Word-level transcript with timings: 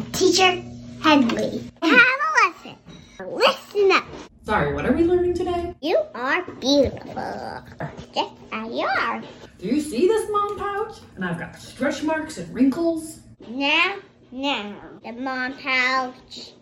my 0.00 0.06
teacher, 0.12 0.62
Henry. 1.02 1.62
Have 1.82 1.92
a 1.92 2.30
lesson. 2.40 2.76
Listen 3.20 3.92
up. 3.92 4.04
Sorry, 4.44 4.72
what 4.74 4.86
are 4.86 4.92
we 4.92 5.04
learning 5.04 5.34
today? 5.34 5.74
You 5.82 6.02
are 6.14 6.42
beautiful. 6.52 7.64
Just 8.14 8.34
as 8.52 8.72
you 8.72 8.86
are. 8.86 9.22
Do 9.58 9.66
you 9.66 9.80
see 9.80 10.08
this 10.08 10.30
mom 10.30 10.58
pouch? 10.58 10.98
And 11.16 11.24
I've 11.24 11.38
got 11.38 11.60
stretch 11.60 12.02
marks 12.02 12.38
and 12.38 12.52
wrinkles. 12.54 13.20
Now, 13.48 13.96
now, 14.32 14.74
the 15.04 15.12
mom 15.12 15.58
pouch, 15.58 16.52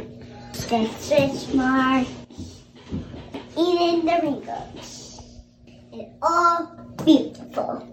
the 0.68 0.88
stretch 0.98 1.54
marks, 1.54 2.10
even 3.56 4.04
the 4.04 4.18
wrinkles. 4.22 5.22
It's 5.92 6.10
all 6.22 6.66
beautiful. 7.04 7.86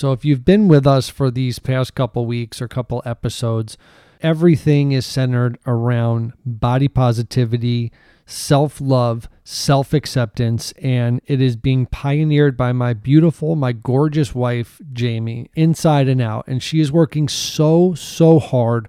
So 0.00 0.12
if 0.12 0.24
you've 0.24 0.44
been 0.44 0.66
with 0.68 0.86
us 0.86 1.08
for 1.08 1.30
these 1.30 1.58
past 1.58 1.94
couple 1.94 2.26
weeks 2.26 2.60
or 2.60 2.68
couple 2.68 3.02
episodes, 3.04 3.76
everything 4.22 4.92
is 4.92 5.06
centered 5.06 5.58
around 5.66 6.32
body 6.44 6.88
positivity, 6.88 7.92
self 8.26 8.80
love, 8.80 9.28
self 9.44 9.92
acceptance, 9.92 10.72
and 10.82 11.20
it 11.26 11.40
is 11.40 11.56
being 11.56 11.86
pioneered 11.86 12.56
by 12.56 12.72
my 12.72 12.92
beautiful, 12.92 13.56
my 13.56 13.72
gorgeous 13.72 14.34
wife, 14.34 14.80
Jamie, 14.92 15.50
inside 15.54 16.08
and 16.08 16.20
out. 16.20 16.44
And 16.46 16.62
she 16.62 16.80
is 16.80 16.92
working 16.92 17.28
so, 17.28 17.94
so 17.94 18.38
hard 18.38 18.88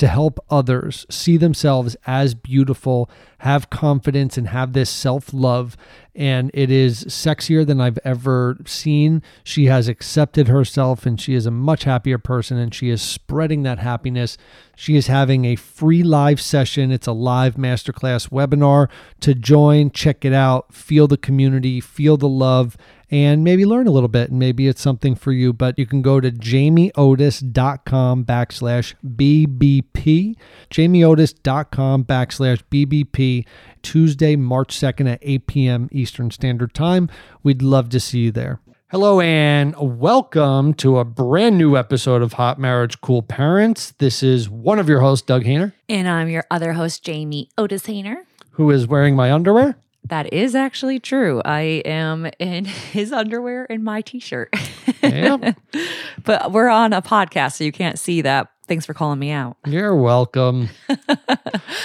to 0.00 0.08
help 0.08 0.42
others 0.48 1.04
see 1.10 1.36
themselves 1.36 1.94
as 2.06 2.34
beautiful, 2.34 3.10
have 3.40 3.68
confidence, 3.68 4.38
and 4.38 4.48
have 4.48 4.72
this 4.72 4.88
self 4.88 5.34
love. 5.34 5.76
And 6.14 6.50
it 6.54 6.70
is 6.70 7.04
sexier 7.04 7.66
than 7.66 7.82
I've 7.82 7.98
ever 8.02 8.56
seen. 8.64 9.22
She 9.44 9.66
has 9.66 9.88
accepted 9.88 10.48
herself 10.48 11.04
and 11.04 11.20
she 11.20 11.34
is 11.34 11.44
a 11.44 11.50
much 11.50 11.84
happier 11.84 12.16
person 12.16 12.56
and 12.56 12.74
she 12.74 12.88
is 12.88 13.02
spreading 13.02 13.62
that 13.64 13.78
happiness. 13.78 14.38
She 14.74 14.96
is 14.96 15.08
having 15.08 15.44
a 15.44 15.56
free 15.56 16.02
live 16.02 16.40
session. 16.40 16.90
It's 16.90 17.06
a 17.06 17.12
live 17.12 17.56
masterclass 17.56 18.30
webinar 18.30 18.88
to 19.20 19.34
join, 19.34 19.90
check 19.90 20.24
it 20.24 20.32
out, 20.32 20.72
feel 20.72 21.08
the 21.08 21.18
community, 21.18 21.78
feel 21.78 22.16
the 22.16 22.26
love 22.26 22.78
and 23.10 23.42
maybe 23.42 23.64
learn 23.64 23.86
a 23.86 23.90
little 23.90 24.08
bit 24.08 24.30
and 24.30 24.38
maybe 24.38 24.68
it's 24.68 24.80
something 24.80 25.14
for 25.14 25.32
you 25.32 25.52
but 25.52 25.78
you 25.78 25.86
can 25.86 26.02
go 26.02 26.20
to 26.20 26.30
jamieotis.com 26.30 28.24
backslash 28.24 28.94
bbp 29.04 30.34
jamieotis.com 30.70 32.04
backslash 32.04 32.62
bbp 32.70 33.44
tuesday 33.82 34.36
march 34.36 34.76
2nd 34.76 35.12
at 35.12 35.18
8 35.22 35.46
p.m 35.46 35.88
eastern 35.92 36.30
standard 36.30 36.72
time 36.74 37.08
we'd 37.42 37.62
love 37.62 37.88
to 37.88 38.00
see 38.00 38.20
you 38.20 38.30
there 38.30 38.60
Hello 38.90 39.20
and 39.20 39.76
welcome 39.78 40.74
to 40.74 40.98
a 40.98 41.04
brand 41.04 41.56
new 41.56 41.76
episode 41.76 42.22
of 42.22 42.32
Hot 42.32 42.58
Marriage 42.58 43.00
Cool 43.00 43.22
Parents. 43.22 43.92
This 43.98 44.20
is 44.20 44.50
one 44.50 44.80
of 44.80 44.88
your 44.88 44.98
hosts, 44.98 45.24
Doug 45.24 45.44
Hayner. 45.44 45.72
And 45.88 46.08
I'm 46.08 46.28
your 46.28 46.44
other 46.50 46.72
host, 46.72 47.04
Jamie 47.04 47.50
Otis 47.56 47.84
Hayner. 47.84 48.24
Who 48.54 48.68
is 48.72 48.88
wearing 48.88 49.14
my 49.14 49.30
underwear? 49.32 49.76
That 50.04 50.32
is 50.32 50.54
actually 50.54 50.98
true. 50.98 51.40
I 51.44 51.82
am 51.84 52.28
in 52.38 52.64
his 52.92 53.12
underwear 53.12 53.66
and 53.70 53.84
my 53.84 54.00
t-shirt. 54.00 54.54
Yeah. 55.02 55.52
but 56.24 56.52
we're 56.52 56.68
on 56.68 56.92
a 56.92 57.02
podcast, 57.02 57.54
so 57.54 57.64
you 57.64 57.72
can't 57.72 57.98
see 57.98 58.22
that. 58.22 58.50
Thanks 58.66 58.86
for 58.86 58.94
calling 58.94 59.18
me 59.18 59.30
out. 59.30 59.56
You're 59.66 59.96
welcome. 59.96 60.68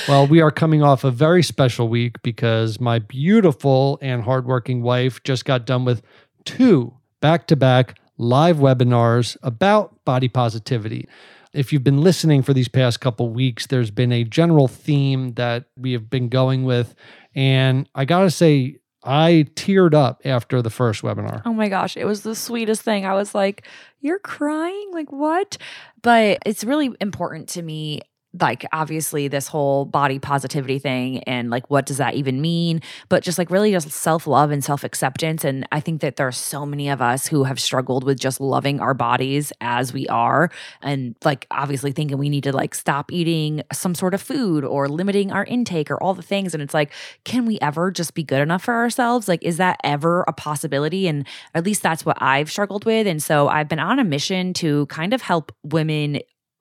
well, 0.07 0.27
we 0.27 0.41
are 0.41 0.51
coming 0.51 0.83
off 0.83 1.03
a 1.03 1.11
very 1.11 1.41
special 1.41 1.87
week 1.89 2.21
because 2.21 2.79
my 2.79 2.99
beautiful 2.99 3.97
and 4.01 4.21
hardworking 4.21 4.81
wife 4.83 5.23
just 5.23 5.45
got 5.45 5.65
done 5.65 5.83
with 5.83 6.03
two 6.45 6.93
back 7.21 7.47
to 7.47 7.55
back 7.55 7.97
live 8.17 8.57
webinars 8.57 9.35
about 9.41 10.03
body 10.05 10.27
positivity. 10.27 11.07
If 11.53 11.71
you've 11.71 11.83
been 11.83 12.01
listening 12.01 12.43
for 12.43 12.53
these 12.53 12.67
past 12.67 12.99
couple 12.99 13.29
weeks, 13.29 13.67
there's 13.67 13.89
been 13.89 14.11
a 14.11 14.23
general 14.23 14.67
theme 14.67 15.33
that 15.33 15.65
we 15.77 15.93
have 15.93 16.09
been 16.09 16.29
going 16.29 16.65
with. 16.65 16.93
And 17.35 17.89
I 17.93 18.05
got 18.05 18.21
to 18.21 18.31
say, 18.31 18.77
I 19.03 19.45
teared 19.55 19.93
up 19.93 20.21
after 20.25 20.61
the 20.61 20.69
first 20.69 21.03
webinar. 21.03 21.43
Oh 21.45 21.53
my 21.53 21.69
gosh, 21.69 21.95
it 21.95 22.05
was 22.05 22.23
the 22.23 22.35
sweetest 22.35 22.81
thing. 22.81 23.05
I 23.05 23.13
was 23.13 23.35
like, 23.35 23.67
You're 23.99 24.19
crying? 24.19 24.89
Like, 24.93 25.11
what? 25.11 25.57
But 26.01 26.39
it's 26.45 26.63
really 26.63 26.95
important 26.99 27.49
to 27.49 27.61
me 27.61 28.01
like 28.39 28.65
obviously 28.71 29.27
this 29.27 29.47
whole 29.47 29.85
body 29.85 30.19
positivity 30.19 30.79
thing 30.79 31.19
and 31.23 31.49
like 31.49 31.69
what 31.69 31.85
does 31.85 31.97
that 31.97 32.15
even 32.15 32.41
mean? 32.41 32.81
But 33.09 33.23
just 33.23 33.37
like 33.37 33.49
really 33.49 33.71
just 33.71 33.89
self-love 33.91 34.51
and 34.51 34.63
self-acceptance. 34.63 35.43
And 35.43 35.67
i 35.71 35.79
think 35.79 36.01
that 36.01 36.15
there 36.15 36.27
are 36.27 36.31
so 36.31 36.65
many 36.65 36.89
of 36.89 37.01
us 37.01 37.27
who 37.27 37.43
have 37.43 37.59
struggled 37.59 38.03
with 38.03 38.19
just 38.19 38.39
loving 38.41 38.79
our 38.79 38.93
bodies 38.93 39.51
as 39.61 39.93
we 39.93 40.07
are 40.07 40.49
and 40.81 41.15
like 41.23 41.47
obviously 41.51 41.91
thinking 41.91 42.17
we 42.17 42.29
need 42.29 42.43
to 42.43 42.51
like 42.51 42.75
stop 42.75 43.11
eating 43.11 43.61
some 43.71 43.95
sort 43.95 44.13
of 44.13 44.21
food 44.21 44.63
or 44.63 44.87
limiting 44.87 45.31
our 45.31 45.45
intake 45.45 45.89
or 45.91 46.01
all 46.01 46.13
the 46.13 46.21
things. 46.21 46.53
And 46.53 46.61
it's 46.61 46.73
like 46.73 46.91
can 47.23 47.45
we 47.45 47.59
ever 47.61 47.91
just 47.91 48.13
be 48.13 48.23
good 48.23 48.41
enough 48.41 48.63
for 48.63 48.73
ourselves? 48.73 49.27
Like 49.27 49.43
is 49.43 49.57
that 49.57 49.79
ever 49.83 50.23
a 50.27 50.33
possibility? 50.33 51.07
And 51.07 51.27
at 51.53 51.65
least 51.65 51.81
that's 51.81 52.05
what 52.05 52.17
i've 52.21 52.51
struggled 52.51 52.85
with. 52.85 53.07
And 53.07 53.21
so 53.21 53.47
i've 53.47 53.67
been 53.67 53.79
on 53.79 53.99
a 53.99 54.03
mission 54.03 54.53
to 54.53 54.85
kind 54.87 55.13
of 55.13 55.21
help 55.21 55.51
women 55.63 56.19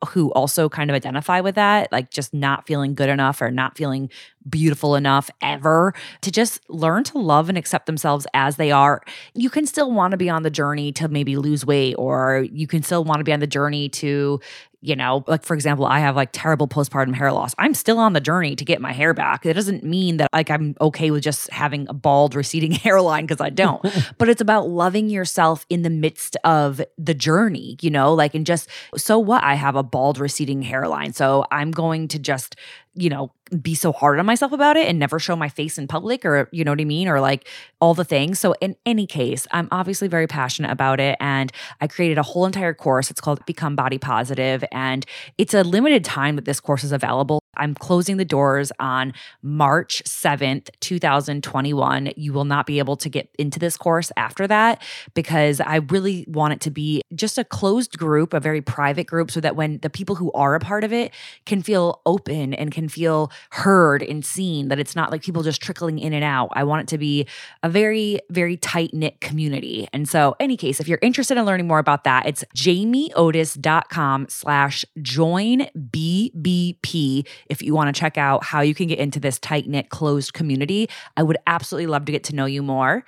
who 0.08 0.30
also 0.32 0.68
kind 0.68 0.90
of 0.90 0.94
identify 0.94 1.40
with 1.40 1.54
that, 1.54 1.90
like 1.92 2.10
just 2.10 2.34
not 2.34 2.66
feeling 2.66 2.94
good 2.94 3.08
enough 3.08 3.40
or 3.40 3.50
not 3.50 3.76
feeling 3.76 4.10
beautiful 4.48 4.94
enough 4.94 5.30
ever, 5.40 5.94
to 6.22 6.30
just 6.30 6.68
learn 6.68 7.04
to 7.04 7.18
love 7.18 7.48
and 7.48 7.58
accept 7.58 7.86
themselves 7.86 8.26
as 8.34 8.56
they 8.56 8.70
are. 8.70 9.02
You 9.34 9.50
can 9.50 9.66
still 9.66 9.90
want 9.90 10.12
to 10.12 10.16
be 10.16 10.28
on 10.28 10.42
the 10.42 10.50
journey 10.50 10.92
to 10.92 11.08
maybe 11.08 11.36
lose 11.36 11.64
weight, 11.64 11.94
or 11.94 12.46
you 12.50 12.66
can 12.66 12.82
still 12.82 13.04
want 13.04 13.18
to 13.18 13.24
be 13.24 13.32
on 13.32 13.40
the 13.40 13.46
journey 13.46 13.88
to, 13.90 14.40
you 14.84 14.94
know, 14.94 15.24
like 15.26 15.44
for 15.44 15.54
example, 15.54 15.86
I 15.86 16.00
have 16.00 16.14
like 16.14 16.28
terrible 16.32 16.68
postpartum 16.68 17.14
hair 17.14 17.32
loss. 17.32 17.54
I'm 17.56 17.72
still 17.72 17.98
on 17.98 18.12
the 18.12 18.20
journey 18.20 18.54
to 18.54 18.64
get 18.66 18.82
my 18.82 18.92
hair 18.92 19.14
back. 19.14 19.46
It 19.46 19.54
doesn't 19.54 19.82
mean 19.82 20.18
that 20.18 20.28
like 20.32 20.50
I'm 20.50 20.76
okay 20.78 21.10
with 21.10 21.22
just 21.22 21.50
having 21.50 21.88
a 21.88 21.94
bald 21.94 22.34
receding 22.34 22.72
hairline 22.72 23.24
because 23.24 23.40
I 23.40 23.48
don't. 23.48 23.82
but 24.18 24.28
it's 24.28 24.42
about 24.42 24.68
loving 24.68 25.08
yourself 25.08 25.64
in 25.70 25.82
the 25.82 25.90
midst 25.90 26.36
of 26.44 26.82
the 26.98 27.14
journey, 27.14 27.78
you 27.80 27.90
know, 27.90 28.12
like 28.12 28.34
and 28.34 28.44
just 28.44 28.68
so 28.94 29.18
what 29.18 29.42
I 29.42 29.54
have 29.54 29.74
a 29.74 29.82
bald 29.82 30.18
receding 30.18 30.60
hairline. 30.60 31.14
So 31.14 31.46
I'm 31.50 31.70
going 31.70 32.08
to 32.08 32.18
just 32.18 32.56
you 32.94 33.10
know, 33.10 33.32
be 33.60 33.74
so 33.74 33.92
hard 33.92 34.18
on 34.18 34.26
myself 34.26 34.52
about 34.52 34.76
it 34.76 34.88
and 34.88 34.98
never 34.98 35.18
show 35.18 35.36
my 35.36 35.48
face 35.48 35.78
in 35.78 35.86
public 35.86 36.24
or, 36.24 36.48
you 36.52 36.64
know 36.64 36.72
what 36.72 36.80
I 36.80 36.84
mean? 36.84 37.08
Or 37.08 37.20
like 37.20 37.48
all 37.80 37.94
the 37.94 38.04
things. 38.04 38.38
So, 38.38 38.54
in 38.60 38.76
any 38.86 39.06
case, 39.06 39.46
I'm 39.52 39.68
obviously 39.70 40.08
very 40.08 40.26
passionate 40.26 40.70
about 40.70 41.00
it. 41.00 41.16
And 41.20 41.52
I 41.80 41.86
created 41.86 42.18
a 42.18 42.22
whole 42.22 42.46
entire 42.46 42.74
course. 42.74 43.10
It's 43.10 43.20
called 43.20 43.44
Become 43.46 43.76
Body 43.76 43.98
Positive, 43.98 44.64
And 44.72 45.04
it's 45.38 45.54
a 45.54 45.62
limited 45.62 46.04
time 46.04 46.36
that 46.36 46.44
this 46.44 46.60
course 46.60 46.84
is 46.84 46.92
available. 46.92 47.43
I'm 47.56 47.74
closing 47.74 48.16
the 48.16 48.24
doors 48.24 48.72
on 48.78 49.12
March 49.42 50.02
7th, 50.04 50.68
2021. 50.80 52.12
You 52.16 52.32
will 52.32 52.44
not 52.44 52.66
be 52.66 52.78
able 52.78 52.96
to 52.96 53.08
get 53.08 53.28
into 53.38 53.58
this 53.58 53.76
course 53.76 54.10
after 54.16 54.46
that 54.46 54.82
because 55.14 55.60
I 55.60 55.76
really 55.76 56.24
want 56.28 56.54
it 56.54 56.60
to 56.62 56.70
be 56.70 57.02
just 57.14 57.38
a 57.38 57.44
closed 57.44 57.98
group, 57.98 58.34
a 58.34 58.40
very 58.40 58.60
private 58.60 59.06
group, 59.06 59.30
so 59.30 59.40
that 59.40 59.56
when 59.56 59.78
the 59.78 59.90
people 59.90 60.16
who 60.16 60.32
are 60.32 60.54
a 60.54 60.60
part 60.60 60.84
of 60.84 60.92
it 60.92 61.12
can 61.46 61.62
feel 61.62 62.00
open 62.06 62.54
and 62.54 62.70
can 62.70 62.88
feel 62.88 63.30
heard 63.50 64.02
and 64.02 64.24
seen, 64.24 64.68
that 64.68 64.78
it's 64.78 64.96
not 64.96 65.10
like 65.10 65.22
people 65.22 65.42
just 65.42 65.60
trickling 65.62 65.98
in 65.98 66.12
and 66.12 66.24
out. 66.24 66.48
I 66.52 66.64
want 66.64 66.82
it 66.82 66.88
to 66.88 66.98
be 66.98 67.26
a 67.62 67.68
very, 67.68 68.20
very 68.30 68.56
tight 68.56 68.92
knit 68.92 69.20
community. 69.20 69.88
And 69.92 70.08
so, 70.08 70.36
any 70.40 70.56
case, 70.56 70.80
if 70.80 70.88
you're 70.88 70.98
interested 71.02 71.38
in 71.38 71.44
learning 71.44 71.66
more 71.66 71.78
about 71.78 72.04
that, 72.04 72.26
it's 72.26 72.44
jamieotis.com 72.56 74.26
slash 74.28 74.84
join 75.02 75.66
BBP 75.76 77.26
if 77.48 77.62
you 77.62 77.74
want 77.74 77.94
to 77.94 77.98
check 77.98 78.18
out 78.18 78.44
how 78.44 78.60
you 78.60 78.74
can 78.74 78.88
get 78.88 78.98
into 78.98 79.20
this 79.20 79.38
tight 79.38 79.66
knit, 79.66 79.88
closed 79.90 80.32
community. 80.32 80.88
I 81.16 81.22
would 81.22 81.38
absolutely 81.46 81.86
love 81.86 82.04
to 82.06 82.12
get 82.12 82.24
to 82.24 82.34
know 82.34 82.46
you 82.46 82.62
more. 82.62 83.04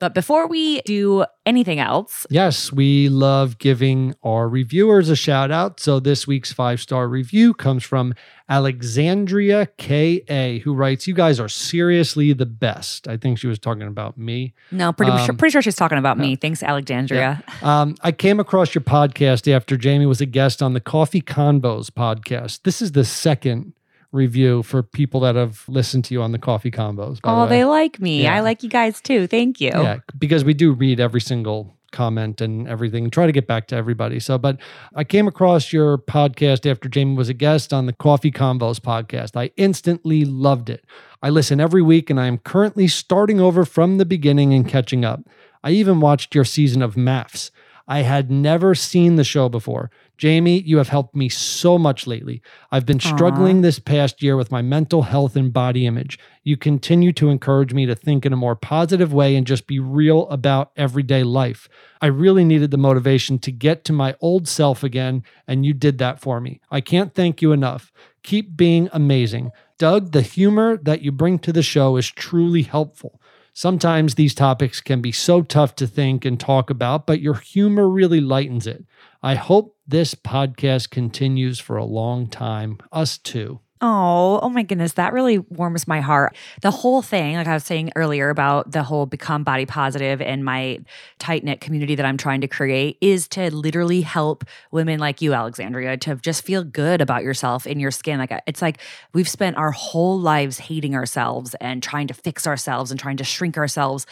But 0.00 0.14
before 0.14 0.48
we 0.48 0.80
do 0.80 1.26
anything 1.44 1.78
else, 1.78 2.26
yes, 2.30 2.72
we 2.72 3.10
love 3.10 3.58
giving 3.58 4.14
our 4.22 4.48
reviewers 4.48 5.10
a 5.10 5.14
shout 5.14 5.50
out. 5.50 5.78
So 5.78 6.00
this 6.00 6.26
week's 6.26 6.50
five 6.50 6.80
star 6.80 7.06
review 7.06 7.52
comes 7.52 7.84
from 7.84 8.14
Alexandria 8.48 9.66
K.A., 9.76 10.60
who 10.60 10.72
writes, 10.72 11.06
You 11.06 11.12
guys 11.12 11.38
are 11.38 11.50
seriously 11.50 12.32
the 12.32 12.46
best. 12.46 13.08
I 13.08 13.18
think 13.18 13.38
she 13.38 13.46
was 13.46 13.58
talking 13.58 13.82
about 13.82 14.16
me. 14.16 14.54
No, 14.70 14.90
pretty, 14.90 15.12
um, 15.12 15.26
sure, 15.26 15.34
pretty 15.34 15.52
sure 15.52 15.60
she's 15.60 15.76
talking 15.76 15.98
about 15.98 16.16
me. 16.16 16.34
Thanks, 16.34 16.62
Alexandria. 16.62 17.44
Yeah. 17.46 17.80
Um, 17.82 17.94
I 18.00 18.10
came 18.12 18.40
across 18.40 18.74
your 18.74 18.82
podcast 18.82 19.52
after 19.54 19.76
Jamie 19.76 20.06
was 20.06 20.22
a 20.22 20.26
guest 20.26 20.62
on 20.62 20.72
the 20.72 20.80
Coffee 20.80 21.20
Convos 21.20 21.90
podcast. 21.90 22.62
This 22.62 22.80
is 22.80 22.92
the 22.92 23.04
second 23.04 23.74
review 24.12 24.62
for 24.62 24.82
people 24.82 25.20
that 25.20 25.36
have 25.36 25.64
listened 25.68 26.04
to 26.06 26.14
you 26.14 26.22
on 26.22 26.32
the 26.32 26.38
Coffee 26.38 26.70
Convos. 26.70 27.20
Oh, 27.24 27.42
the 27.42 27.50
they 27.50 27.64
like 27.64 28.00
me. 28.00 28.22
Yeah. 28.22 28.34
I 28.34 28.40
like 28.40 28.62
you 28.62 28.68
guys 28.68 29.00
too. 29.00 29.26
Thank 29.26 29.60
you. 29.60 29.70
Yeah, 29.70 29.98
because 30.18 30.44
we 30.44 30.54
do 30.54 30.72
read 30.72 31.00
every 31.00 31.20
single 31.20 31.76
comment 31.92 32.40
and 32.40 32.68
everything 32.68 33.10
try 33.10 33.26
to 33.26 33.32
get 33.32 33.46
back 33.46 33.66
to 33.66 33.74
everybody 33.74 34.20
so 34.20 34.38
but 34.38 34.58
i 34.94 35.02
came 35.02 35.26
across 35.26 35.72
your 35.72 35.98
podcast 35.98 36.70
after 36.70 36.88
jamie 36.88 37.16
was 37.16 37.28
a 37.28 37.34
guest 37.34 37.72
on 37.72 37.86
the 37.86 37.92
Coffee 37.92 38.30
Convos 38.30 38.78
podcast 38.78 39.36
i 39.36 39.50
instantly 39.56 40.24
loved 40.24 40.70
it 40.70 40.84
i 41.22 41.28
listen 41.28 41.60
every 41.60 41.82
week 41.82 42.08
and 42.08 42.20
i 42.20 42.26
am 42.26 42.38
currently 42.38 42.86
starting 42.86 43.40
over 43.40 43.64
from 43.64 43.98
the 43.98 44.04
beginning 44.04 44.54
and 44.54 44.68
catching 44.68 45.04
up 45.04 45.28
i 45.64 45.70
even 45.70 46.00
watched 46.00 46.32
your 46.32 46.44
season 46.44 46.80
of 46.80 46.94
MAFS 46.94 47.50
i 47.88 48.02
had 48.02 48.30
never 48.30 48.74
seen 48.74 49.16
the 49.16 49.24
show 49.24 49.48
before 49.48 49.90
Jamie, 50.20 50.60
you 50.60 50.76
have 50.76 50.90
helped 50.90 51.16
me 51.16 51.30
so 51.30 51.78
much 51.78 52.06
lately. 52.06 52.42
I've 52.70 52.84
been 52.84 53.00
struggling 53.00 53.62
this 53.62 53.78
past 53.78 54.22
year 54.22 54.36
with 54.36 54.50
my 54.50 54.60
mental 54.60 55.00
health 55.00 55.34
and 55.34 55.50
body 55.50 55.86
image. 55.86 56.18
You 56.44 56.58
continue 56.58 57.10
to 57.14 57.30
encourage 57.30 57.72
me 57.72 57.86
to 57.86 57.94
think 57.94 58.26
in 58.26 58.32
a 58.34 58.36
more 58.36 58.54
positive 58.54 59.14
way 59.14 59.34
and 59.34 59.46
just 59.46 59.66
be 59.66 59.78
real 59.78 60.28
about 60.28 60.72
everyday 60.76 61.22
life. 61.22 61.70
I 62.02 62.08
really 62.08 62.44
needed 62.44 62.70
the 62.70 62.76
motivation 62.76 63.38
to 63.38 63.50
get 63.50 63.82
to 63.86 63.94
my 63.94 64.14
old 64.20 64.46
self 64.46 64.84
again, 64.84 65.22
and 65.48 65.64
you 65.64 65.72
did 65.72 65.96
that 65.96 66.20
for 66.20 66.38
me. 66.38 66.60
I 66.70 66.82
can't 66.82 67.14
thank 67.14 67.40
you 67.40 67.52
enough. 67.52 67.90
Keep 68.22 68.58
being 68.58 68.90
amazing. 68.92 69.52
Doug, 69.78 70.12
the 70.12 70.20
humor 70.20 70.76
that 70.76 71.00
you 71.00 71.12
bring 71.12 71.38
to 71.38 71.52
the 71.54 71.62
show 71.62 71.96
is 71.96 72.10
truly 72.10 72.64
helpful. 72.64 73.22
Sometimes 73.52 74.14
these 74.14 74.34
topics 74.34 74.80
can 74.80 75.00
be 75.00 75.12
so 75.12 75.42
tough 75.42 75.74
to 75.76 75.86
think 75.86 76.24
and 76.24 76.38
talk 76.38 76.70
about, 76.70 77.06
but 77.06 77.20
your 77.20 77.34
humor 77.34 77.88
really 77.88 78.20
lightens 78.20 78.66
it. 78.66 78.84
I 79.22 79.34
hope 79.34 79.76
this 79.90 80.14
podcast 80.14 80.90
continues 80.90 81.58
for 81.58 81.76
a 81.76 81.84
long 81.84 82.28
time. 82.28 82.78
Us 82.92 83.18
too. 83.18 83.60
Oh, 83.82 84.38
oh 84.42 84.50
my 84.50 84.62
goodness, 84.62 84.92
that 84.92 85.14
really 85.14 85.38
warms 85.38 85.88
my 85.88 86.02
heart. 86.02 86.36
The 86.60 86.70
whole 86.70 87.00
thing, 87.00 87.36
like 87.36 87.46
I 87.46 87.54
was 87.54 87.64
saying 87.64 87.92
earlier 87.96 88.28
about 88.28 88.70
the 88.70 88.82
whole 88.82 89.06
become 89.06 89.42
body 89.42 89.64
positive 89.64 90.20
and 90.20 90.44
my 90.44 90.80
tight 91.18 91.44
knit 91.44 91.62
community 91.62 91.94
that 91.94 92.04
I'm 92.04 92.18
trying 92.18 92.42
to 92.42 92.46
create 92.46 92.98
is 93.00 93.26
to 93.28 93.52
literally 93.54 94.02
help 94.02 94.44
women 94.70 95.00
like 95.00 95.22
you, 95.22 95.32
Alexandria, 95.32 95.96
to 95.96 96.16
just 96.16 96.44
feel 96.44 96.62
good 96.62 97.00
about 97.00 97.22
yourself 97.24 97.66
in 97.66 97.80
your 97.80 97.90
skin. 97.90 98.18
Like 98.18 98.32
uh, 98.32 98.40
it's 98.46 98.60
like 98.60 98.80
we've 99.14 99.28
spent 99.28 99.56
our 99.56 99.70
whole 99.70 100.20
lives 100.20 100.58
hating 100.58 100.94
ourselves 100.94 101.56
and 101.58 101.82
trying 101.82 102.06
to 102.08 102.14
fix 102.14 102.46
ourselves 102.46 102.90
and 102.90 103.00
trying 103.00 103.16
to 103.16 103.24
shrink 103.24 103.56
ourselves 103.56 104.04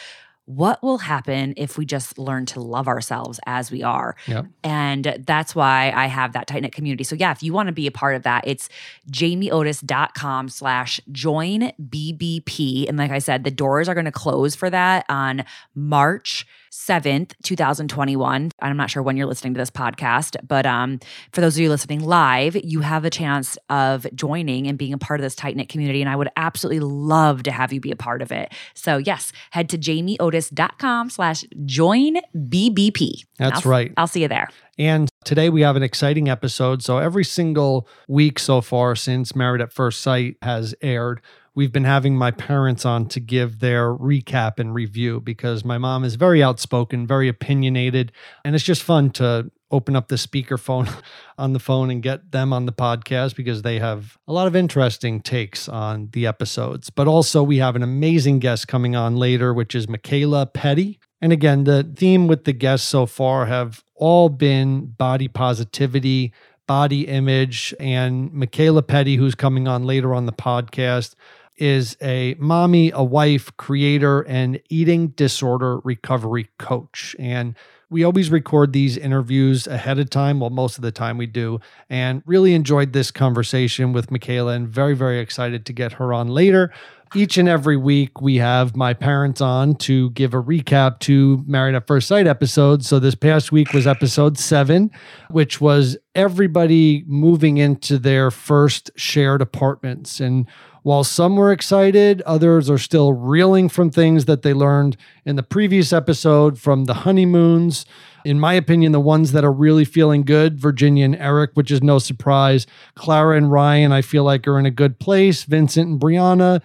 what 0.49 0.81
will 0.81 0.97
happen 0.97 1.53
if 1.57 1.77
we 1.77 1.85
just 1.85 2.17
learn 2.17 2.43
to 2.43 2.59
love 2.59 2.87
ourselves 2.87 3.39
as 3.45 3.69
we 3.69 3.83
are? 3.83 4.15
Yep. 4.25 4.47
And 4.63 5.23
that's 5.23 5.53
why 5.53 5.93
I 5.95 6.07
have 6.07 6.33
that 6.33 6.47
tight 6.47 6.63
knit 6.63 6.71
community. 6.71 7.03
So 7.03 7.13
yeah, 7.15 7.29
if 7.31 7.43
you 7.43 7.53
want 7.53 7.67
to 7.67 7.71
be 7.71 7.85
a 7.85 7.91
part 7.91 8.15
of 8.15 8.23
that, 8.23 8.47
it's 8.47 8.67
jamieotis.com 9.11 10.49
slash 10.49 10.99
join 11.11 11.71
BBP. 11.79 12.89
And 12.89 12.97
like 12.97 13.11
I 13.11 13.19
said, 13.19 13.43
the 13.43 13.51
doors 13.51 13.87
are 13.87 13.93
going 13.93 14.05
to 14.05 14.11
close 14.11 14.55
for 14.55 14.71
that 14.71 15.05
on 15.07 15.45
March 15.75 16.47
7th, 16.71 17.31
2021. 17.43 18.51
I'm 18.61 18.77
not 18.77 18.89
sure 18.89 19.01
when 19.03 19.17
you're 19.17 19.25
listening 19.27 19.53
to 19.53 19.57
this 19.57 19.69
podcast, 19.71 20.35
but 20.47 20.65
um, 20.65 20.99
for 21.31 21.41
those 21.41 21.55
of 21.57 21.61
you 21.61 21.69
listening 21.69 22.01
live, 22.01 22.55
you 22.63 22.81
have 22.81 23.05
a 23.05 23.09
chance 23.09 23.57
of 23.69 24.05
joining 24.15 24.67
and 24.67 24.77
being 24.77 24.93
a 24.93 24.97
part 24.97 25.19
of 25.19 25.23
this 25.23 25.35
tight 25.35 25.55
knit 25.55 25.69
community. 25.69 26.01
And 26.01 26.09
I 26.09 26.15
would 26.15 26.29
absolutely 26.37 26.79
love 26.81 27.43
to 27.43 27.51
have 27.51 27.73
you 27.73 27.79
be 27.79 27.91
a 27.91 27.95
part 27.95 28.21
of 28.21 28.31
it. 28.31 28.53
So, 28.73 28.97
yes, 28.97 29.31
head 29.51 29.69
to 29.69 29.77
jamieotis.com 29.77 31.09
slash 31.09 31.43
join 31.65 32.15
BBP. 32.35 33.25
That's 33.37 33.65
I'll- 33.65 33.71
right. 33.71 33.93
I'll 33.97 34.07
see 34.07 34.21
you 34.21 34.27
there. 34.27 34.49
And 34.77 35.09
today 35.25 35.49
we 35.49 35.61
have 35.61 35.75
an 35.75 35.83
exciting 35.83 36.29
episode. 36.29 36.81
So 36.81 36.99
every 36.99 37.25
single 37.25 37.87
week 38.07 38.39
so 38.39 38.61
far 38.61 38.95
since 38.95 39.35
Married 39.35 39.61
at 39.61 39.73
First 39.73 39.99
Sight 40.01 40.37
has 40.41 40.73
aired, 40.81 41.21
we've 41.59 41.73
been 41.73 41.83
having 41.83 42.15
my 42.15 42.31
parents 42.31 42.85
on 42.85 43.05
to 43.05 43.19
give 43.19 43.59
their 43.59 43.93
recap 43.93 44.59
and 44.59 44.73
review 44.73 45.19
because 45.19 45.65
my 45.65 45.77
mom 45.77 46.05
is 46.05 46.15
very 46.15 46.41
outspoken, 46.41 47.05
very 47.05 47.27
opinionated, 47.27 48.13
and 48.45 48.55
it's 48.55 48.63
just 48.63 48.81
fun 48.81 49.09
to 49.09 49.51
open 49.69 49.93
up 49.93 50.07
the 50.07 50.15
speakerphone 50.15 50.89
on 51.37 51.51
the 51.51 51.59
phone 51.59 51.91
and 51.91 52.01
get 52.01 52.31
them 52.31 52.53
on 52.53 52.65
the 52.65 52.71
podcast 52.71 53.35
because 53.35 53.61
they 53.61 53.77
have 53.77 54.17
a 54.25 54.31
lot 54.31 54.47
of 54.47 54.55
interesting 54.55 55.19
takes 55.19 55.67
on 55.67 56.07
the 56.13 56.25
episodes. 56.25 56.89
But 56.89 57.09
also 57.09 57.43
we 57.43 57.57
have 57.57 57.75
an 57.75 57.83
amazing 57.83 58.39
guest 58.39 58.69
coming 58.69 58.95
on 58.95 59.17
later 59.17 59.53
which 59.53 59.75
is 59.75 59.89
Michaela 59.89 60.45
Petty. 60.45 60.97
And 61.21 61.33
again, 61.33 61.65
the 61.65 61.83
theme 61.83 62.27
with 62.27 62.45
the 62.45 62.53
guests 62.53 62.87
so 62.87 63.05
far 63.05 63.47
have 63.47 63.83
all 63.95 64.29
been 64.29 64.85
body 64.85 65.27
positivity, 65.27 66.31
body 66.67 67.05
image, 67.05 67.73
and 67.81 68.31
Michaela 68.31 68.81
Petty, 68.81 69.17
who's 69.17 69.35
coming 69.35 69.67
on 69.67 69.83
later 69.83 70.13
on 70.13 70.25
the 70.25 70.31
podcast, 70.31 71.15
is 71.59 71.97
a 72.01 72.35
mommy, 72.39 72.91
a 72.93 73.03
wife, 73.03 73.55
creator, 73.57 74.21
and 74.21 74.59
eating 74.69 75.09
disorder 75.09 75.79
recovery 75.79 76.49
coach. 76.57 77.15
And 77.19 77.55
we 77.89 78.03
always 78.03 78.29
record 78.29 78.71
these 78.71 78.97
interviews 78.97 79.65
ahead 79.65 79.97
of 79.97 80.09
time. 80.09 80.39
Well, 80.39 80.51
most 80.51 80.77
of 80.77 80.83
the 80.83 80.91
time 80.91 81.17
we 81.17 81.25
do. 81.25 81.59
And 81.89 82.21
really 82.25 82.53
enjoyed 82.53 82.93
this 82.93 83.09
conversation 83.09 83.93
with 83.93 84.11
Michaela 84.11 84.53
and 84.53 84.67
very, 84.67 84.95
very 84.95 85.19
excited 85.19 85.65
to 85.65 85.73
get 85.73 85.93
her 85.93 86.13
on 86.13 86.27
later. 86.27 86.71
Each 87.15 87.39
and 87.39 87.49
every 87.49 87.77
week, 87.77 88.21
we 88.21 88.35
have 88.35 88.75
my 88.75 88.93
parents 88.93 89.41
on 89.41 89.73
to 89.77 90.11
give 90.11 90.35
a 90.35 90.43
recap 90.43 90.99
to 90.99 91.43
Married 91.47 91.73
at 91.73 91.87
First 91.87 92.07
Sight 92.07 92.27
episodes. 92.27 92.87
So 92.87 92.99
this 92.99 93.15
past 93.15 93.51
week 93.51 93.73
was 93.73 93.87
episode 93.87 94.37
seven, 94.37 94.91
which 95.31 95.59
was 95.59 95.97
everybody 96.13 97.03
moving 97.07 97.57
into 97.57 97.97
their 97.97 98.29
first 98.29 98.91
shared 98.95 99.41
apartments. 99.41 100.19
And 100.19 100.47
while 100.89 101.03
some 101.03 101.35
were 101.35 101.51
excited, 101.51 102.19
others 102.23 102.67
are 102.67 102.79
still 102.79 103.13
reeling 103.13 103.69
from 103.69 103.91
things 103.91 104.25
that 104.25 104.41
they 104.41 104.55
learned 104.55 104.97
in 105.23 105.35
the 105.35 105.43
previous 105.43 105.93
episode 105.93 106.57
from 106.57 106.85
the 106.85 106.95
honeymoons. 107.05 107.85
In 108.25 108.39
my 108.39 108.55
opinion, 108.55 108.91
the 108.91 108.99
ones 108.99 109.31
that 109.33 109.43
are 109.43 109.51
really 109.51 109.85
feeling 109.85 110.23
good, 110.23 110.59
Virginia 110.59 111.05
and 111.05 111.15
Eric, 111.15 111.51
which 111.53 111.69
is 111.69 111.83
no 111.83 111.99
surprise. 111.99 112.65
Clara 112.95 113.37
and 113.37 113.51
Ryan, 113.51 113.91
I 113.91 114.01
feel 114.01 114.23
like 114.23 114.47
are 114.47 114.57
in 114.57 114.65
a 114.65 114.71
good 114.71 114.97
place. 114.97 115.43
Vincent 115.43 115.87
and 115.87 116.01
Brianna, 116.01 116.59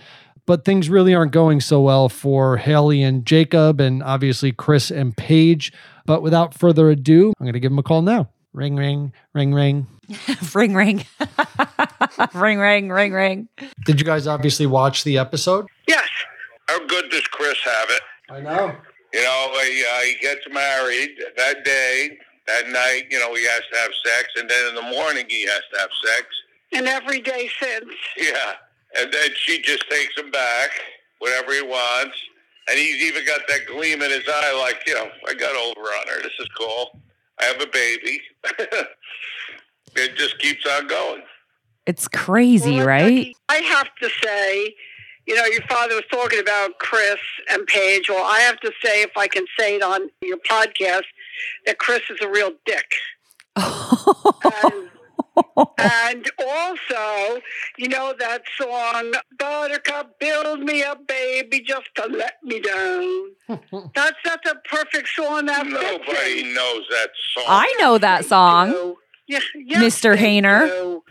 but 0.46 0.64
things 0.64 0.88
really 0.88 1.14
aren't 1.14 1.32
going 1.32 1.60
so 1.60 1.82
well 1.82 2.08
for 2.08 2.56
Haley 2.56 3.02
and 3.02 3.26
Jacob, 3.26 3.78
and 3.78 4.02
obviously 4.02 4.52
Chris 4.52 4.90
and 4.90 5.14
Paige. 5.14 5.70
But 6.06 6.22
without 6.22 6.54
further 6.54 6.88
ado, 6.88 7.34
I'm 7.38 7.44
going 7.44 7.52
to 7.52 7.60
give 7.60 7.72
them 7.72 7.78
a 7.78 7.82
call 7.82 8.00
now. 8.00 8.30
Ring, 8.54 8.74
ring, 8.74 9.12
ring, 9.34 9.52
ring. 9.52 9.86
ring, 10.54 10.74
ring. 10.74 11.04
ring, 12.34 12.58
ring, 12.58 12.88
ring, 12.88 13.12
ring. 13.12 13.48
Did 13.84 14.00
you 14.00 14.06
guys 14.06 14.26
obviously 14.26 14.66
watch 14.66 15.04
the 15.04 15.18
episode? 15.18 15.66
Yes. 15.86 16.08
How 16.68 16.84
good 16.86 17.10
does 17.10 17.26
Chris 17.28 17.58
have 17.64 17.88
it? 17.90 18.02
I 18.30 18.40
know. 18.40 18.74
You 19.12 19.22
know, 19.22 19.50
he, 19.62 19.84
uh, 19.84 20.00
he 20.00 20.16
gets 20.20 20.42
married 20.50 21.10
that 21.36 21.64
day, 21.64 22.18
that 22.46 22.68
night, 22.68 23.04
you 23.10 23.18
know, 23.20 23.34
he 23.34 23.44
has 23.44 23.62
to 23.72 23.78
have 23.78 23.90
sex, 24.04 24.28
and 24.36 24.50
then 24.50 24.68
in 24.68 24.74
the 24.74 24.82
morning 24.82 25.26
he 25.28 25.42
has 25.42 25.62
to 25.72 25.80
have 25.80 25.90
sex. 26.04 26.26
And 26.72 26.88
every 26.88 27.20
day 27.20 27.48
since. 27.60 27.94
Yeah. 28.16 28.54
And 28.98 29.12
then 29.12 29.30
she 29.36 29.60
just 29.62 29.88
takes 29.90 30.16
him 30.18 30.30
back, 30.30 30.70
whatever 31.18 31.52
he 31.52 31.62
wants. 31.62 32.16
And 32.68 32.78
he's 32.78 33.02
even 33.04 33.26
got 33.26 33.40
that 33.48 33.66
gleam 33.66 34.02
in 34.02 34.10
his 34.10 34.24
eye, 34.26 34.58
like, 34.58 34.82
you 34.86 34.94
know, 34.94 35.08
I 35.28 35.34
got 35.34 35.54
over 35.54 35.80
on 35.80 36.08
her. 36.08 36.22
This 36.22 36.32
is 36.40 36.48
cool. 36.58 36.98
I 37.40 37.44
have 37.44 37.60
a 37.60 37.66
baby. 37.66 38.20
it 40.24 40.28
just 40.28 40.38
keeps 40.40 40.66
on 40.66 40.86
going. 40.86 41.22
It's 41.86 42.08
crazy, 42.08 42.76
Well, 42.78 42.86
right? 42.86 43.36
I 43.48 43.56
have 43.56 43.88
to 44.00 44.08
say, 44.22 44.74
you 45.26 45.34
know, 45.34 45.44
your 45.46 45.62
father 45.68 45.94
was 45.94 46.04
talking 46.10 46.38
about 46.40 46.78
Chris 46.78 47.16
and 47.50 47.66
Paige. 47.66 48.08
Well, 48.08 48.24
I 48.24 48.38
have 48.40 48.58
to 48.60 48.72
say, 48.82 49.02
if 49.02 49.16
I 49.16 49.26
can 49.26 49.44
say 49.58 49.76
it 49.76 49.82
on 49.82 50.08
your 50.22 50.38
podcast, 50.38 51.04
that 51.66 51.78
Chris 51.78 52.02
is 52.10 52.18
a 52.22 52.28
real 52.28 52.52
dick. 52.66 52.86
And, 55.56 55.70
and 55.78 56.30
also, 56.46 57.40
you 57.76 57.88
know 57.88 58.14
that 58.18 58.42
song, 58.56 59.12
Buttercup, 59.38 60.18
build 60.20 60.60
me 60.60 60.82
a 60.82 60.94
baby 61.08 61.60
just 61.60 61.88
to 61.96 62.06
let 62.06 62.34
me 62.44 62.60
down. 62.60 63.30
that's 63.94 64.16
that's 64.24 64.48
a 64.50 64.54
perfect 64.68 65.08
song. 65.08 65.46
That 65.46 65.66
fits 65.66 65.72
Nobody 65.74 66.40
it. 66.40 66.54
knows 66.54 66.84
that 66.90 67.10
song. 67.34 67.44
I 67.48 67.74
know 67.80 67.98
that 67.98 68.22
They 68.22 68.28
song. 68.28 68.94
Do. 69.28 69.38
Yeah, 69.54 69.80
Mr. 69.80 70.16
they 70.16 70.40
Hayner. 70.40 70.68
do. 70.68 71.02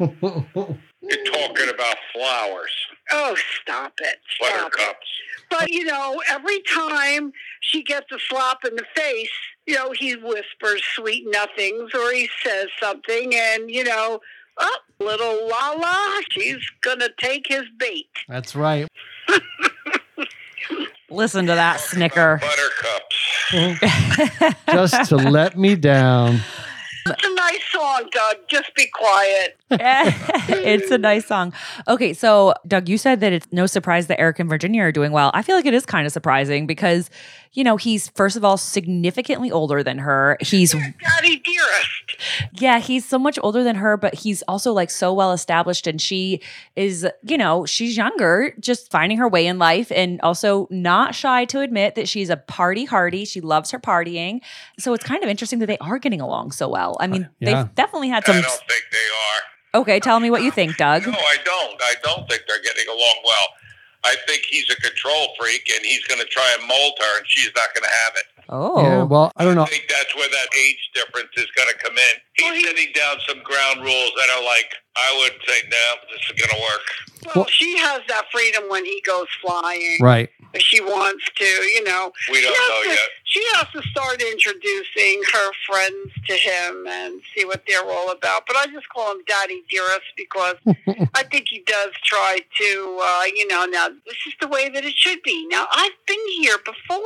You're 1.02 1.26
talking 1.26 1.70
about 1.70 1.96
flowers, 2.14 2.72
Oh, 3.12 3.36
stop 3.62 3.94
it. 4.00 4.18
Stop 4.36 4.48
it. 4.50 4.54
buttercups. 4.72 5.08
But, 5.50 5.70
you 5.72 5.84
know, 5.84 6.22
every 6.32 6.62
time 6.62 7.34
she 7.60 7.84
gets 7.84 8.10
a 8.12 8.18
slap 8.30 8.60
in 8.66 8.76
the 8.78 8.86
face, 8.96 9.30
you 9.68 9.76
know, 9.76 9.92
he 9.92 10.16
whispers 10.16 10.82
sweet 10.96 11.26
nothings 11.30 11.94
or 11.94 12.12
he 12.14 12.30
says 12.44 12.68
something 12.82 13.36
and, 13.36 13.70
you 13.70 13.84
know, 13.84 14.20
oh, 14.58 14.78
little 15.00 15.48
Lala, 15.50 16.22
she's 16.32 16.62
going 16.82 17.00
to 17.00 17.12
take 17.20 17.46
his 17.48 17.64
bait. 17.78 18.08
That's 18.30 18.56
right. 18.56 18.88
Listen 21.10 21.46
to 21.46 21.54
that 21.54 21.80
snicker. 21.82 22.40
Buttercups. 23.52 24.56
Just 24.72 25.10
to 25.10 25.18
let 25.18 25.58
me 25.58 25.76
down. 25.76 26.40
It's 27.06 27.26
a 27.26 27.34
nice 27.34 27.64
song, 27.72 28.10
Doug. 28.12 28.36
Just 28.48 28.74
be 28.76 28.88
quiet. 28.88 29.58
it's 29.72 30.92
a 30.92 30.98
nice 30.98 31.26
song. 31.26 31.54
Okay, 31.88 32.14
so 32.14 32.54
Doug, 32.68 32.88
you 32.88 32.98
said 32.98 33.20
that 33.20 33.34
it's 33.34 33.48
no 33.52 33.66
surprise 33.66 34.08
that 34.08 34.20
Eric 34.20 34.40
and 34.40 34.50
Virginia 34.50 34.84
are 34.84 34.92
doing 34.92 35.12
well. 35.12 35.32
I 35.34 35.42
feel 35.42 35.56
like 35.56 35.66
it 35.66 35.74
is 35.74 35.86
kind 35.86 36.06
of 36.06 36.14
surprising 36.14 36.66
because 36.68 37.10
you 37.54 37.64
know, 37.64 37.78
he's 37.78 38.10
first 38.10 38.36
of 38.36 38.44
all 38.44 38.58
significantly 38.58 39.52
older 39.52 39.84
than 39.84 40.00
her. 40.00 40.38
He's 40.42 40.72
Daddy 40.72 41.38
dearest. 41.38 42.18
yeah, 42.60 42.80
he's 42.80 43.06
so 43.06 43.20
much 43.20 43.38
older 43.44 43.64
than 43.64 43.76
her, 43.76 43.96
but 43.96 44.16
he's 44.16 44.42
also 44.44 44.74
like 44.74 44.90
so 44.90 45.14
well 45.14 45.32
established 45.32 45.86
and 45.86 46.02
she 46.02 46.42
is, 46.76 47.08
you 47.24 47.38
know, 47.38 47.66
she's 47.66 47.96
younger, 47.96 48.54
just 48.60 48.90
finding 48.90 49.18
her 49.20 49.28
way 49.28 49.46
in 49.46 49.60
life 49.60 49.92
and 49.92 50.20
also 50.22 50.68
not 50.72 51.14
shy 51.14 51.46
to 51.46 51.60
admit 51.60 51.96
that 51.96 52.10
she's 52.10 52.30
a 52.30 52.38
party 52.38 52.86
hardy. 52.86 53.24
She 53.24 53.40
loves 53.40 53.70
her 53.72 53.80
partying. 53.80 54.42
So 54.80 54.94
it's 54.94 55.04
kind 55.04 55.24
of 55.24 55.30
interesting 55.30 55.60
that 55.60 55.68
they 55.68 55.78
are 55.78 56.00
getting 56.00 56.22
along 56.22 56.52
so 56.52 56.68
well. 56.68 56.98
I 57.00 57.08
mean, 57.08 57.26
uh, 57.26 57.28
yeah. 57.40 57.64
they've 57.64 57.76
definitely 57.76 58.10
had 58.10 58.24
I 58.24 58.34
some 58.34 58.42
don't 58.42 58.52
think 58.68 58.84
they 58.92 59.78
are. 59.78 59.82
Okay, 59.82 60.00
tell 60.00 60.20
me 60.20 60.30
what 60.30 60.44
you 60.44 60.52
think, 60.52 60.78
Doug. 60.78 61.08
No, 61.08 61.14
I 61.14 61.38
don't. 61.44 61.82
I 61.82 61.94
don't 62.04 62.30
think 62.30 62.44
they're 62.48 62.62
getting 62.62 62.88
along 62.88 63.16
well. 63.26 63.48
I 64.06 64.16
think 64.28 64.44
he's 64.50 64.70
a 64.70 64.76
control 64.82 65.30
freak, 65.40 65.70
and 65.74 65.86
he's 65.86 66.04
going 66.06 66.20
to 66.20 66.28
try 66.28 66.56
and 66.60 66.68
mold 66.68 66.94
her, 67.00 67.18
and 67.18 67.26
she's 67.28 67.52
not 67.56 67.68
going 67.74 67.84
to 67.84 67.96
have 68.06 68.14
it. 68.18 68.26
Oh. 68.50 68.82
Yeah, 68.84 69.04
well, 69.04 69.32
I 69.38 69.46
don't 69.46 69.56
know. 69.56 69.64
I 69.64 69.68
think 69.68 69.88
that's 69.88 70.14
where 70.16 70.28
that 70.28 70.48
age 70.60 70.90
difference 70.94 71.30
is 71.38 71.48
going 71.56 71.70
to 71.70 71.76
come 71.84 71.98
in. 71.98 72.14
He's 72.36 72.46
Well, 72.46 72.56
he- 72.56 72.64
setting 72.66 72.92
down 72.94 73.16
some 73.28 73.40
ground 73.44 73.82
rules 73.82 74.12
that 74.20 74.30
are 74.38 74.44
like, 74.44 74.74
I 74.96 75.18
would 75.22 75.42
say, 75.48 75.68
no, 75.70 75.96
this 76.12 76.22
is 76.30 76.40
going 76.40 76.56
to 76.56 76.62
work. 76.62 76.82
Well, 77.26 77.34
Well- 77.36 77.48
she 77.50 77.78
has 77.78 78.02
that 78.08 78.26
freedom 78.32 78.64
when 78.70 78.86
he 78.86 79.02
goes 79.02 79.28
flying. 79.42 79.98
Right. 80.02 80.30
If 80.54 80.62
she 80.62 80.82
wants 80.82 81.26
to, 81.36 81.46
you 81.46 81.84
know. 81.84 82.14
We 82.32 82.40
don't 82.42 82.54
know 82.54 82.84
to, 82.84 82.90
yet. 82.90 83.00
She 83.24 83.44
has 83.56 83.66
to 83.74 83.82
start 83.90 84.22
introducing 84.22 85.24
her 85.34 85.52
friends 85.66 86.14
to 86.28 86.34
him 86.36 86.86
and 86.88 87.22
see 87.36 87.44
what 87.44 87.64
they're 87.68 87.84
all 87.84 88.12
about. 88.12 88.46
But 88.46 88.58
I 88.58 88.68
just 88.68 88.88
call 88.90 89.14
him 89.14 89.24
Daddy 89.28 89.64
Dearest 89.72 90.06
because 90.16 90.58
I 91.16 91.24
think 91.24 91.48
he 91.50 91.64
does 91.66 91.90
try 92.04 92.38
to, 92.60 93.00
uh, 93.02 93.24
you 93.36 93.48
know, 93.48 93.66
now 93.66 93.88
this 94.06 94.18
is 94.28 94.34
the 94.40 94.48
way 94.48 94.70
that 94.70 94.86
it 94.86 94.96
should 94.96 95.24
be. 95.24 95.48
Now, 95.48 95.66
I've 95.72 95.92
been 96.06 96.28
here 96.38 96.58
before. 96.64 97.02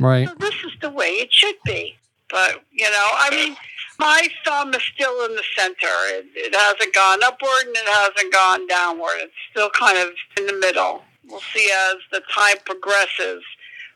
Right. 0.00 0.26
So 0.26 0.34
this 0.36 0.54
is 0.64 0.72
the 0.80 0.88
way 0.90 1.08
it 1.08 1.30
should 1.34 1.56
be. 1.66 1.96
But, 2.30 2.64
you 2.72 2.90
know, 2.90 3.06
I 3.12 3.28
mean, 3.30 3.56
my 3.98 4.28
thumb 4.44 4.74
is 4.74 4.82
still 4.94 5.24
in 5.26 5.34
the 5.36 5.42
center. 5.56 5.94
It, 6.14 6.26
it 6.34 6.54
hasn't 6.54 6.94
gone 6.94 7.22
upward 7.24 7.66
and 7.66 7.76
it 7.76 7.88
hasn't 7.88 8.32
gone 8.32 8.66
downward. 8.66 9.16
It's 9.18 9.32
still 9.50 9.70
kind 9.70 9.98
of 9.98 10.08
in 10.38 10.46
the 10.46 10.54
middle. 10.60 11.02
We'll 11.28 11.40
see 11.52 11.70
as 11.90 11.96
the 12.12 12.22
time 12.32 12.56
progresses 12.64 13.42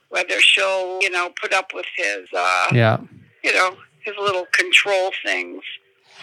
whether 0.08 0.40
she'll, 0.40 1.00
you 1.00 1.10
know, 1.10 1.30
put 1.40 1.52
up 1.52 1.72
with 1.74 1.86
his, 1.96 2.26
uh, 2.36 2.68
Yeah. 2.72 2.98
you 3.44 3.52
know, 3.52 3.76
his 4.00 4.14
little 4.18 4.46
control 4.52 5.12
things. 5.24 5.62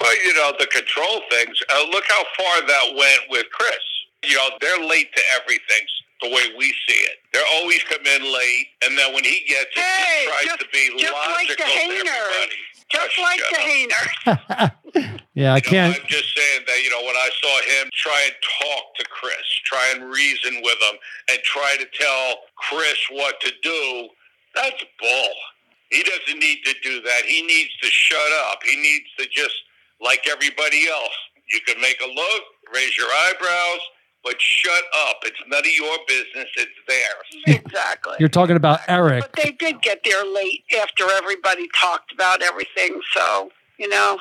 Well, 0.01 0.15
you 0.24 0.34
know, 0.34 0.53
the 0.60 0.67
control 0.67 1.22
things, 1.31 1.57
uh, 1.74 1.86
look 1.91 2.03
how 2.07 2.24
far 2.38 2.62
that 2.67 2.93
went 2.96 3.22
with 3.29 3.50
Chris. 3.51 3.79
You 4.24 4.36
know, 4.36 4.50
they're 4.60 4.84
late 4.86 5.15
to 5.15 5.22
everything 5.39 5.86
the 6.22 6.29
way 6.29 6.43
we 6.57 6.65
see 6.88 6.98
it. 7.05 7.17
They're 7.31 7.46
always 7.53 7.81
come 7.84 8.05
in 8.05 8.24
late, 8.34 8.67
and 8.84 8.98
then 8.98 9.13
when 9.13 9.24
he 9.24 9.46
gets 9.48 9.69
it, 9.75 9.79
Hey, 9.79 10.22
he 10.22 10.27
tries 10.27 10.46
just- 10.46 10.60
to 10.62 10.67
be 10.74 10.89
just 11.00 11.13
like 11.13 11.29
logical 11.29 11.65
the 11.65 11.72
to 11.72 11.79
everybody. 11.79 12.55
Just 12.89 13.17
like 13.20 13.39
shut 13.39 13.51
the 13.51 13.60
up. 13.60 14.72
Hayner. 14.96 15.22
Yeah, 15.36 15.53
I 15.53 15.58
You 15.58 15.62
know, 15.62 15.70
can't. 15.70 15.96
I'm 16.01 16.08
just 16.08 16.36
saying 16.36 16.63
that, 16.65 16.82
you 16.84 16.89
know, 16.89 17.01
when 17.06 17.15
I 17.15 17.29
saw 17.39 17.62
him 17.70 17.91
try 17.94 18.20
and 18.25 18.34
talk 18.60 18.96
to 18.98 19.06
Chris, 19.06 19.46
try 19.65 19.94
and 19.94 20.10
reason 20.10 20.62
with 20.63 20.77
him, 20.82 20.98
and 21.29 21.39
try 21.44 21.77
to 21.77 21.86
tell 21.94 22.38
Chris 22.56 22.98
what 23.12 23.39
to 23.41 23.51
do, 23.62 24.10
that's 24.56 24.84
bull. 25.00 25.34
He 25.91 26.01
doesn't 26.01 26.39
need 26.39 26.63
to 26.65 26.74
do 26.82 27.01
that. 27.03 27.22
He 27.27 27.44
needs 27.46 27.70
to 27.84 27.88
shut 27.88 28.32
up. 28.50 28.63
He 28.65 28.75
needs 28.77 29.06
to 29.20 29.27
just, 29.29 29.53
like 30.01 30.25
everybody 30.27 30.88
else, 30.89 31.13
you 31.51 31.60
can 31.67 31.79
make 31.82 32.01
a 32.01 32.08
look, 32.08 32.44
raise 32.74 32.98
your 32.98 33.08
eyebrows, 33.29 33.79
but 34.27 34.41
shut 34.41 34.84
up. 35.07 35.17
It's 35.24 35.39
none 35.48 35.60
of 35.60 35.65
your 35.65 35.98
business. 36.07 36.50
It's 36.57 36.72
theirs. 36.88 37.57
exactly. 37.65 38.15
You're 38.19 38.29
talking 38.29 38.57
about 38.57 38.81
Eric. 38.88 39.22
But 39.22 39.34
they 39.41 39.51
did 39.51 39.81
get 39.81 40.01
there 40.03 40.25
late 40.25 40.63
after 40.81 41.05
everybody 41.12 41.67
talked 41.79 42.12
about 42.12 42.41
everything. 42.41 43.00
So, 43.13 43.50
you 43.77 43.88
know, 43.88 44.19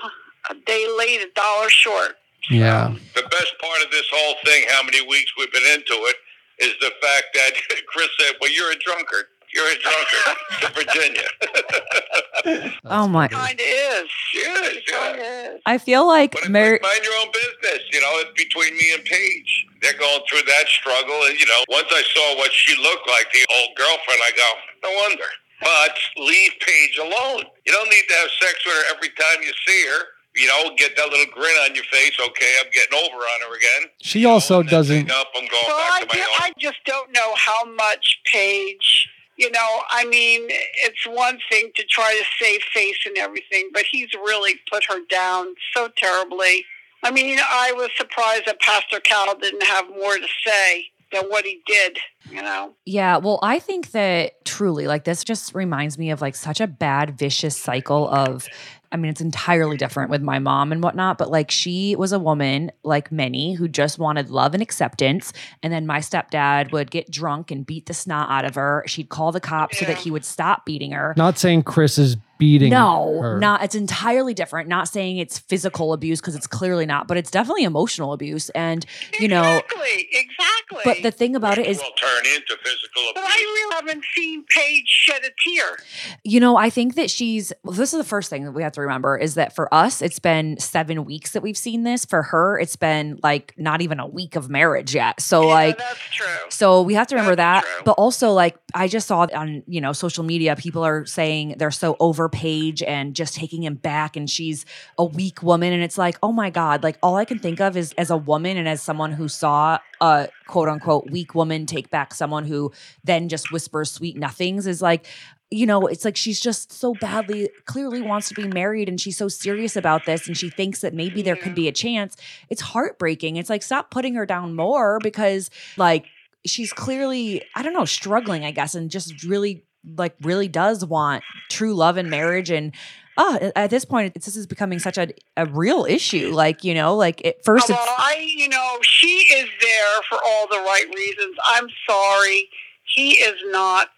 a 0.48 0.54
day 0.54 0.86
late, 0.96 1.20
a 1.20 1.28
dollar 1.34 1.68
short. 1.68 2.16
Yeah. 2.48 2.94
The 3.14 3.22
best 3.22 3.54
part 3.60 3.84
of 3.84 3.90
this 3.90 4.06
whole 4.12 4.36
thing, 4.44 4.64
how 4.68 4.84
many 4.84 5.04
weeks 5.06 5.32
we've 5.36 5.52
been 5.52 5.66
into 5.74 5.94
it, 5.94 6.16
is 6.58 6.74
the 6.80 6.92
fact 7.02 7.26
that 7.34 7.50
Chris 7.88 8.08
said, 8.20 8.36
well, 8.40 8.52
you're 8.52 8.70
a 8.70 8.76
drunkard. 8.76 9.26
You're 9.56 9.72
a 9.72 9.78
drunkard 9.80 10.36
to 10.60 10.68
Virginia. 10.76 11.28
Oh 12.84 13.08
my. 13.08 13.26
Kind 13.26 13.58
of 13.58 13.66
is. 13.66 14.06
Yes, 14.32 14.76
It 14.78 14.86
kind 14.86 15.18
yeah. 15.18 15.48
of 15.50 15.54
is. 15.56 15.60
I 15.66 15.78
feel 15.78 16.06
like 16.06 16.30
Mary 16.48 16.78
like, 16.78 16.82
mind 16.82 17.00
your 17.02 17.14
own 17.18 17.32
business. 17.34 17.82
You 17.90 18.00
know, 18.00 18.12
it's 18.22 18.30
between 18.38 18.76
me 18.76 18.94
and 18.94 19.02
Paige. 19.04 19.66
They're 19.82 19.98
going 19.98 20.20
through 20.30 20.42
that 20.46 20.68
struggle. 20.68 21.18
And, 21.26 21.34
you 21.40 21.46
know, 21.46 21.60
once 21.68 21.88
I 21.90 22.02
saw 22.14 22.38
what 22.38 22.52
she 22.52 22.80
looked 22.80 23.08
like, 23.08 23.26
the 23.32 23.42
old 23.50 23.74
girlfriend, 23.76 24.20
I 24.22 24.30
go, 24.36 24.48
no 24.86 24.90
wonder. 25.02 25.26
But 25.60 25.96
leave 26.22 26.52
Paige 26.60 26.98
alone. 27.02 27.42
You 27.66 27.72
don't 27.72 27.90
need 27.90 28.04
to 28.08 28.14
have 28.14 28.30
sex 28.38 28.62
with 28.64 28.74
her 28.76 28.94
every 28.94 29.08
time 29.08 29.42
you 29.42 29.50
see 29.66 29.82
her. 29.90 30.02
You 30.36 30.46
know, 30.46 30.70
get 30.76 30.94
that 30.96 31.08
little 31.08 31.26
grin 31.34 31.56
on 31.66 31.74
your 31.74 31.84
face. 31.90 32.12
Okay, 32.28 32.52
I'm 32.62 32.70
getting 32.70 32.94
over 32.94 33.16
on 33.24 33.40
her 33.48 33.56
again. 33.56 33.90
She 34.02 34.20
You 34.20 34.28
know, 34.28 34.34
also 34.34 34.60
and 34.60 34.68
then 34.68 34.84
say, 34.84 35.02
doesn't. 35.02 35.06
Nope, 35.08 35.26
I'm 35.34 35.48
going 35.48 35.64
Well, 35.66 35.76
I, 35.80 36.00
back 36.04 36.10
to 36.10 36.18
my 36.18 36.22
ju- 36.22 36.30
I 36.44 36.52
just 36.60 36.78
don't 36.84 37.10
know 37.10 37.34
how 37.34 37.64
much 37.74 38.20
Paige, 38.30 39.08
you 39.36 39.50
know, 39.50 39.82
I 39.90 40.04
mean, 40.06 40.46
it's 40.48 41.06
one 41.06 41.38
thing 41.50 41.70
to 41.74 41.84
try 41.84 42.18
to 42.18 42.44
save 42.44 42.60
face 42.72 42.98
and 43.06 43.18
everything, 43.18 43.70
but 43.72 43.84
he's 43.90 44.12
really 44.14 44.54
put 44.70 44.84
her 44.88 45.00
down 45.10 45.54
so 45.74 45.88
terribly. 45.96 46.64
I 47.02 47.10
mean, 47.10 47.38
I 47.38 47.72
was 47.72 47.90
surprised 47.96 48.44
that 48.46 48.60
Pastor 48.60 49.00
Cal 49.00 49.36
didn't 49.36 49.62
have 49.62 49.88
more 49.90 50.16
to 50.16 50.26
say 50.44 50.86
than 51.20 51.30
what 51.30 51.44
he 51.44 51.62
did, 51.66 51.98
you 52.30 52.42
know. 52.42 52.74
Yeah, 52.84 53.16
well, 53.16 53.38
I 53.42 53.58
think 53.58 53.92
that 53.92 54.44
truly, 54.44 54.86
like, 54.86 55.04
this 55.04 55.24
just 55.24 55.54
reminds 55.54 55.98
me 55.98 56.10
of 56.10 56.20
like 56.20 56.36
such 56.36 56.60
a 56.60 56.66
bad, 56.66 57.18
vicious 57.18 57.56
cycle 57.56 58.08
of. 58.08 58.46
I 58.92 58.96
mean, 58.96 59.10
it's 59.10 59.20
entirely 59.20 59.76
different 59.76 60.10
with 60.10 60.22
my 60.22 60.38
mom 60.38 60.70
and 60.70 60.80
whatnot, 60.80 61.18
but 61.18 61.28
like, 61.28 61.50
she 61.50 61.96
was 61.96 62.12
a 62.12 62.20
woman, 62.20 62.70
like 62.84 63.10
many, 63.10 63.54
who 63.54 63.66
just 63.66 63.98
wanted 63.98 64.30
love 64.30 64.54
and 64.54 64.62
acceptance. 64.62 65.32
And 65.60 65.72
then 65.72 65.88
my 65.88 65.98
stepdad 65.98 66.70
would 66.70 66.92
get 66.92 67.10
drunk 67.10 67.50
and 67.50 67.66
beat 67.66 67.86
the 67.86 67.94
snot 67.94 68.30
out 68.30 68.44
of 68.44 68.54
her. 68.54 68.84
She'd 68.86 69.08
call 69.08 69.32
the 69.32 69.40
cops 69.40 69.78
so 69.78 69.86
that 69.86 69.98
he 69.98 70.12
would 70.12 70.24
stop 70.24 70.64
beating 70.64 70.92
her. 70.92 71.14
Not 71.16 71.36
saying 71.36 71.64
Chris 71.64 71.98
is 71.98 72.16
beating 72.38 72.70
No, 72.70 73.20
her. 73.20 73.38
not. 73.38 73.62
It's 73.62 73.74
entirely 73.74 74.34
different. 74.34 74.68
Not 74.68 74.88
saying 74.88 75.18
it's 75.18 75.38
physical 75.38 75.92
abuse 75.92 76.20
because 76.20 76.34
it's 76.34 76.46
clearly 76.46 76.86
not, 76.86 77.08
but 77.08 77.16
it's 77.16 77.30
definitely 77.30 77.64
emotional 77.64 78.12
abuse. 78.12 78.48
And 78.50 78.84
you 79.18 79.28
know, 79.28 79.42
Exactly, 79.42 80.08
exactly. 80.12 80.80
but 80.84 81.02
the 81.02 81.10
thing 81.10 81.36
about 81.36 81.58
it 81.58 81.66
is, 81.66 81.78
will 81.78 81.90
turn 82.00 82.26
into 82.34 82.56
physical 82.62 83.02
But. 83.14 83.24
I 83.24 83.36
really 83.36 83.74
haven't 83.74 84.04
seen 84.14 84.44
Paige 84.48 84.84
shed 84.86 85.22
a 85.24 85.30
tear. 85.48 85.76
you 86.24 86.40
know, 86.40 86.56
I 86.56 86.70
think 86.70 86.94
that 86.94 87.10
she's. 87.10 87.52
Well, 87.62 87.72
this 87.74 87.92
is 87.92 87.98
the 87.98 88.04
first 88.04 88.30
thing 88.30 88.44
that 88.44 88.52
we 88.52 88.62
have 88.62 88.72
to 88.72 88.80
remember 88.80 89.16
is 89.16 89.34
that 89.34 89.54
for 89.54 89.72
us, 89.72 90.02
it's 90.02 90.18
been 90.18 90.58
seven 90.58 91.04
weeks 91.04 91.32
that 91.32 91.42
we've 91.42 91.56
seen 91.56 91.82
this. 91.84 92.04
For 92.04 92.22
her, 92.22 92.58
it's 92.58 92.76
been 92.76 93.18
like 93.22 93.54
not 93.56 93.80
even 93.82 94.00
a 94.00 94.06
week 94.06 94.36
of 94.36 94.48
marriage 94.48 94.94
yet. 94.94 95.20
So 95.20 95.42
yeah, 95.42 95.54
like. 95.54 95.78
that's 95.78 95.98
true. 96.12 96.26
So 96.50 96.82
we 96.82 96.94
have 96.94 97.06
to 97.08 97.14
remember 97.16 97.36
That's 97.36 97.66
that. 97.66 97.72
true. 97.76 97.82
But 97.84 97.92
also 97.92 98.32
like 98.32 98.56
I 98.74 98.88
just 98.88 99.06
saw 99.06 99.26
on, 99.34 99.62
you 99.66 99.80
know, 99.80 99.92
social 99.92 100.24
media, 100.24 100.56
people 100.56 100.84
are 100.84 101.04
saying 101.06 101.56
they're 101.58 101.70
so 101.70 101.96
over 102.00 102.25
Paige 102.28 102.82
and 102.82 103.14
just 103.14 103.34
taking 103.34 103.62
him 103.62 103.74
back 103.74 104.16
and 104.16 104.28
she's 104.28 104.64
a 104.98 105.04
weak 105.04 105.42
woman. 105.42 105.72
And 105.72 105.82
it's 105.82 105.98
like, 105.98 106.18
oh 106.22 106.32
my 106.32 106.50
God, 106.50 106.82
like 106.82 106.98
all 107.02 107.16
I 107.16 107.24
can 107.24 107.38
think 107.38 107.60
of 107.60 107.76
is 107.76 107.92
as 107.98 108.10
a 108.10 108.16
woman 108.16 108.56
and 108.56 108.68
as 108.68 108.82
someone 108.82 109.12
who 109.12 109.28
saw 109.28 109.78
a 110.00 110.28
quote 110.46 110.68
unquote 110.68 111.10
weak 111.10 111.34
woman 111.34 111.66
take 111.66 111.90
back 111.90 112.14
someone 112.14 112.44
who 112.44 112.72
then 113.04 113.28
just 113.28 113.50
whispers 113.50 113.90
sweet 113.90 114.16
nothings 114.16 114.66
is 114.66 114.82
like, 114.82 115.06
you 115.50 115.66
know, 115.66 115.86
it's 115.86 116.04
like 116.04 116.16
she's 116.16 116.40
just 116.40 116.72
so 116.72 116.94
badly 116.94 117.48
clearly 117.66 118.02
wants 118.02 118.28
to 118.28 118.34
be 118.34 118.48
married 118.48 118.88
and 118.88 119.00
she's 119.00 119.16
so 119.16 119.28
serious 119.28 119.76
about 119.76 120.04
this 120.04 120.26
and 120.26 120.36
she 120.36 120.50
thinks 120.50 120.80
that 120.80 120.92
maybe 120.92 121.22
there 121.22 121.36
could 121.36 121.54
be 121.54 121.68
a 121.68 121.72
chance. 121.72 122.16
It's 122.50 122.60
heartbreaking. 122.60 123.36
It's 123.36 123.50
like 123.50 123.62
stop 123.62 123.90
putting 123.90 124.14
her 124.14 124.26
down 124.26 124.56
more 124.56 124.98
because 125.02 125.50
like 125.76 126.06
she's 126.44 126.72
clearly 126.72 127.42
I 127.54 127.62
don't 127.62 127.74
know 127.74 127.84
struggling 127.84 128.44
I 128.44 128.50
guess 128.50 128.74
and 128.74 128.90
just 128.90 129.22
really 129.22 129.65
like 129.96 130.14
really 130.22 130.48
does 130.48 130.84
want 130.84 131.22
true 131.50 131.74
love 131.74 131.96
and 131.96 132.10
marriage 132.10 132.50
and 132.50 132.72
oh 133.16 133.52
at 133.54 133.70
this 133.70 133.84
point 133.84 134.12
it's, 134.16 134.26
this 134.26 134.36
is 134.36 134.46
becoming 134.46 134.78
such 134.78 134.98
a, 134.98 135.08
a 135.36 135.46
real 135.46 135.84
issue 135.84 136.30
like 136.32 136.64
you 136.64 136.74
know 136.74 136.96
like 136.96 137.24
at 137.24 137.36
uh, 137.36 137.38
first 137.44 137.68
well, 137.68 137.78
it's 137.80 137.92
I, 137.98 138.26
you 138.36 138.48
know, 138.48 138.78
she 138.82 139.06
is 139.06 139.48
there 139.60 140.02
for 140.08 140.18
all 140.24 140.46
the 140.48 140.58
right 140.58 140.86
reasons. 140.94 141.36
I'm 141.46 141.68
sorry, 141.88 142.48
he 142.84 143.12
is 143.12 143.36
not. 143.46 143.88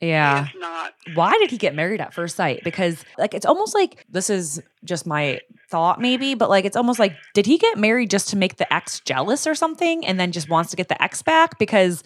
yeah 0.00 0.44
He 0.44 0.56
is 0.56 0.60
not. 0.60 0.94
why 1.14 1.32
did 1.38 1.50
he 1.50 1.58
get 1.58 1.74
married 1.74 2.00
at 2.00 2.14
first 2.14 2.36
sight? 2.36 2.62
Because 2.64 3.04
like 3.18 3.34
it's 3.34 3.46
almost 3.46 3.74
like 3.74 4.06
this 4.10 4.30
is 4.30 4.62
just 4.84 5.06
my 5.06 5.40
thought 5.68 6.00
maybe, 6.00 6.34
but 6.34 6.48
like 6.50 6.64
it's 6.64 6.76
almost 6.76 6.98
like 6.98 7.14
did 7.34 7.46
he 7.46 7.58
get 7.58 7.78
married 7.78 8.10
just 8.10 8.28
to 8.28 8.36
make 8.36 8.56
the 8.56 8.72
ex 8.72 9.00
jealous 9.00 9.46
or 9.46 9.54
something 9.54 10.04
and 10.06 10.18
then 10.20 10.32
just 10.32 10.48
wants 10.48 10.70
to 10.70 10.76
get 10.76 10.88
the 10.88 11.02
ex 11.02 11.22
back 11.22 11.58
because 11.58 12.02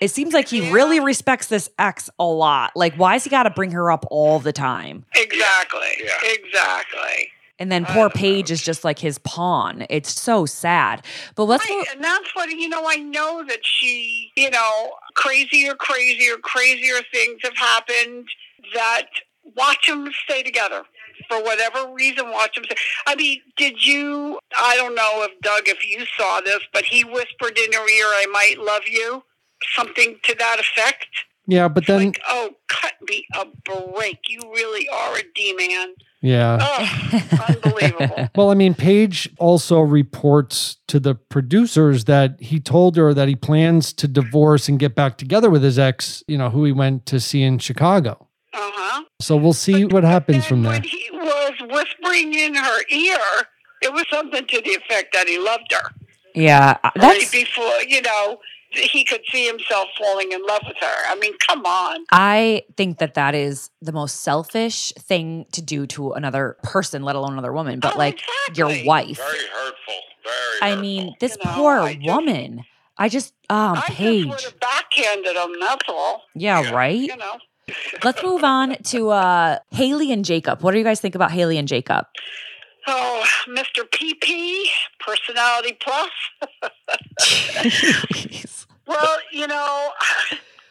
it 0.00 0.10
seems 0.10 0.32
like 0.32 0.48
he 0.48 0.70
really 0.72 1.00
respects 1.00 1.46
this 1.48 1.70
ex 1.78 2.10
a 2.18 2.24
lot. 2.24 2.72
Like 2.74 2.94
why 2.96 3.14
has 3.14 3.24
he 3.24 3.30
got 3.30 3.44
to 3.44 3.50
bring 3.50 3.70
her 3.72 3.90
up 3.90 4.04
all 4.10 4.38
the 4.38 4.52
time? 4.52 5.04
Exactly. 5.14 5.80
Yeah. 6.02 6.32
Exactly. 6.32 7.30
And 7.58 7.70
then 7.70 7.84
poor 7.84 7.94
don't 7.94 8.14
know. 8.14 8.20
Paige 8.20 8.50
is 8.50 8.62
just 8.62 8.84
like 8.84 8.98
his 8.98 9.18
pawn. 9.18 9.84
It's 9.90 10.18
so 10.18 10.46
sad. 10.46 11.04
But 11.34 11.44
let's 11.44 11.68
Right, 11.68 11.84
and 11.94 12.02
that's 12.02 12.34
what 12.34 12.48
you 12.50 12.70
know. 12.70 12.84
I 12.88 12.96
know 12.96 13.44
that 13.46 13.60
she, 13.62 14.32
you 14.34 14.50
know, 14.50 14.92
crazier, 15.14 15.74
crazier, 15.74 16.36
crazier 16.38 17.02
things 17.12 17.40
have 17.42 17.56
happened. 17.56 18.28
That 18.74 19.06
watch 19.56 19.86
them 19.86 20.10
stay 20.24 20.42
together 20.42 20.84
for 21.28 21.42
whatever 21.42 21.92
reason. 21.92 22.30
Watch 22.30 22.54
them. 22.54 22.64
Stay. 22.64 22.76
I 23.06 23.14
mean, 23.14 23.42
did 23.58 23.84
you? 23.84 24.38
I 24.58 24.76
don't 24.76 24.94
know 24.94 25.22
if 25.28 25.38
Doug, 25.42 25.68
if 25.68 25.86
you 25.86 26.06
saw 26.18 26.40
this, 26.40 26.60
but 26.72 26.86
he 26.86 27.04
whispered 27.04 27.58
in 27.58 27.72
her 27.74 27.88
ear, 27.88 28.06
"I 28.06 28.26
might 28.32 28.58
love 28.58 28.82
you," 28.86 29.22
something 29.74 30.18
to 30.24 30.34
that 30.38 30.58
effect. 30.60 31.06
Yeah, 31.46 31.68
but 31.68 31.86
then 31.86 32.06
like, 32.06 32.20
oh, 32.28 32.50
cut 32.68 32.92
me 33.08 33.24
a 33.34 33.44
break! 33.64 34.18
You 34.28 34.40
really 34.54 34.88
are 34.88 35.16
a 35.16 35.22
D 35.34 35.52
man. 35.54 35.94
yeah. 36.20 36.58
Oh, 36.60 37.44
unbelievable. 37.48 38.28
Well, 38.36 38.50
I 38.50 38.54
mean, 38.54 38.74
Paige 38.74 39.28
also 39.38 39.80
reports 39.80 40.76
to 40.86 41.00
the 41.00 41.14
producers 41.16 42.04
that 42.04 42.40
he 42.40 42.60
told 42.60 42.96
her 42.96 43.12
that 43.14 43.26
he 43.28 43.34
plans 43.34 43.92
to 43.94 44.06
divorce 44.06 44.68
and 44.68 44.78
get 44.78 44.94
back 44.94 45.18
together 45.18 45.50
with 45.50 45.62
his 45.64 45.78
ex, 45.78 46.22
you 46.28 46.38
know, 46.38 46.50
who 46.50 46.64
he 46.64 46.72
went 46.72 47.06
to 47.06 47.18
see 47.18 47.42
in 47.42 47.58
Chicago. 47.58 48.28
Uh 48.52 48.58
huh. 48.72 49.04
So 49.20 49.36
we'll 49.36 49.52
see 49.52 49.84
what 49.84 50.04
happens 50.04 50.46
from 50.46 50.62
there. 50.62 50.72
When 50.72 50.82
he 50.84 51.08
was 51.12 51.52
whispering 51.68 52.32
in 52.34 52.54
her 52.54 52.78
ear, 52.90 53.18
it 53.82 53.92
was 53.92 54.04
something 54.10 54.46
to 54.46 54.60
the 54.62 54.70
effect 54.70 55.12
that 55.14 55.26
he 55.26 55.38
loved 55.38 55.72
her. 55.72 55.90
Yeah, 56.34 56.78
that's 56.94 57.30
before 57.32 57.80
you 57.88 58.02
know 58.02 58.38
he 58.70 59.04
could 59.04 59.22
see 59.30 59.46
himself 59.46 59.88
falling 59.98 60.32
in 60.32 60.44
love 60.46 60.62
with 60.66 60.76
her. 60.80 60.96
I 61.08 61.16
mean, 61.16 61.32
come 61.48 61.64
on. 61.66 62.04
I 62.12 62.62
think 62.76 62.98
that 62.98 63.14
that 63.14 63.34
is 63.34 63.70
the 63.82 63.92
most 63.92 64.20
selfish 64.22 64.92
thing 64.98 65.46
to 65.52 65.60
do 65.62 65.86
to 65.88 66.12
another 66.12 66.56
person, 66.62 67.02
let 67.02 67.16
alone 67.16 67.32
another 67.32 67.52
woman. 67.52 67.80
But 67.80 67.94
Oh, 67.96 67.98
like 67.98 68.20
your 68.54 68.68
wife. 68.84 69.16
Very 69.18 69.46
hurtful. 69.52 69.94
Very. 70.24 70.62
I 70.62 70.68
hurtful. 70.70 70.82
mean, 70.82 71.14
this 71.20 71.36
You 71.42 71.50
know, 71.50 71.56
poor 71.56 71.78
I 71.80 71.94
just- 71.94 72.06
woman. 72.06 72.64
I 72.98 73.08
just 73.08 73.32
um 73.48 73.72
I 73.78 73.80
just 73.86 73.92
Paige. 73.92 74.26
would 74.26 74.40
have 74.42 74.60
backhanded 74.60 75.34
him. 75.34 75.54
That's 75.58 75.84
all. 75.88 76.22
Yeah, 76.34 76.60
Yeah. 76.60 76.70
right. 76.70 76.94
You 77.00 77.16
know. 77.16 77.38
Let's 78.04 78.22
move 78.22 78.44
on 78.44 78.76
to 78.84 79.10
uh 79.10 79.58
Haley 79.70 80.12
and 80.12 80.24
Jacob. 80.24 80.62
What 80.62 80.72
do 80.72 80.78
you 80.78 80.84
guys 80.84 81.00
think 81.00 81.14
about 81.14 81.30
Haley 81.32 81.56
and 81.56 81.66
Jacob? 81.66 82.06
Oh, 82.92 83.24
Mr. 83.48 83.88
PP, 83.88 84.64
personality 84.98 85.78
plus. 85.80 86.10
Well, 88.90 89.18
you 89.30 89.46
know, 89.46 89.90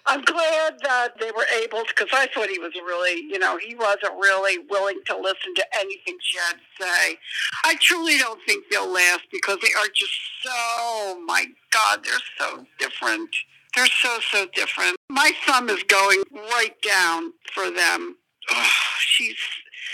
I'm 0.05 0.21
glad 0.23 0.73
that 0.83 1.17
they 1.21 1.31
were 1.31 1.45
able 1.63 1.85
to, 1.85 1.93
because 1.95 2.09
I 2.11 2.27
thought 2.27 2.49
he 2.49 2.59
was 2.59 2.73
really, 2.75 3.21
you 3.21 3.39
know, 3.39 3.57
he 3.57 3.75
wasn't 3.75 4.11
really 4.19 4.57
willing 4.69 4.99
to 5.05 5.15
listen 5.15 5.53
to 5.55 5.65
anything 5.79 6.17
she 6.19 6.37
had 6.37 6.55
to 6.55 6.83
say. 6.83 7.17
I 7.63 7.75
truly 7.79 8.17
don't 8.17 8.41
think 8.45 8.65
they'll 8.69 8.91
last 8.91 9.21
because 9.31 9.59
they 9.61 9.69
are 9.79 9.87
just 9.95 10.11
so, 10.43 11.21
my 11.25 11.45
God, 11.71 12.03
they're 12.03 12.19
so 12.37 12.65
different. 12.77 13.29
They're 13.73 13.85
so, 13.85 14.19
so 14.29 14.47
different. 14.53 14.97
My 15.09 15.31
thumb 15.45 15.69
is 15.69 15.81
going 15.83 16.23
right 16.33 16.75
down 16.81 17.31
for 17.53 17.71
them. 17.71 18.17
Oh, 18.51 18.69
she's, 18.99 19.37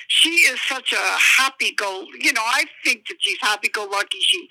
she 0.07 0.29
is 0.29 0.59
such 0.67 0.93
a 0.93 1.17
happy-go, 1.41 2.05
you 2.19 2.33
know, 2.33 2.41
I 2.45 2.65
think 2.83 3.07
that 3.07 3.15
she's 3.19 3.37
happy-go-lucky. 3.41 4.17
She, 4.21 4.47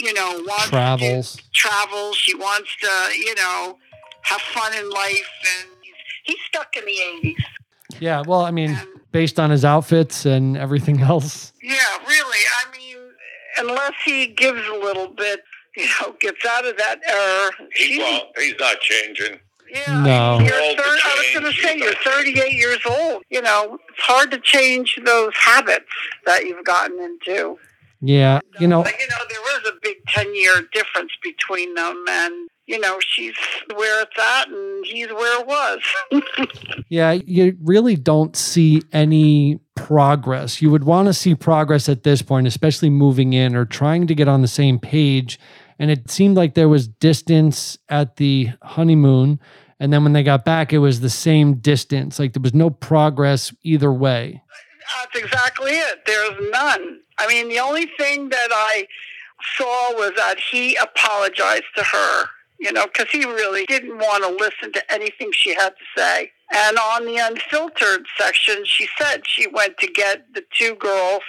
you 0.00 0.12
know, 0.12 0.42
wants 0.46 0.64
to 0.64 0.70
Travels. 0.70 1.38
travel. 1.54 2.12
She 2.14 2.34
wants 2.34 2.70
to, 2.80 2.88
you 3.16 3.34
know, 3.34 3.78
have 4.22 4.40
fun 4.40 4.74
in 4.74 4.88
life, 4.90 5.28
and 5.58 5.68
he's, 5.82 5.94
he's 6.24 6.36
stuck 6.46 6.76
in 6.76 6.84
the 6.84 6.92
eighties. 7.18 7.44
Yeah, 8.00 8.22
well, 8.26 8.40
I 8.42 8.50
mean, 8.50 8.70
And 8.70 8.88
based 9.12 9.38
on 9.40 9.50
his 9.50 9.64
outfits 9.64 10.26
and 10.26 10.56
everything 10.56 11.00
else. 11.00 11.52
yeah, 11.62 11.76
really. 12.06 12.38
I 12.64 12.76
mean, 12.76 12.96
unless 13.58 13.92
he 14.04 14.26
gives 14.26 14.60
a 14.68 14.74
little 14.74 15.08
bit, 15.08 15.40
you 15.76 15.86
know, 16.00 16.14
gets 16.20 16.44
out 16.44 16.66
of 16.66 16.76
that 16.78 17.00
error. 17.08 17.50
he 17.74 17.84
she- 17.94 17.98
won't. 17.98 18.24
He's 18.38 18.54
not 18.58 18.80
changing. 18.80 19.38
Yeah, 19.72 20.02
No. 20.02 20.38
You're 20.40 20.50
thir- 20.50 20.82
I 20.82 21.16
was 21.18 21.40
going 21.40 21.52
to 21.52 21.60
say 21.60 21.76
you 21.76 21.84
you're 21.84 21.94
38 21.94 22.52
years 22.52 22.78
old. 22.86 23.22
You 23.30 23.42
know, 23.42 23.78
it's 23.88 24.00
hard 24.00 24.30
to 24.32 24.38
change 24.38 24.98
those 25.04 25.32
habits 25.34 25.84
that 26.24 26.44
you've 26.44 26.64
gotten 26.64 26.98
into. 27.00 27.58
Yeah, 28.00 28.40
you 28.60 28.68
know, 28.68 28.82
But, 28.82 28.92
you 29.00 29.06
know, 29.08 29.16
there 29.30 29.40
was 29.40 29.72
a 29.72 29.72
big 29.82 29.96
10 30.08 30.34
year 30.34 30.68
difference 30.72 31.12
between 31.22 31.74
them, 31.74 32.04
and 32.08 32.48
you 32.66 32.80
know, 32.80 32.98
she's 33.00 33.34
where 33.74 34.02
it's 34.02 34.18
at, 34.18 34.48
and 34.48 34.84
he's 34.84 35.08
where 35.08 35.40
it 35.40 35.46
was. 35.46 36.84
yeah, 36.88 37.12
you 37.12 37.56
really 37.62 37.94
don't 37.96 38.36
see 38.36 38.82
any 38.92 39.60
progress. 39.76 40.60
You 40.60 40.70
would 40.70 40.84
want 40.84 41.06
to 41.06 41.14
see 41.14 41.34
progress 41.34 41.88
at 41.88 42.02
this 42.02 42.22
point, 42.22 42.46
especially 42.46 42.90
moving 42.90 43.32
in 43.32 43.54
or 43.54 43.64
trying 43.64 44.06
to 44.08 44.14
get 44.14 44.26
on 44.28 44.42
the 44.42 44.48
same 44.48 44.78
page. 44.80 45.38
And 45.78 45.90
it 45.90 46.10
seemed 46.10 46.36
like 46.36 46.54
there 46.54 46.68
was 46.68 46.88
distance 46.88 47.78
at 47.88 48.16
the 48.16 48.50
honeymoon. 48.62 49.40
And 49.78 49.92
then 49.92 50.04
when 50.04 50.14
they 50.14 50.22
got 50.22 50.44
back, 50.44 50.72
it 50.72 50.78
was 50.78 51.00
the 51.00 51.10
same 51.10 51.54
distance. 51.54 52.18
Like 52.18 52.32
there 52.32 52.42
was 52.42 52.54
no 52.54 52.70
progress 52.70 53.52
either 53.62 53.92
way. 53.92 54.42
That's 54.96 55.24
exactly 55.24 55.72
it. 55.72 56.06
There's 56.06 56.50
none. 56.50 57.00
I 57.18 57.26
mean, 57.28 57.48
the 57.48 57.58
only 57.58 57.86
thing 57.98 58.28
that 58.30 58.48
I 58.50 58.86
saw 59.56 59.92
was 59.94 60.12
that 60.16 60.38
he 60.38 60.76
apologized 60.76 61.64
to 61.76 61.84
her, 61.84 62.24
you 62.58 62.72
know, 62.72 62.86
because 62.86 63.10
he 63.10 63.24
really 63.24 63.66
didn't 63.66 63.98
want 63.98 64.24
to 64.24 64.30
listen 64.30 64.72
to 64.72 64.92
anything 64.92 65.30
she 65.32 65.54
had 65.54 65.70
to 65.70 65.84
say. 65.96 66.30
And 66.54 66.78
on 66.78 67.04
the 67.04 67.16
unfiltered 67.18 68.06
section, 68.18 68.64
she 68.64 68.86
said 68.98 69.26
she 69.26 69.46
went 69.48 69.78
to 69.78 69.88
get 69.88 70.32
the 70.32 70.44
two 70.56 70.74
girls 70.76 71.22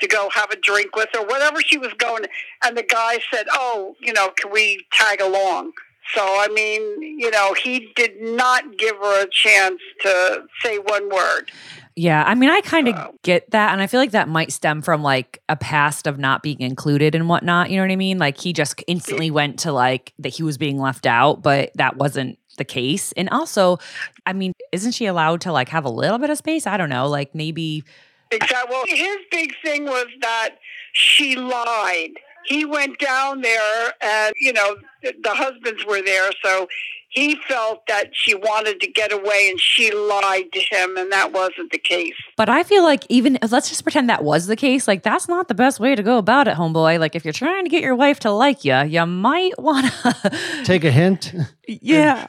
to 0.00 0.06
go 0.06 0.28
have 0.34 0.50
a 0.50 0.56
drink 0.56 0.94
with 0.96 1.08
her, 1.14 1.24
whatever 1.24 1.60
she 1.60 1.78
was 1.78 1.92
going. 1.94 2.24
And 2.64 2.76
the 2.76 2.82
guy 2.82 3.18
said, 3.32 3.46
"Oh, 3.52 3.96
you 4.00 4.12
know, 4.12 4.30
can 4.36 4.50
we 4.50 4.84
tag 4.92 5.20
along?" 5.20 5.72
So 6.14 6.22
I 6.22 6.48
mean, 6.48 7.02
you 7.18 7.30
know, 7.30 7.54
he 7.54 7.92
did 7.96 8.20
not 8.20 8.78
give 8.78 8.96
her 8.96 9.24
a 9.24 9.28
chance 9.30 9.80
to 10.02 10.44
say 10.62 10.78
one 10.78 11.08
word. 11.08 11.50
Yeah, 11.98 12.22
I 12.26 12.34
mean, 12.34 12.50
I 12.50 12.60
kind 12.60 12.88
of 12.88 13.22
get 13.22 13.50
that, 13.52 13.72
and 13.72 13.80
I 13.80 13.86
feel 13.86 13.98
like 13.98 14.10
that 14.10 14.28
might 14.28 14.52
stem 14.52 14.82
from 14.82 15.02
like 15.02 15.42
a 15.48 15.56
past 15.56 16.06
of 16.06 16.18
not 16.18 16.42
being 16.42 16.60
included 16.60 17.14
and 17.14 17.26
whatnot. 17.26 17.70
You 17.70 17.76
know 17.76 17.84
what 17.84 17.90
I 17.90 17.96
mean? 17.96 18.18
Like 18.18 18.38
he 18.38 18.52
just 18.52 18.84
instantly 18.86 19.30
went 19.30 19.60
to 19.60 19.72
like 19.72 20.12
that 20.18 20.28
he 20.28 20.42
was 20.42 20.58
being 20.58 20.78
left 20.78 21.06
out, 21.06 21.42
but 21.42 21.70
that 21.76 21.96
wasn't 21.96 22.38
the 22.58 22.64
case. 22.64 23.12
And 23.12 23.30
also, 23.30 23.78
I 24.26 24.34
mean, 24.34 24.52
isn't 24.72 24.92
she 24.92 25.06
allowed 25.06 25.40
to 25.42 25.52
like 25.52 25.70
have 25.70 25.86
a 25.86 25.90
little 25.90 26.18
bit 26.18 26.28
of 26.28 26.36
space? 26.36 26.66
I 26.66 26.76
don't 26.76 26.90
know, 26.90 27.08
like 27.08 27.34
maybe. 27.34 27.82
Exactly. 28.30 28.70
Well, 28.70 28.84
his 28.88 29.18
big 29.30 29.52
thing 29.62 29.84
was 29.84 30.06
that 30.20 30.56
she 30.92 31.36
lied. 31.36 32.10
He 32.46 32.64
went 32.64 32.98
down 32.98 33.40
there, 33.40 33.92
and 34.00 34.32
you 34.36 34.52
know 34.52 34.76
the, 35.02 35.14
the 35.22 35.30
husbands 35.30 35.84
were 35.84 36.02
there, 36.02 36.30
so 36.44 36.68
he 37.08 37.34
felt 37.48 37.86
that 37.88 38.10
she 38.12 38.34
wanted 38.34 38.78
to 38.80 38.86
get 38.86 39.10
away, 39.10 39.48
and 39.50 39.58
she 39.60 39.90
lied 39.92 40.52
to 40.52 40.60
him, 40.60 40.96
and 40.96 41.10
that 41.12 41.32
wasn't 41.32 41.72
the 41.72 41.78
case. 41.78 42.14
But 42.36 42.48
I 42.48 42.62
feel 42.62 42.82
like 42.82 43.04
even 43.08 43.38
let's 43.50 43.68
just 43.68 43.82
pretend 43.82 44.10
that 44.10 44.22
was 44.22 44.46
the 44.46 44.56
case. 44.56 44.86
Like 44.86 45.02
that's 45.02 45.28
not 45.28 45.48
the 45.48 45.54
best 45.54 45.80
way 45.80 45.94
to 45.94 46.02
go 46.02 46.18
about 46.18 46.46
it, 46.46 46.56
homeboy. 46.56 47.00
Like 47.00 47.16
if 47.16 47.24
you're 47.24 47.32
trying 47.32 47.64
to 47.64 47.70
get 47.70 47.82
your 47.82 47.94
wife 47.94 48.20
to 48.20 48.30
like 48.30 48.64
you, 48.64 48.76
you 48.84 49.06
might 49.06 49.58
want 49.58 49.90
to. 49.92 50.38
Take 50.64 50.84
a 50.84 50.90
hint. 50.90 51.34
yeah. 51.66 52.26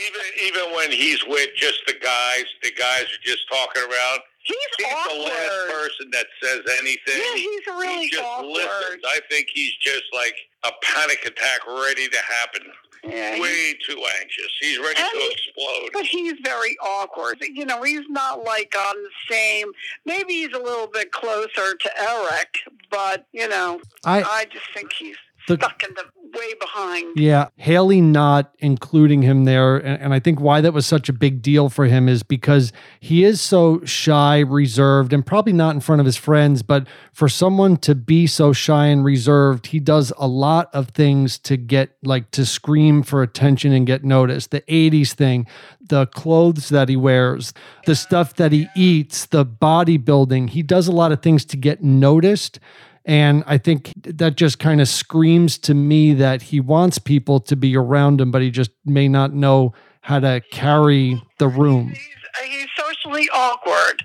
Even 0.00 0.20
even 0.46 0.74
when 0.74 0.90
he's 0.90 1.24
with 1.26 1.50
just 1.56 1.80
the 1.86 1.94
guys, 2.02 2.44
the 2.62 2.72
guys 2.72 3.02
are 3.02 3.22
just 3.22 3.48
talking 3.48 3.82
around. 3.82 4.20
He's, 4.42 4.56
He's 4.78 4.86
the 4.86 5.22
last 5.24 5.70
person 5.70 6.10
that 6.12 6.26
says 6.42 6.60
anything. 6.78 6.98
Yeah, 7.18 7.34
he's 7.34 7.66
really 7.66 8.04
he 8.04 8.10
just 8.10 8.22
awkward. 8.24 8.48
listens. 8.52 9.02
I 9.06 9.20
think 9.30 9.48
he's 9.52 9.72
just 9.82 10.04
like 10.14 10.34
a 10.64 10.70
panic 10.82 11.24
attack 11.26 11.66
ready 11.66 12.08
to 12.08 12.18
happen. 12.18 12.62
Yeah, 13.04 13.40
Way 13.40 13.74
too 13.88 13.98
anxious. 14.20 14.50
He's 14.60 14.78
ready 14.78 14.94
to 14.96 15.08
he- 15.14 15.30
explode. 15.32 15.90
But 15.94 16.04
he's 16.04 16.34
very 16.44 16.76
awkward. 16.82 17.38
You 17.40 17.64
know, 17.64 17.82
he's 17.82 18.06
not 18.08 18.44
like 18.44 18.74
on 18.78 18.94
the 18.96 19.10
same. 19.34 19.68
Maybe 20.04 20.34
he's 20.34 20.52
a 20.54 20.58
little 20.58 20.86
bit 20.86 21.10
closer 21.12 21.74
to 21.76 21.90
Eric, 22.02 22.58
but 22.90 23.26
you 23.32 23.48
know, 23.48 23.80
I 24.04 24.22
I 24.22 24.44
just 24.52 24.66
think 24.74 24.92
he's 24.92 25.16
The- 25.48 25.54
stuck 25.56 25.82
in 25.82 25.94
the 25.94 26.04
way 26.38 26.52
behind. 26.60 27.16
Yeah, 27.18 27.48
Haley 27.56 28.02
not 28.02 28.52
including 28.58 29.22
him 29.22 29.44
there. 29.46 29.76
And, 29.78 30.00
and 30.02 30.14
I 30.14 30.20
think 30.20 30.38
why 30.38 30.60
that 30.60 30.72
was 30.74 30.86
such 30.86 31.08
a 31.08 31.12
big 31.14 31.40
deal 31.40 31.70
for 31.70 31.86
him 31.86 32.06
is 32.06 32.22
because 32.22 32.70
he 33.02 33.24
is 33.24 33.40
so 33.40 33.82
shy, 33.84 34.40
reserved, 34.40 35.14
and 35.14 35.24
probably 35.24 35.54
not 35.54 35.74
in 35.74 35.80
front 35.80 36.00
of 36.00 36.06
his 36.06 36.18
friends. 36.18 36.62
But 36.62 36.86
for 37.14 37.30
someone 37.30 37.78
to 37.78 37.94
be 37.94 38.26
so 38.26 38.52
shy 38.52 38.86
and 38.86 39.02
reserved, 39.02 39.68
he 39.68 39.80
does 39.80 40.12
a 40.18 40.28
lot 40.28 40.68
of 40.74 40.88
things 40.88 41.38
to 41.40 41.56
get 41.56 41.96
like 42.02 42.30
to 42.32 42.44
scream 42.44 43.02
for 43.02 43.22
attention 43.22 43.72
and 43.72 43.86
get 43.86 44.04
noticed. 44.04 44.50
The 44.50 44.60
80s 44.62 45.14
thing, 45.14 45.46
the 45.80 46.06
clothes 46.08 46.68
that 46.68 46.90
he 46.90 46.96
wears, 46.96 47.54
the 47.86 47.96
stuff 47.96 48.36
that 48.36 48.52
he 48.52 48.68
eats, 48.76 49.24
the 49.24 49.46
bodybuilding. 49.46 50.50
He 50.50 50.62
does 50.62 50.86
a 50.86 50.92
lot 50.92 51.10
of 51.10 51.22
things 51.22 51.46
to 51.46 51.56
get 51.56 51.82
noticed. 51.82 52.60
And 53.06 53.42
I 53.46 53.56
think 53.56 53.92
that 54.02 54.36
just 54.36 54.58
kind 54.58 54.78
of 54.78 54.88
screams 54.88 55.56
to 55.60 55.72
me 55.72 56.12
that 56.14 56.42
he 56.42 56.60
wants 56.60 56.98
people 56.98 57.40
to 57.40 57.56
be 57.56 57.74
around 57.76 58.20
him, 58.20 58.30
but 58.30 58.42
he 58.42 58.50
just 58.50 58.72
may 58.84 59.08
not 59.08 59.32
know 59.32 59.72
how 60.02 60.20
to 60.20 60.42
carry 60.52 61.22
the 61.38 61.48
room. 61.48 61.88
He's, 61.88 61.98
he's 62.44 62.69
socially 63.02 63.28
awkward. 63.32 64.04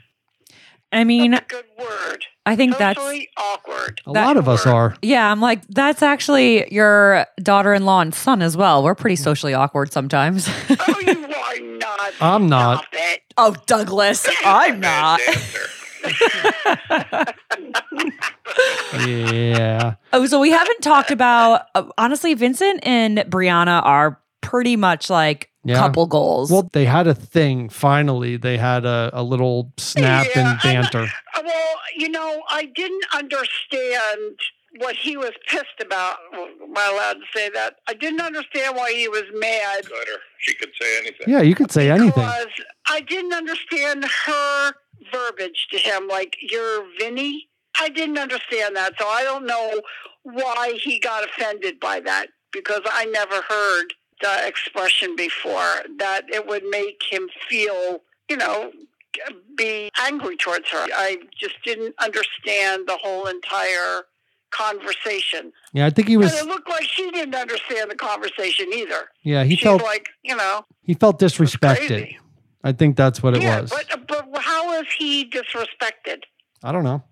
I 0.91 1.03
mean, 1.03 1.31
That's 1.31 1.45
a 1.45 1.47
good 1.49 1.65
word. 1.77 2.25
I 2.45 2.55
think 2.55 2.77
that's 2.77 2.97
Socially 2.99 3.27
awkward. 3.37 4.01
A 4.05 4.13
That 4.13 4.25
lot 4.27 4.37
of 4.37 4.47
us 4.47 4.65
are. 4.67 4.95
yeah. 5.01 5.29
I'm 5.31 5.41
like, 5.41 5.65
that's 5.67 6.01
actually 6.03 6.71
your 6.73 7.25
daughter-in-law 7.41 8.01
and 8.01 8.13
son 8.15 8.41
as 8.41 8.55
well. 8.55 8.83
We're 8.83 8.95
pretty 8.95 9.15
socially 9.17 9.53
awkward 9.53 9.91
sometimes. 9.91 10.47
Oh, 10.69 10.99
you 11.05 11.11
are 11.25 11.77
not. 11.79 12.13
I'm 12.21 12.47
not. 12.47 12.77
Stop 12.83 12.87
it. 12.93 13.21
oh, 13.37 13.55
Douglas, 13.65 14.27
I'm 14.45 14.79
not. 14.79 15.19
Yeah. 19.05 19.95
Oh, 20.13 20.25
so 20.27 20.39
we 20.39 20.51
haven't 20.51 20.81
talked 20.81 21.11
about 21.11 21.63
uh, 21.75 21.83
honestly, 21.97 22.33
Vincent 22.35 22.79
and 22.83 23.17
Brianna 23.19 23.83
are 23.83 24.21
pretty 24.41 24.75
much 24.75 25.09
like 25.09 25.49
Yeah. 25.65 25.79
couple 25.79 26.05
goals. 26.05 26.51
Well, 26.51 26.69
they 26.73 26.85
had 26.85 27.07
a 27.07 27.15
thing. 27.15 27.69
Finally, 27.69 28.37
they 28.37 28.57
had 28.57 28.85
a, 28.85 29.09
a 29.13 29.23
little 29.23 29.73
snap 29.77 30.27
Yeah, 30.35 30.51
and 30.51 30.59
banter. 30.61 31.07
Well, 31.43 31.75
you 31.97 32.09
know, 32.09 32.43
I 32.49 32.65
didn't 32.65 33.05
understand 33.13 34.37
what 34.77 34.95
he 34.95 35.17
was 35.17 35.31
pissed 35.47 35.81
about. 35.81 36.17
Am 36.33 36.77
I 36.77 36.89
allowed 36.91 37.13
to 37.13 37.25
say 37.35 37.49
that? 37.49 37.77
I 37.87 37.93
didn't 37.93 38.21
understand 38.21 38.75
why 38.75 38.93
he 38.93 39.07
was 39.07 39.23
mad. 39.33 39.85
Let 39.91 40.07
her. 40.07 40.19
She 40.39 40.53
could 40.55 40.71
say 40.79 40.97
anything. 40.99 41.27
Yeah, 41.27 41.41
you 41.41 41.55
could 41.55 41.71
say 41.71 41.89
anything. 41.89 42.11
Because 42.11 42.47
I 42.89 43.01
didn't 43.01 43.33
understand 43.33 44.05
her 44.25 44.73
verbiage 45.11 45.67
to 45.71 45.77
him, 45.77 46.07
like, 46.07 46.37
you're 46.41 46.85
Vinny. 46.99 47.47
I 47.79 47.89
didn't 47.89 48.17
understand 48.17 48.75
that, 48.75 48.93
so 48.99 49.07
I 49.07 49.23
don't 49.23 49.45
know 49.45 49.81
why 50.23 50.79
he 50.81 50.99
got 50.99 51.25
offended 51.25 51.79
by 51.79 51.99
that 52.01 52.27
because 52.51 52.81
I 52.85 53.05
never 53.05 53.41
heard 53.41 53.93
the 54.21 54.47
expression 54.47 55.15
before 55.15 55.83
that 55.99 56.23
it 56.31 56.47
would 56.47 56.63
make 56.69 57.01
him 57.09 57.29
feel, 57.49 58.01
you 58.29 58.37
know, 58.37 58.71
be 59.57 59.89
angry 59.99 60.35
towards 60.37 60.69
her. 60.69 60.85
I 60.95 61.17
just 61.37 61.55
didn't 61.63 61.95
understand 61.99 62.87
the 62.87 62.97
whole 63.01 63.27
entire 63.27 64.03
conversation. 64.51 65.51
Yeah, 65.73 65.85
I 65.85 65.89
think 65.89 66.07
he 66.07 66.15
And 66.15 66.23
was. 66.23 66.33
it 66.39 66.45
looked 66.45 66.69
like 66.69 66.83
she 66.83 67.09
didn't 67.11 67.35
understand 67.35 67.91
the 67.91 67.95
conversation 67.95 68.67
either. 68.73 69.09
Yeah, 69.23 69.43
he 69.43 69.55
She's 69.55 69.63
felt 69.63 69.81
like, 69.83 70.09
you 70.23 70.35
know, 70.35 70.65
he 70.81 70.93
felt 70.93 71.19
disrespected. 71.19 72.15
I 72.63 72.71
think 72.71 72.95
that's 72.95 73.21
what 73.21 73.35
it 73.35 73.41
yeah, 73.43 73.61
was. 73.61 73.69
but 73.69 74.07
but 74.07 74.41
how 74.41 74.71
is 74.79 74.87
he 74.97 75.29
disrespected? 75.29 76.23
I 76.63 76.71
don't 76.71 76.83
know. 76.83 77.03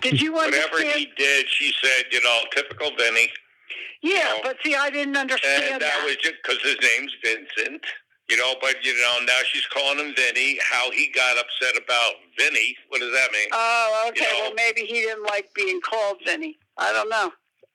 Did 0.00 0.20
you 0.22 0.32
Whatever 0.32 0.80
he 0.80 1.08
did, 1.16 1.46
she 1.48 1.72
said, 1.82 2.04
you 2.12 2.22
know, 2.22 2.38
typical 2.52 2.90
Vinny. 2.96 3.28
Yeah, 4.04 4.36
No. 4.36 4.40
but 4.42 4.56
see, 4.62 4.74
I 4.76 4.90
didn't 4.90 5.16
understand 5.16 5.64
And 5.64 5.82
that 5.82 6.04
was 6.04 6.16
just 6.16 6.34
because 6.42 6.60
his 6.62 6.76
name's 6.80 7.12
Vincent. 7.24 7.82
You 8.28 8.36
know, 8.38 8.54
but 8.60 8.82
you 8.84 8.94
know, 9.00 9.18
now 9.26 9.38
she's 9.44 9.66
calling 9.66 9.98
him 9.98 10.14
Vinny. 10.16 10.58
How 10.70 10.90
he 10.90 11.10
got 11.14 11.36
upset 11.36 11.76
about 11.82 12.14
Vinny? 12.38 12.74
What 12.88 13.00
does 13.00 13.12
that 13.12 13.30
mean? 13.32 13.48
Oh, 13.52 14.06
okay. 14.08 14.24
you 14.24 14.32
know. 14.32 14.44
well, 14.44 14.54
maybe 14.54 14.82
he 14.82 14.94
didn't 15.02 15.24
like 15.24 15.48
being 15.54 15.78
called 15.82 16.16
Vinny. 16.24 16.56
I 16.78 16.92
don't 16.92 17.10
know. 17.10 17.32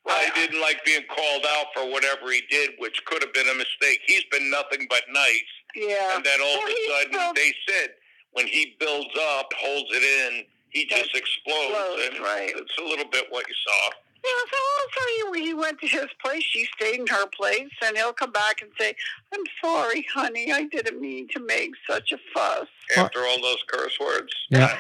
I 0.07 0.31
didn't 0.33 0.59
like 0.59 0.83
being 0.85 1.03
called 1.13 1.45
out 1.55 1.67
for 1.73 1.85
whatever 1.91 2.31
he 2.31 2.41
did, 2.49 2.71
which 2.79 3.03
could 3.05 3.21
have 3.21 3.33
been 3.33 3.47
a 3.47 3.53
mistake. 3.53 3.99
He's 4.07 4.23
been 4.31 4.49
nothing 4.49 4.87
but 4.89 5.03
nice, 5.11 5.51
Yeah. 5.75 6.15
and 6.15 6.23
then 6.25 6.41
all 6.41 6.57
Well, 6.57 6.63
of 6.63 6.69
a 6.69 7.03
sudden 7.13 7.33
they 7.35 7.53
said 7.67 7.89
when 8.31 8.47
he 8.47 8.75
builds 8.79 9.13
up, 9.37 9.53
holds 9.55 9.89
it 9.93 10.01
in, 10.03 10.45
he 10.71 10.85
just 10.85 11.13
explodes, 11.15 11.75
explodes, 11.77 12.01
and 12.15 12.19
right. 12.25 12.53
it's 12.55 12.77
a 12.79 12.83
little 12.83 13.05
bit 13.11 13.25
what 13.29 13.47
you 13.47 13.53
saw. 13.67 13.89
Yeah, 14.23 14.31
so 14.51 14.57
also 14.81 15.33
he, 15.33 15.43
he 15.45 15.53
went 15.53 15.79
to 15.79 15.87
his 15.87 16.07
place. 16.23 16.43
She 16.43 16.67
stayed 16.77 16.99
in 16.99 17.07
her 17.07 17.25
place, 17.27 17.69
and 17.83 17.95
he'll 17.95 18.13
come 18.13 18.31
back 18.31 18.61
and 18.61 18.69
say, 18.79 18.95
"I'm 19.33 19.43
sorry, 19.63 20.05
honey. 20.13 20.51
I 20.51 20.63
didn't 20.63 20.99
mean 20.99 21.27
to 21.29 21.39
make 21.39 21.71
such 21.89 22.11
a 22.11 22.17
fuss." 22.33 22.67
After 22.97 23.19
all 23.19 23.41
those 23.41 23.63
curse 23.67 23.97
words, 23.99 24.33
Yeah. 24.49 24.77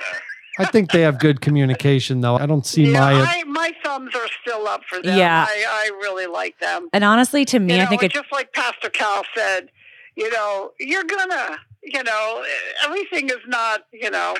I 0.57 0.65
think 0.65 0.91
they 0.91 1.01
have 1.01 1.19
good 1.19 1.39
communication, 1.39 2.19
though. 2.19 2.35
I 2.37 2.45
don't 2.45 2.65
see 2.65 2.91
yeah, 2.91 2.99
Maya. 2.99 3.23
I, 3.25 3.43
my 3.45 3.71
thumbs 3.81 4.13
are 4.13 4.27
still 4.41 4.67
up 4.67 4.81
for 4.89 5.01
them. 5.01 5.17
Yeah. 5.17 5.45
I, 5.47 5.65
I 5.69 5.89
really 6.01 6.25
like 6.25 6.59
them. 6.59 6.89
and 6.91 7.03
honestly, 7.05 7.45
to 7.45 7.59
me, 7.59 7.73
you 7.73 7.79
know, 7.79 7.85
I 7.85 7.87
think 7.87 8.03
it. 8.03 8.11
just 8.11 8.29
like 8.31 8.51
Pastor 8.51 8.89
Cal 8.89 9.23
said, 9.33 9.69
you 10.17 10.29
know, 10.31 10.71
you're 10.79 11.05
gonna, 11.05 11.57
you 11.81 12.03
know, 12.03 12.43
everything 12.83 13.29
is 13.29 13.37
not, 13.47 13.85
you 13.93 14.09
know, 14.11 14.35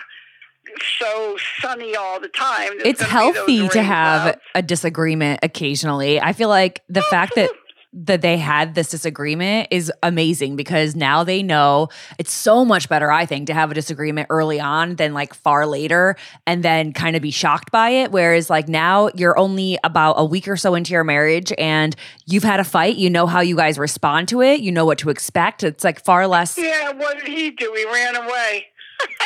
so 1.00 1.38
sunny 1.62 1.95
all 1.95 2.19
the 2.19 2.28
time. 2.30 2.69
There's 2.78 3.00
It's 3.00 3.02
gonna 3.06 3.32
be 3.32 3.32
those 3.32 3.36
healthy 3.36 3.69
to 3.69 3.84
have 3.84 4.22
clouds. 4.24 4.38
a 4.56 4.62
disagreement 4.62 5.39
occasionally. 5.43 6.19
I 6.22 6.34
feel 6.34 6.50
like 6.50 6.84
the 6.89 7.02
fact 7.04 7.36
that 7.36 7.50
that 7.91 8.22
they 8.22 8.38
had 8.38 8.76
this 8.76 8.91
disagreement 8.91 9.67
is 9.72 9.91
amazing 10.04 10.56
because 10.56 10.95
now 10.95 11.24
they 11.24 11.41
know 11.41 11.88
it's 12.19 12.32
so 12.32 12.63
much 12.63 12.88
better 12.88 13.12
i 13.12 13.26
think 13.26 13.48
to 13.48 13.54
have 13.56 13.72
a 13.72 13.74
disagreement 13.74 14.28
early 14.30 14.60
on 14.60 14.95
than 14.98 15.12
like 15.15 15.34
far 15.34 15.65
later 15.65 16.15
and 16.45 16.62
then 16.62 16.93
kind 16.93 17.15
of 17.15 17.22
be 17.24 17.32
shocked 17.32 17.72
by 17.72 17.89
it 17.89 18.12
whereas 18.12 18.48
like 18.48 18.69
now 18.69 19.10
you're 19.15 19.36
only 19.39 19.80
about 19.84 20.13
a 20.19 20.24
week 20.24 20.48
or 20.48 20.56
so 20.56 20.76
into 20.76 20.91
your 20.93 21.04
marriage 21.04 21.52
and 21.58 21.95
you've 22.28 22.43
had 22.43 22.60
a 22.60 22.63
fight 22.63 22.95
you 22.95 23.10
know 23.10 23.26
how 23.26 23.39
you 23.41 23.56
guys 23.56 23.80
respond 23.80 24.28
to 24.28 24.39
it 24.43 24.60
you 24.60 24.72
know 24.72 24.86
what 24.86 25.00
to 25.00 25.10
expect 25.10 25.63
it's 25.63 25.84
like 25.84 26.00
far 26.06 26.28
less 26.28 26.60
Yeah, 26.60 26.91
what 26.91 27.17
did 27.17 27.28
he 27.28 27.50
do? 27.50 27.74
He 27.76 27.86
ran 27.86 28.15
away. 28.15 28.67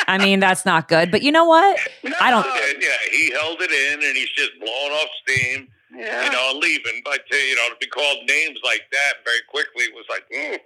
I 0.08 0.18
mean 0.18 0.40
that's 0.40 0.64
not 0.64 0.88
good 0.88 1.10
but 1.10 1.22
you 1.22 1.32
know 1.32 1.44
what 1.44 1.78
I 2.20 2.30
don't- 2.30 2.46
And 2.46 2.82
yeah, 2.82 2.88
he 3.10 3.30
held 3.32 3.58
it 3.60 3.70
in, 3.72 4.06
and 4.06 4.16
he's 4.16 4.28
just 4.30 4.52
blowing 4.60 4.92
off 4.92 5.08
steam. 5.26 5.68
Yeah. 5.94 6.24
you 6.24 6.30
know, 6.32 6.58
leaving. 6.60 7.00
But 7.04 7.20
uh, 7.32 7.36
you 7.36 7.54
know, 7.56 7.68
to 7.70 7.76
be 7.80 7.86
called 7.86 8.18
names 8.28 8.58
like 8.64 8.82
that 8.92 9.24
very 9.24 9.40
quickly 9.48 9.84
was 9.94 10.04
like, 10.10 10.24
mm. 10.34 10.58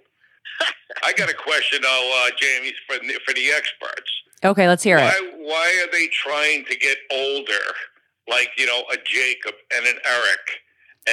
I 1.03 1.13
got 1.13 1.29
a 1.29 1.33
question, 1.33 1.79
though, 1.81 2.23
uh, 2.25 2.31
Jamie, 2.37 2.73
for 2.87 2.97
the, 2.97 3.13
for 3.25 3.33
the 3.33 3.51
experts. 3.51 4.11
okay 4.43 4.67
let's 4.67 4.83
hear 4.83 4.97
it 4.97 5.01
Why 5.03 5.31
why 5.37 5.83
are 5.83 5.91
they 5.91 6.07
trying 6.07 6.65
to 6.65 6.75
get 6.75 6.97
older, 7.11 7.65
like 8.27 8.49
you 8.57 8.65
know, 8.65 8.83
a 8.91 8.97
Jacob 9.05 9.55
and 9.75 9.85
an 9.85 9.97
Eric, 10.05 10.45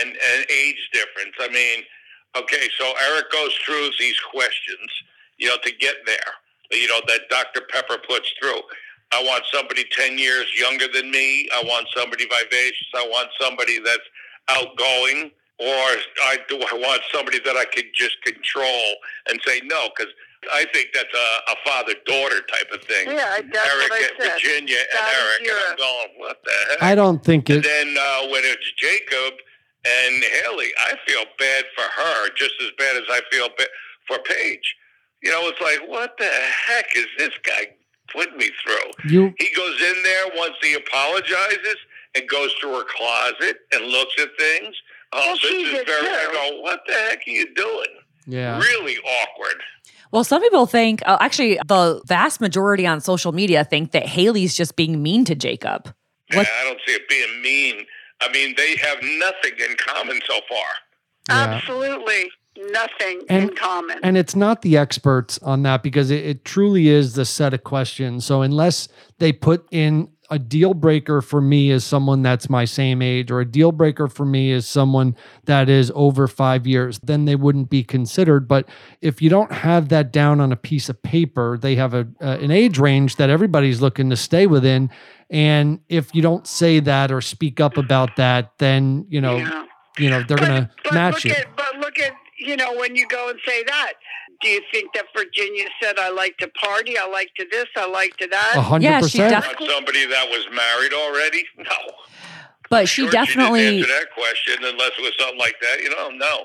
and 0.01 0.11
an 0.11 0.45
age 0.51 0.91
difference? 0.93 1.35
I 1.41 1.49
mean, 1.49 1.85
okay, 2.37 2.69
so 2.79 2.93
Eric 3.11 3.31
goes 3.33 3.55
through 3.65 3.91
these 4.01 4.19
questions, 4.33 4.91
you 5.39 5.49
know, 5.49 5.57
to 5.65 5.73
get 5.73 5.97
there. 6.07 6.33
You 6.73 6.89
know 6.89 7.01
that 7.07 7.21
Dr. 7.31 7.63
Pepper 7.71 7.99
puts 8.09 8.33
through. 8.41 8.61
I 9.13 9.23
want 9.23 9.45
somebody 9.53 9.85
10 9.93 10.19
years 10.19 10.47
younger 10.59 10.87
than 10.93 11.11
me. 11.11 11.49
I 11.55 11.63
want 11.65 11.87
somebody 11.97 12.25
vivacious. 12.27 12.89
I 12.95 13.07
want 13.09 13.29
somebody 13.41 13.79
that's 13.79 14.03
outgoing. 14.51 15.31
Or 15.59 15.65
I 16.29 16.37
do 16.51 16.59
I 16.61 16.75
want 16.75 17.01
somebody 17.15 17.39
that 17.41 17.57
I 17.57 17.65
could 17.65 17.87
just 17.95 18.21
control 18.23 18.85
and 19.31 19.41
say 19.47 19.63
no, 19.65 19.89
because 19.97 20.13
I 20.53 20.67
think 20.71 20.89
that's 20.93 21.09
a, 21.15 21.53
a 21.53 21.57
father 21.65 21.95
daughter 22.05 22.43
type 22.43 22.69
of 22.75 22.83
thing. 22.83 23.07
Yeah, 23.09 23.41
that's 23.41 23.67
Eric 23.67 23.89
what 23.89 23.93
I 23.93 24.05
and 24.05 24.13
said. 24.21 24.33
Virginia 24.33 24.77
and 24.77 24.99
That 25.01 25.09
is 25.09 25.17
Eric, 25.17 25.47
your- 25.47 25.57
and 25.57 25.65
I'm 25.71 25.77
going, 25.79 26.09
what 26.19 26.43
the 26.45 26.53
heck? 26.73 26.83
I 26.83 26.95
don't 26.95 27.25
think 27.25 27.49
it. 27.49 27.55
and 27.57 27.65
then 27.65 27.97
uh, 27.99 28.27
when 28.29 28.43
it's 28.45 28.71
Jacob 28.77 29.33
and 29.87 30.23
Haley, 30.45 30.69
I 30.79 30.93
feel 31.09 31.25
bad 31.39 31.65
for 31.75 31.85
her 32.03 32.29
just 32.37 32.53
as 32.61 32.69
bad 32.77 32.97
as 32.97 33.05
I 33.09 33.21
feel 33.33 33.49
ba- 33.57 33.73
for 34.07 34.19
Paige. 34.19 34.77
You 35.23 35.31
know, 35.31 35.49
it's 35.49 35.61
like, 35.61 35.89
what 35.89 36.17
the 36.19 36.29
heck 36.69 36.87
is 36.97 37.07
this 37.19 37.31
guy 37.45 37.69
putting 38.13 38.37
me 38.37 38.51
through? 38.63 39.11
You 39.11 39.35
He 39.39 39.49
goes 39.57 39.81
in 39.83 40.03
there 40.03 40.25
once 40.37 40.55
he 40.63 40.75
apologizes 40.75 41.77
and 42.15 42.29
goes 42.29 42.55
to 42.61 42.69
her 42.69 42.85
closet 42.97 43.57
and 43.73 43.87
looks 43.87 44.15
at 44.21 44.29
things. 44.39 44.75
Oh, 45.13 45.19
Well, 45.25 45.35
this 45.37 45.45
is 45.45 45.71
did 45.73 45.87
very. 45.87 46.07
I 46.09 46.29
go, 46.51 46.61
what 46.63 46.81
the 46.87 46.93
heck 46.93 47.19
are 47.27 47.31
you 47.31 47.53
doing? 47.55 47.87
yeah. 48.27 48.59
Really 48.59 48.97
awkward. 48.99 49.63
Well, 50.13 50.25
some 50.25 50.41
people 50.43 50.67
think, 50.67 51.03
uh, 51.07 51.19
actually, 51.21 51.59
the 51.67 52.01
vast 52.07 52.41
majority 52.41 52.87
on 52.87 53.01
social 53.01 53.33
media 53.33 53.65
think 53.65 53.91
that 53.93 54.07
Haley's 54.07 54.55
just 54.55 54.77
being 54.77 55.03
mean 55.03 55.25
to 55.25 55.35
Jacob. 55.35 55.93
Yeah, 56.33 56.41
I 56.41 56.65
don't 56.65 56.81
see 56.87 56.93
it 56.95 57.09
being 57.09 57.43
mean. 57.43 57.85
I 58.21 58.31
mean, 58.33 58.55
they 58.57 58.77
have 58.77 58.99
nothing 59.03 59.53
in 59.59 59.77
common 59.77 60.21
so 60.27 60.41
far. 60.49 60.59
Yeah. 61.29 61.55
Absolutely 61.57 62.31
nothing 62.71 63.23
And- 63.29 63.51
in 63.51 63.57
common. 63.57 63.99
And 64.03 64.17
it's 64.17 64.37
not 64.37 64.63
the 64.63 64.77
experts 64.77 65.39
on 65.43 65.63
that 65.63 65.83
because 65.83 66.11
it, 66.11 66.25
it 66.25 66.45
truly 66.45 66.89
is 66.89 67.15
the 67.15 67.25
set 67.25 67.55
of 67.55 67.65
questions. 67.65 68.25
So 68.25 68.43
unless 68.43 68.89
they 69.19 69.33
put 69.33 69.67
in 69.71 70.09
a 70.29 70.41
deal 70.41 70.75
breaker 70.75 71.23
for 71.23 71.41
me 71.41 71.71
as 71.71 71.85
someone 71.85 72.21
that's 72.21 72.51
my 72.51 72.65
same 72.65 73.01
age, 73.01 73.31
or 73.31 73.39
a 73.39 73.45
deal 73.45 73.71
breaker 73.71 74.09
for 74.09 74.27
me 74.27 74.51
as 74.53 74.67
someone 74.67 75.15
that 75.45 75.69
is 75.69 75.93
over 75.95 76.27
five 76.27 76.67
years, 76.67 76.99
then 76.99 77.27
they 77.27 77.37
wouldn't 77.37 77.71
be 77.71 77.85
considered. 77.85 78.49
But 78.49 78.69
if 79.01 79.23
you 79.23 79.31
don't 79.31 79.53
have 79.53 79.89
that 79.91 80.13
down 80.13 80.41
on 80.41 80.51
a 80.51 80.57
piece 80.57 80.89
of 80.89 81.01
paper, 81.01 81.57
they 81.57 81.77
have 81.77 81.95
a 81.95 82.09
uh, 82.21 82.39
an 82.41 82.51
age 82.51 82.77
range 82.77 83.15
that 83.17 83.31
everybody's 83.31 83.81
looking 83.81 84.11
to 84.11 84.17
stay 84.17 84.49
within. 84.49 84.91
And 85.31 85.79
if 85.89 86.13
you 86.13 86.23
don't 86.23 86.45
say 86.45 86.81
that 86.81 87.13
or 87.13 87.21
speak 87.21 87.61
up 87.61 87.77
about 87.77 88.17
that, 88.17 88.51
then 88.59 89.07
you 89.09 89.21
know 89.21 89.37
Yeah. 89.37 89.65
you 89.97 90.11
know 90.11 90.25
they're 90.25 90.39
gonna 90.39 90.69
but 90.83 90.93
match 90.93 91.25
you. 91.25 91.31
At, 91.35 91.55
but 91.57 91.77
look 91.79 92.01
at 92.01 92.13
you 92.47 92.57
know 92.57 92.75
when 92.77 92.97
you 92.97 93.07
go 93.09 93.29
and 93.29 93.39
say 93.47 93.63
that. 93.65 93.93
Do 94.43 94.49
you 94.49 94.61
think 94.73 94.93
that 94.95 95.07
Virginia 95.17 95.67
said, 95.83 95.99
"I 95.99 96.11
like 96.11 96.37
to 96.39 96.49
party, 96.49 96.99
I 96.99 97.07
like 97.09 97.31
to 97.39 97.47
this, 97.51 97.67
I 97.77 97.87
like 97.87 98.17
to 98.19 98.27
that"? 98.29 98.53
A 98.57 98.61
hundred 98.61 98.85
Yeah, 98.85 98.99
she 99.01 99.19
percent. 99.19 99.45
def- 99.45 99.69
somebody 99.69 100.05
that 100.07 100.29
was 100.29 100.47
married 100.53 100.93
already? 100.93 101.45
No. 101.59 101.93
But 102.69 102.89
she 102.89 103.03
Sure, 103.03 103.11
definitely, 103.11 103.61
She 103.61 103.65
didn't 103.71 103.91
answer 103.91 103.93
that 104.01 104.13
question 104.13 104.57
unless 104.65 104.91
it 104.99 105.03
was 105.03 105.13
something 105.19 105.39
like 105.39 105.55
that. 105.63 105.81
You 105.83 105.91
know, 105.91 106.11
no. 106.11 106.45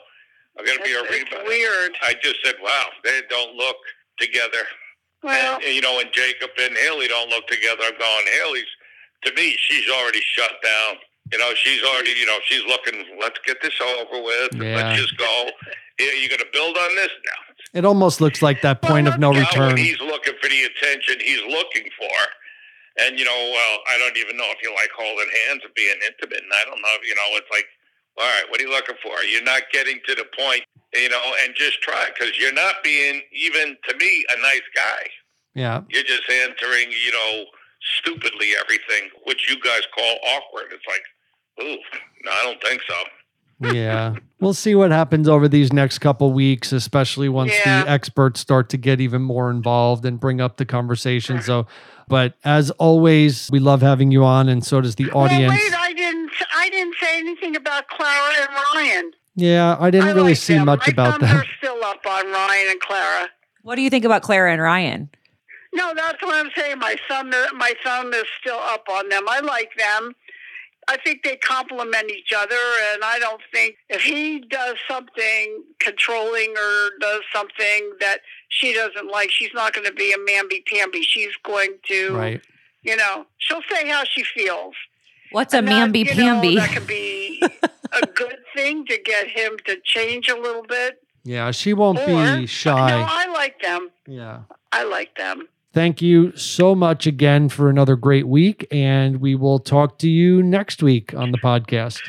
I'm 0.57 0.65
going 0.65 0.77
to 0.77 0.83
be 0.83 0.93
a 0.93 1.01
It's, 1.01 1.09
it's 1.15 1.31
rebound. 1.31 1.47
weird. 1.47 1.91
I 2.03 2.13
just 2.21 2.35
said, 2.43 2.55
wow, 2.61 2.85
they 3.03 3.21
don't 3.29 3.55
look 3.55 3.77
together. 4.19 4.63
Well, 5.23 5.55
and, 5.65 5.73
you 5.73 5.81
know, 5.81 5.95
when 5.97 6.07
Jacob 6.13 6.49
and 6.61 6.77
Haley 6.77 7.07
don't 7.07 7.29
look 7.29 7.47
together, 7.47 7.81
I'm 7.85 7.97
going, 7.97 8.25
Haley's, 8.43 8.69
to 9.25 9.33
me, 9.33 9.55
she's 9.59 9.89
already 9.89 10.21
shut 10.33 10.51
down. 10.63 10.95
You 11.31 11.37
know, 11.39 11.51
she's 11.55 11.81
already, 11.83 12.11
you 12.11 12.25
know, 12.25 12.37
she's 12.45 12.63
looking, 12.65 13.05
let's 13.19 13.39
get 13.45 13.61
this 13.61 13.79
over 13.81 14.21
with. 14.21 14.51
Yeah. 14.55 14.75
Let's 14.75 15.01
just 15.01 15.17
go. 15.17 15.49
Yeah, 15.99 16.11
you 16.19 16.27
going 16.27 16.39
to 16.39 16.51
build 16.51 16.77
on 16.77 16.95
this? 16.95 17.09
No. 17.25 17.79
It 17.79 17.85
almost 17.85 18.19
looks 18.19 18.41
like 18.41 18.61
that 18.63 18.81
point 18.81 19.07
of 19.07 19.17
no 19.17 19.31
return. 19.31 19.77
he's 19.77 19.99
looking 20.01 20.33
for 20.41 20.49
the 20.49 20.63
attention 20.63 21.15
he's 21.19 21.41
looking 21.47 21.87
for. 21.97 22.17
And, 22.99 23.17
you 23.17 23.23
know, 23.23 23.31
well, 23.31 23.79
I 23.87 23.97
don't 23.97 24.17
even 24.17 24.35
know 24.35 24.47
if 24.49 24.57
you 24.61 24.73
like 24.75 24.89
holding 24.97 25.29
hands 25.47 25.61
and 25.63 25.73
being 25.73 25.95
intimate. 26.03 26.43
And 26.43 26.51
I 26.51 26.65
don't 26.65 26.81
know, 26.81 26.95
you 27.07 27.15
know, 27.15 27.27
it's 27.39 27.47
like, 27.49 27.65
all 28.19 28.27
right, 28.27 28.43
what 28.49 28.59
are 28.59 28.63
you 28.63 28.69
looking 28.69 28.97
for? 29.01 29.23
You're 29.23 29.43
not 29.43 29.63
getting 29.71 30.01
to 30.07 30.15
the 30.15 30.25
point, 30.37 30.63
you 30.93 31.07
know, 31.07 31.23
and 31.45 31.55
just 31.55 31.81
try 31.81 32.09
because 32.13 32.37
you're 32.37 32.51
not 32.51 32.83
being, 32.83 33.21
even 33.31 33.77
to 33.87 33.95
me, 33.95 34.25
a 34.35 34.41
nice 34.41 34.67
guy. 34.75 35.07
Yeah. 35.55 35.81
You're 35.89 36.03
just 36.03 36.29
answering, 36.29 36.91
you 36.91 37.11
know, 37.13 37.45
stupidly 37.97 38.51
everything, 38.59 39.09
which 39.23 39.49
you 39.49 39.59
guys 39.61 39.81
call 39.95 40.17
awkward. 40.27 40.71
It's 40.71 40.85
like, 40.87 41.03
ooh, 41.61 41.77
no, 42.25 42.31
I 42.31 42.43
don't 42.43 42.61
think 42.61 42.81
so. 42.87 43.73
yeah. 43.73 44.15
We'll 44.39 44.53
see 44.55 44.73
what 44.75 44.91
happens 44.91 45.27
over 45.29 45.47
these 45.47 45.71
next 45.71 45.99
couple 45.99 46.31
weeks, 46.33 46.71
especially 46.71 47.29
once 47.29 47.51
Yeah. 47.65 47.83
the 47.83 47.89
experts 47.91 48.39
start 48.39 48.69
to 48.69 48.77
get 48.77 48.99
even 48.99 49.21
more 49.21 49.51
involved 49.51 50.03
and 50.05 50.19
bring 50.19 50.41
up 50.41 50.57
the 50.57 50.65
conversation. 50.65 51.41
So, 51.41 51.67
but 52.07 52.33
as 52.43 52.71
always, 52.71 53.49
we 53.51 53.59
love 53.59 53.81
having 53.81 54.09
you 54.11 54.23
on, 54.23 54.49
and 54.49 54.65
so 54.65 54.81
does 54.81 54.95
the 54.95 55.05
well, 55.13 55.25
audience. 55.25 55.53
wait, 55.53 55.73
I 55.77 55.93
didn't. 55.93 56.31
I 56.55 56.69
didn't 56.69 56.95
say 56.99 57.17
anything 57.19 57.55
about 57.55 57.87
Clara 57.87 58.33
and 58.39 58.49
Ryan. 58.75 59.11
yeah, 59.35 59.77
I 59.79 59.91
didn't 59.91 60.07
I 60.09 60.11
really 60.11 60.29
like 60.31 60.37
see 60.37 60.55
them. 60.55 60.65
much 60.65 60.87
My 60.87 60.91
about 60.93 61.19
thumbs 61.19 61.31
them. 61.31 61.37
are 61.41 61.45
still 61.57 61.83
up 61.83 62.05
on 62.05 62.31
Ryan 62.31 62.71
and 62.71 62.79
Clara. 62.81 63.29
What 63.63 63.75
do 63.75 63.81
you 63.83 63.89
think 63.91 64.05
about 64.05 64.23
Clara 64.23 64.51
and 64.51 64.61
Ryan? 64.61 65.09
No, 65.73 65.93
that's 65.95 66.21
what 66.21 66.33
I'm 66.35 66.51
saying. 66.57 66.79
My 66.79 66.95
son, 67.07 67.29
my 67.55 67.73
thumb 67.83 68.11
is 68.13 68.25
still 68.41 68.57
up 68.59 68.85
on 68.91 69.07
them. 69.09 69.23
I 69.29 69.39
like 69.39 69.69
them. 69.77 70.13
I 70.91 70.97
think 71.05 71.23
they 71.23 71.37
complement 71.37 72.11
each 72.11 72.33
other, 72.37 72.59
and 72.93 73.01
I 73.03 73.17
don't 73.19 73.41
think 73.53 73.75
if 73.89 74.01
he 74.01 74.39
does 74.49 74.75
something 74.89 75.63
controlling 75.79 76.51
or 76.57 76.89
does 76.99 77.21
something 77.33 77.91
that 78.01 78.17
she 78.49 78.73
doesn't 78.73 79.09
like, 79.09 79.31
she's 79.31 79.51
not 79.53 79.71
going 79.73 79.85
to 79.87 79.93
be 79.93 80.11
a 80.11 80.17
mamby 80.17 80.65
pamby. 80.65 81.01
She's 81.03 81.31
going 81.43 81.75
to, 81.87 82.13
Right. 82.13 82.41
you 82.83 82.95
know, 82.97 83.25
she'll 83.37 83.61
say 83.71 83.87
how 83.87 84.03
she 84.03 84.23
feels. 84.23 84.73
What's 85.31 85.53
a 85.53 85.59
And 85.59 85.67
that, 85.69 85.89
mamby 85.91 85.99
you 85.99 86.05
know, 86.15 86.33
pamby? 86.41 86.55
that 86.57 86.71
could 86.73 86.87
be 86.87 87.41
a 87.93 88.05
good 88.07 88.37
thing 88.55 88.85
to 88.87 88.97
get 89.01 89.27
him 89.29 89.57
to 89.67 89.77
change 89.85 90.27
a 90.27 90.35
little 90.35 90.63
bit. 90.63 91.01
Yeah, 91.23 91.51
she 91.51 91.73
won't 91.73 91.99
Or, 91.99 92.05
be 92.05 92.11
No, 92.13 92.45
shy. 92.47 93.05
I 93.07 93.27
like 93.31 93.61
them. 93.61 93.91
Yeah. 94.07 94.39
I 94.73 94.83
like 94.83 95.15
them. 95.15 95.47
Thank 95.73 96.01
you 96.01 96.35
so 96.35 96.75
much 96.75 97.07
again 97.07 97.47
for 97.47 97.69
another 97.69 97.95
great 97.95 98.27
week, 98.27 98.67
and 98.71 99.21
we 99.21 99.35
will 99.35 99.59
talk 99.59 99.97
to 99.99 100.09
you 100.09 100.43
next 100.43 100.83
week 100.83 101.13
on 101.13 101.31
the 101.31 101.37
podcast. 101.37 101.99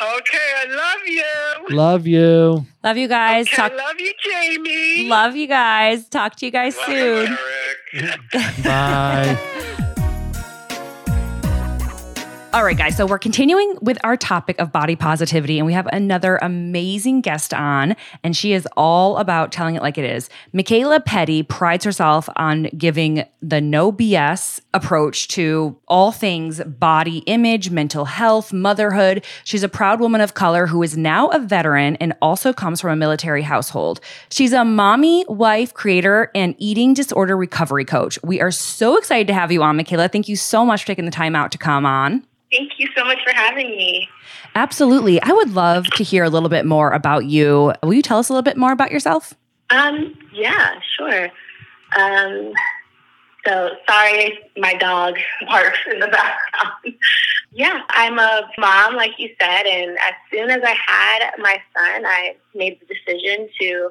Okay, 0.00 0.52
I 0.56 0.66
love 0.68 1.06
you. 1.06 1.76
Love 1.76 2.06
you. 2.06 2.66
Love 2.84 2.96
you 2.96 3.08
guys. 3.08 3.46
Okay, 3.48 3.56
Talk. 3.56 3.72
love 3.76 3.98
you, 3.98 4.12
Jamie. 4.24 5.08
Love 5.08 5.36
you 5.36 5.46
guys. 5.46 6.08
Talk 6.08 6.36
to 6.36 6.46
you 6.46 6.52
guys 6.52 6.76
Love 6.76 6.88
you, 6.88 7.26
soon. 7.26 7.38
Eric. 7.94 8.62
Bye. 8.64 9.54
All 12.54 12.64
right, 12.64 12.78
guys. 12.78 12.96
So 12.96 13.04
we're 13.04 13.18
continuing 13.18 13.76
with 13.82 13.98
our 14.04 14.16
topic 14.16 14.58
of 14.58 14.72
body 14.72 14.96
positivity, 14.96 15.58
and 15.58 15.66
we 15.66 15.74
have 15.74 15.86
another 15.92 16.38
amazing 16.40 17.20
guest 17.20 17.52
on, 17.52 17.94
and 18.24 18.34
she 18.34 18.54
is 18.54 18.66
all 18.74 19.18
about 19.18 19.52
telling 19.52 19.74
it 19.74 19.82
like 19.82 19.98
it 19.98 20.06
is. 20.06 20.30
Michaela 20.54 20.98
Petty 21.00 21.42
prides 21.42 21.84
herself 21.84 22.26
on 22.36 22.70
giving 22.78 23.24
the 23.42 23.60
no 23.60 23.92
BS 23.92 24.60
approach 24.72 25.28
to 25.28 25.78
all 25.88 26.10
things 26.10 26.64
body 26.64 27.18
image, 27.26 27.70
mental 27.70 28.06
health, 28.06 28.50
motherhood. 28.50 29.26
She's 29.44 29.62
a 29.62 29.68
proud 29.68 30.00
woman 30.00 30.22
of 30.22 30.32
color 30.32 30.66
who 30.66 30.82
is 30.82 30.96
now 30.96 31.28
a 31.28 31.38
veteran 31.38 31.96
and 31.96 32.14
also 32.22 32.54
comes 32.54 32.80
from 32.80 32.92
a 32.92 32.96
military 32.96 33.42
household. 33.42 34.00
She's 34.30 34.54
a 34.54 34.64
mommy, 34.64 35.26
wife, 35.28 35.74
creator, 35.74 36.30
and 36.34 36.54
eating 36.56 36.94
disorder 36.94 37.36
recovery 37.36 37.84
coach. 37.84 38.18
We 38.24 38.40
are 38.40 38.50
so 38.50 38.96
excited 38.96 39.26
to 39.26 39.34
have 39.34 39.52
you 39.52 39.62
on, 39.62 39.76
Michaela. 39.76 40.08
Thank 40.08 40.30
you 40.30 40.36
so 40.36 40.64
much 40.64 40.80
for 40.80 40.86
taking 40.86 41.04
the 41.04 41.10
time 41.10 41.36
out 41.36 41.52
to 41.52 41.58
come 41.58 41.84
on. 41.84 42.24
Thank 42.50 42.72
you 42.78 42.88
so 42.96 43.04
much 43.04 43.18
for 43.24 43.34
having 43.34 43.70
me. 43.70 44.08
Absolutely. 44.54 45.20
I 45.22 45.32
would 45.32 45.54
love 45.54 45.86
to 45.96 46.04
hear 46.04 46.24
a 46.24 46.30
little 46.30 46.48
bit 46.48 46.64
more 46.64 46.92
about 46.92 47.26
you. 47.26 47.74
Will 47.82 47.94
you 47.94 48.02
tell 48.02 48.18
us 48.18 48.28
a 48.28 48.32
little 48.32 48.42
bit 48.42 48.56
more 48.56 48.72
about 48.72 48.90
yourself? 48.90 49.34
Um, 49.70 50.14
yeah, 50.32 50.80
sure. 50.96 51.28
Um, 51.96 52.52
so 53.46 53.70
sorry, 53.88 54.38
my 54.56 54.74
dog 54.74 55.16
barks 55.46 55.78
in 55.92 56.00
the 56.00 56.08
background. 56.08 56.96
yeah, 57.52 57.82
I'm 57.90 58.18
a 58.18 58.48
mom, 58.58 58.94
like 58.96 59.12
you 59.18 59.30
said, 59.40 59.66
and 59.66 59.92
as 59.98 60.14
soon 60.30 60.50
as 60.50 60.62
I 60.62 60.76
had 60.86 61.32
my 61.38 61.60
son, 61.76 62.06
I 62.06 62.36
made 62.54 62.78
the 62.80 62.94
decision 62.94 63.48
to 63.60 63.90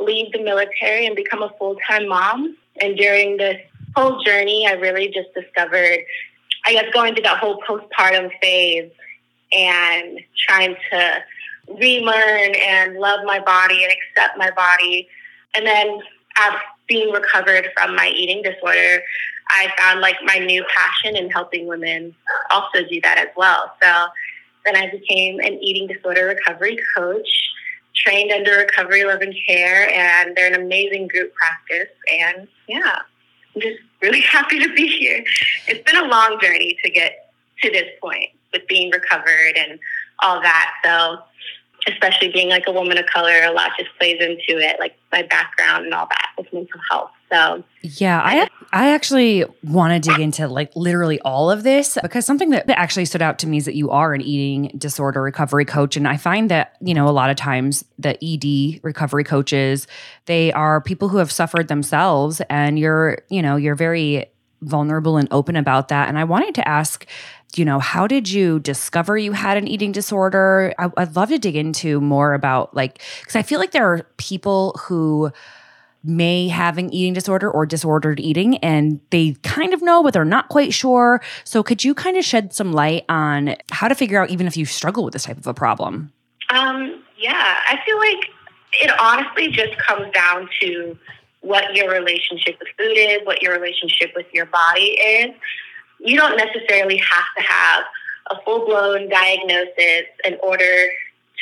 leave 0.00 0.32
the 0.32 0.42
military 0.42 1.06
and 1.06 1.14
become 1.16 1.42
a 1.42 1.52
full 1.58 1.76
time 1.88 2.08
mom. 2.08 2.56
And 2.80 2.96
during 2.96 3.36
this 3.36 3.60
whole 3.96 4.22
journey, 4.22 4.66
I 4.68 4.72
really 4.72 5.08
just 5.08 5.32
discovered, 5.34 6.00
I 6.68 6.72
guess, 6.72 6.84
going 6.92 7.14
through 7.14 7.22
that 7.22 7.38
whole 7.38 7.62
postpartum 7.66 8.30
phase 8.42 8.92
and 9.54 10.20
trying 10.46 10.76
to 10.92 11.22
relearn 11.80 12.54
and 12.54 12.96
love 12.96 13.20
my 13.24 13.40
body 13.40 13.84
and 13.84 13.92
accept 13.92 14.36
my 14.36 14.50
body. 14.50 15.08
And 15.56 15.66
then 15.66 15.98
after 16.36 16.60
being 16.86 17.10
recovered 17.10 17.70
from 17.74 17.96
my 17.96 18.08
eating 18.10 18.42
disorder, 18.42 19.02
I 19.48 19.72
found 19.78 20.00
like 20.00 20.16
my 20.24 20.38
new 20.38 20.62
passion 20.76 21.16
in 21.16 21.30
helping 21.30 21.66
women 21.66 22.14
also 22.50 22.86
do 22.86 23.00
that 23.00 23.16
as 23.16 23.28
well. 23.34 23.72
So 23.82 24.06
then 24.66 24.76
I 24.76 24.90
became 24.90 25.40
an 25.40 25.54
eating 25.62 25.86
disorder 25.86 26.26
recovery 26.26 26.78
coach, 26.94 27.28
trained 27.96 28.30
under 28.30 28.58
Recovery 28.58 29.04
Love 29.04 29.22
and 29.22 29.34
Care, 29.46 29.88
and 29.88 30.36
they're 30.36 30.52
an 30.52 30.60
amazing 30.60 31.08
group 31.08 31.32
practice. 31.34 31.94
And 32.20 32.46
yeah, 32.68 32.98
I'm 33.54 33.60
just 33.60 33.80
really 34.00 34.20
happy 34.32 34.58
to 34.58 34.72
be 34.74 34.86
here. 34.86 35.24
It's 35.66 35.90
been 35.90 36.02
a 36.02 36.08
long 36.08 36.38
journey 36.40 36.78
to 36.84 36.90
get 36.90 37.32
to 37.62 37.70
this 37.70 37.88
point 38.00 38.30
with 38.52 38.66
being 38.68 38.90
recovered 38.90 39.56
and 39.56 39.78
all 40.20 40.40
that. 40.40 40.72
So 40.84 41.18
especially 41.88 42.28
being 42.28 42.48
like 42.48 42.64
a 42.66 42.72
woman 42.72 42.98
of 42.98 43.06
color, 43.06 43.42
a 43.44 43.52
lot 43.52 43.70
just 43.78 43.90
plays 43.98 44.20
into 44.20 44.60
it, 44.60 44.78
like 44.78 44.96
my 45.12 45.22
background 45.22 45.86
and 45.86 45.94
all 45.94 46.06
that 46.06 46.30
with 46.36 46.52
mental 46.52 46.80
health. 46.90 47.10
So 47.30 47.64
Yeah, 47.82 48.20
I 48.22 48.48
I 48.72 48.90
actually 48.92 49.44
want 49.62 50.02
to 50.02 50.10
dig 50.10 50.20
into 50.20 50.46
like 50.48 50.70
literally 50.74 51.20
all 51.20 51.50
of 51.50 51.62
this 51.62 51.98
because 52.02 52.26
something 52.26 52.50
that 52.50 52.66
that 52.66 52.78
actually 52.78 53.04
stood 53.04 53.22
out 53.22 53.38
to 53.40 53.46
me 53.46 53.58
is 53.58 53.64
that 53.64 53.74
you 53.74 53.90
are 53.90 54.14
an 54.14 54.20
eating 54.20 54.72
disorder 54.76 55.22
recovery 55.22 55.64
coach 55.64 55.96
and 55.96 56.06
I 56.06 56.16
find 56.16 56.50
that, 56.50 56.76
you 56.80 56.94
know, 56.94 57.08
a 57.08 57.10
lot 57.10 57.30
of 57.30 57.36
times 57.36 57.84
the 57.98 58.16
ED 58.22 58.80
recovery 58.82 59.24
coaches, 59.24 59.86
they 60.26 60.52
are 60.52 60.80
people 60.80 61.08
who 61.08 61.18
have 61.18 61.32
suffered 61.32 61.68
themselves 61.68 62.40
and 62.48 62.78
you're, 62.78 63.18
you 63.28 63.42
know, 63.42 63.56
you're 63.56 63.74
very 63.74 64.26
vulnerable 64.60 65.16
and 65.16 65.28
open 65.30 65.56
about 65.56 65.88
that 65.88 66.08
and 66.08 66.18
I 66.18 66.24
wanted 66.24 66.54
to 66.56 66.66
ask 66.66 67.06
you 67.56 67.64
know, 67.64 67.78
how 67.78 68.06
did 68.06 68.30
you 68.30 68.58
discover 68.60 69.16
you 69.16 69.32
had 69.32 69.56
an 69.56 69.66
eating 69.66 69.92
disorder? 69.92 70.74
I, 70.78 70.90
I'd 70.96 71.16
love 71.16 71.30
to 71.30 71.38
dig 71.38 71.56
into 71.56 72.00
more 72.00 72.34
about 72.34 72.74
like, 72.74 73.02
because 73.20 73.36
I 73.36 73.42
feel 73.42 73.58
like 73.58 73.72
there 73.72 73.90
are 73.90 74.06
people 74.16 74.78
who 74.86 75.30
may 76.04 76.48
have 76.48 76.78
an 76.78 76.92
eating 76.92 77.12
disorder 77.12 77.50
or 77.50 77.66
disordered 77.66 78.20
eating 78.20 78.56
and 78.58 79.00
they 79.10 79.32
kind 79.42 79.74
of 79.74 79.82
know, 79.82 80.02
but 80.02 80.14
they're 80.14 80.24
not 80.24 80.48
quite 80.48 80.72
sure. 80.72 81.20
So, 81.44 81.62
could 81.62 81.84
you 81.84 81.94
kind 81.94 82.16
of 82.16 82.24
shed 82.24 82.52
some 82.52 82.72
light 82.72 83.04
on 83.08 83.56
how 83.70 83.88
to 83.88 83.94
figure 83.94 84.20
out 84.20 84.30
even 84.30 84.46
if 84.46 84.56
you 84.56 84.64
struggle 84.64 85.04
with 85.04 85.12
this 85.12 85.24
type 85.24 85.38
of 85.38 85.46
a 85.46 85.54
problem? 85.54 86.12
Um, 86.50 87.02
yeah, 87.18 87.56
I 87.68 87.78
feel 87.84 87.98
like 87.98 88.24
it 88.80 88.90
honestly 89.00 89.48
just 89.48 89.76
comes 89.78 90.12
down 90.12 90.48
to 90.60 90.96
what 91.40 91.74
your 91.74 91.90
relationship 91.90 92.58
with 92.58 92.68
food 92.76 92.96
is, 92.96 93.18
what 93.24 93.42
your 93.42 93.52
relationship 93.52 94.12
with 94.14 94.26
your 94.32 94.46
body 94.46 94.98
is. 95.00 95.34
You 96.00 96.16
don't 96.16 96.36
necessarily 96.36 96.96
have 96.96 97.24
to 97.36 97.42
have 97.42 97.84
a 98.30 98.42
full 98.42 98.66
blown 98.66 99.08
diagnosis 99.08 100.06
in 100.24 100.36
order 100.42 100.88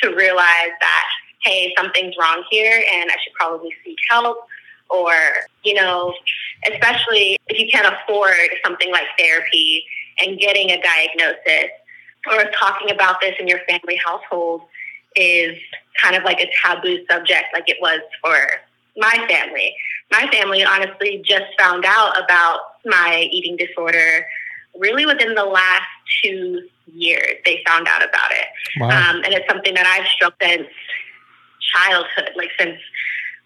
to 0.01 0.15
realize 0.15 0.71
that, 0.79 1.03
hey, 1.43 1.73
something's 1.77 2.15
wrong 2.19 2.43
here 2.49 2.83
and 2.95 3.09
I 3.09 3.15
should 3.23 3.33
probably 3.33 3.73
seek 3.83 3.97
help. 4.09 4.37
Or, 4.89 5.13
you 5.63 5.73
know, 5.73 6.13
especially 6.71 7.37
if 7.47 7.59
you 7.59 7.69
can't 7.69 7.93
afford 7.93 8.49
something 8.63 8.89
like 8.91 9.05
therapy 9.17 9.85
and 10.23 10.39
getting 10.39 10.71
a 10.71 10.81
diagnosis 10.81 11.71
or 12.31 12.49
talking 12.51 12.91
about 12.91 13.19
this 13.21 13.35
in 13.39 13.47
your 13.47 13.59
family 13.67 13.99
household 14.03 14.61
is 15.15 15.57
kind 16.01 16.15
of 16.15 16.23
like 16.23 16.39
a 16.39 16.49
taboo 16.63 17.03
subject, 17.09 17.45
like 17.53 17.67
it 17.67 17.77
was 17.81 17.99
for 18.23 18.37
my 18.95 19.25
family. 19.29 19.75
My 20.11 20.27
family 20.31 20.63
honestly 20.63 21.21
just 21.25 21.45
found 21.59 21.85
out 21.85 22.13
about 22.23 22.59
my 22.85 23.27
eating 23.31 23.57
disorder 23.57 24.25
really 24.79 25.05
within 25.05 25.35
the 25.35 25.45
last 25.45 25.87
two 26.23 26.67
years. 26.87 27.35
They 27.45 27.61
found 27.67 27.87
out 27.87 28.03
about 28.03 28.31
it. 28.31 28.47
Wow. 28.79 28.87
Um, 28.89 29.23
and 29.23 29.33
it's 29.33 29.47
something 29.49 29.73
that 29.73 29.85
I've 29.85 30.07
struggled 30.07 30.41
since 30.41 30.67
childhood, 31.73 32.31
like 32.35 32.49
since 32.59 32.79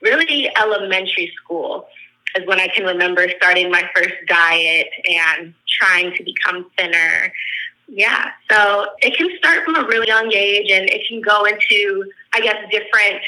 really 0.02 0.52
elementary 0.60 1.32
school. 1.36 1.88
is 2.36 2.48
when 2.48 2.60
I 2.60 2.67
can 2.67 2.86
remember 2.86 3.28
starting 3.38 3.72
my 3.72 3.84
first 3.96 4.15
diet 4.28 4.88
and 5.10 5.54
trying 5.67 6.15
to 6.15 6.24
become 6.24 6.70
thinner. 6.78 7.34
Yeah, 7.88 8.32
so 8.50 8.88
it 9.00 9.17
can 9.17 9.30
start 9.38 9.65
from 9.65 9.76
a 9.76 9.86
really 9.86 10.08
young 10.08 10.32
age 10.34 10.72
and 10.72 10.89
it 10.89 11.02
can 11.10 11.20
go 11.20 11.44
into, 11.44 12.10
I 12.34 12.39
guess, 12.39 12.56
different 12.72 13.22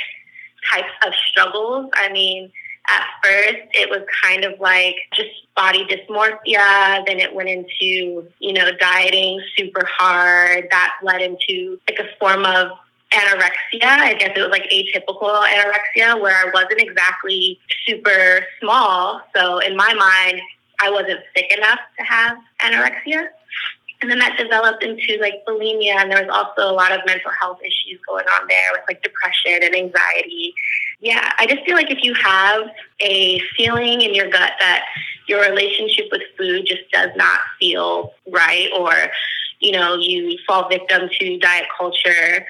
types 0.71 0.93
of 1.05 1.13
struggles. 1.29 1.89
I 1.93 2.09
mean, 2.13 2.49
at 2.89 3.05
first 3.23 3.67
it 3.73 3.89
was 3.89 4.01
kind 4.23 4.43
of 4.43 4.59
like 4.59 4.95
just 5.13 5.29
body 5.55 5.85
dysmorphia. 5.85 7.05
Then 7.05 7.19
it 7.19 7.33
went 7.33 7.49
into 7.49 8.27
you 8.39 8.53
know 8.53 8.71
dieting 8.79 9.41
super 9.57 9.87
hard. 9.97 10.67
That 10.69 10.95
led 11.03 11.21
into 11.21 11.79
like 11.89 11.99
a 11.99 12.17
form 12.19 12.45
of 12.45 12.71
anorexia. 13.13 13.83
I 13.83 14.15
guess 14.15 14.31
it 14.35 14.41
was 14.41 14.49
like 14.49 14.69
atypical 14.69 15.43
anorexia 15.45 16.19
where 16.19 16.35
i 16.35 16.49
wasn't 16.53 16.81
exactly 16.81 17.59
super 17.87 18.45
small. 18.59 19.21
So 19.35 19.59
in 19.59 19.75
my 19.75 19.93
mind 19.93 20.41
i 20.81 20.89
wasn't 20.89 21.19
thick 21.33 21.55
enough 21.55 21.79
to 21.97 22.03
have 22.03 22.37
anorexia 22.61 23.29
and 24.03 24.11
then 24.11 24.19
that 24.19 24.37
developed 24.37 24.83
into 24.83 25.17
like 25.19 25.41
bulimia 25.47 25.95
and 25.95 26.11
there 26.11 26.21
was 26.21 26.29
also 26.29 26.69
a 26.69 26.75
lot 26.75 26.91
of 26.91 26.99
mental 27.07 27.31
health 27.39 27.59
issues 27.61 27.99
going 28.05 28.25
on 28.37 28.47
there 28.47 28.69
with 28.73 28.83
like 28.87 29.01
depression 29.01 29.63
and 29.63 29.73
anxiety 29.73 30.53
yeah, 31.03 31.33
I 31.37 31.45
just 31.45 31.65
feel 31.65 31.75
like 31.75 31.91
if 31.91 32.01
you 32.01 32.13
have 32.13 32.61
a 33.01 33.39
feeling 33.57 34.01
in 34.01 34.15
your 34.15 34.29
gut 34.29 34.53
that 34.61 34.85
your 35.27 35.41
relationship 35.41 36.05
with 36.11 36.21
food 36.37 36.65
just 36.65 36.89
does 36.93 37.09
not 37.17 37.41
feel 37.59 38.13
right, 38.31 38.69
or 38.73 38.93
you 39.59 39.73
know, 39.73 39.95
you 39.95 40.37
fall 40.47 40.69
victim 40.69 41.09
to 41.19 41.37
diet 41.39 41.65
culture 41.77 42.45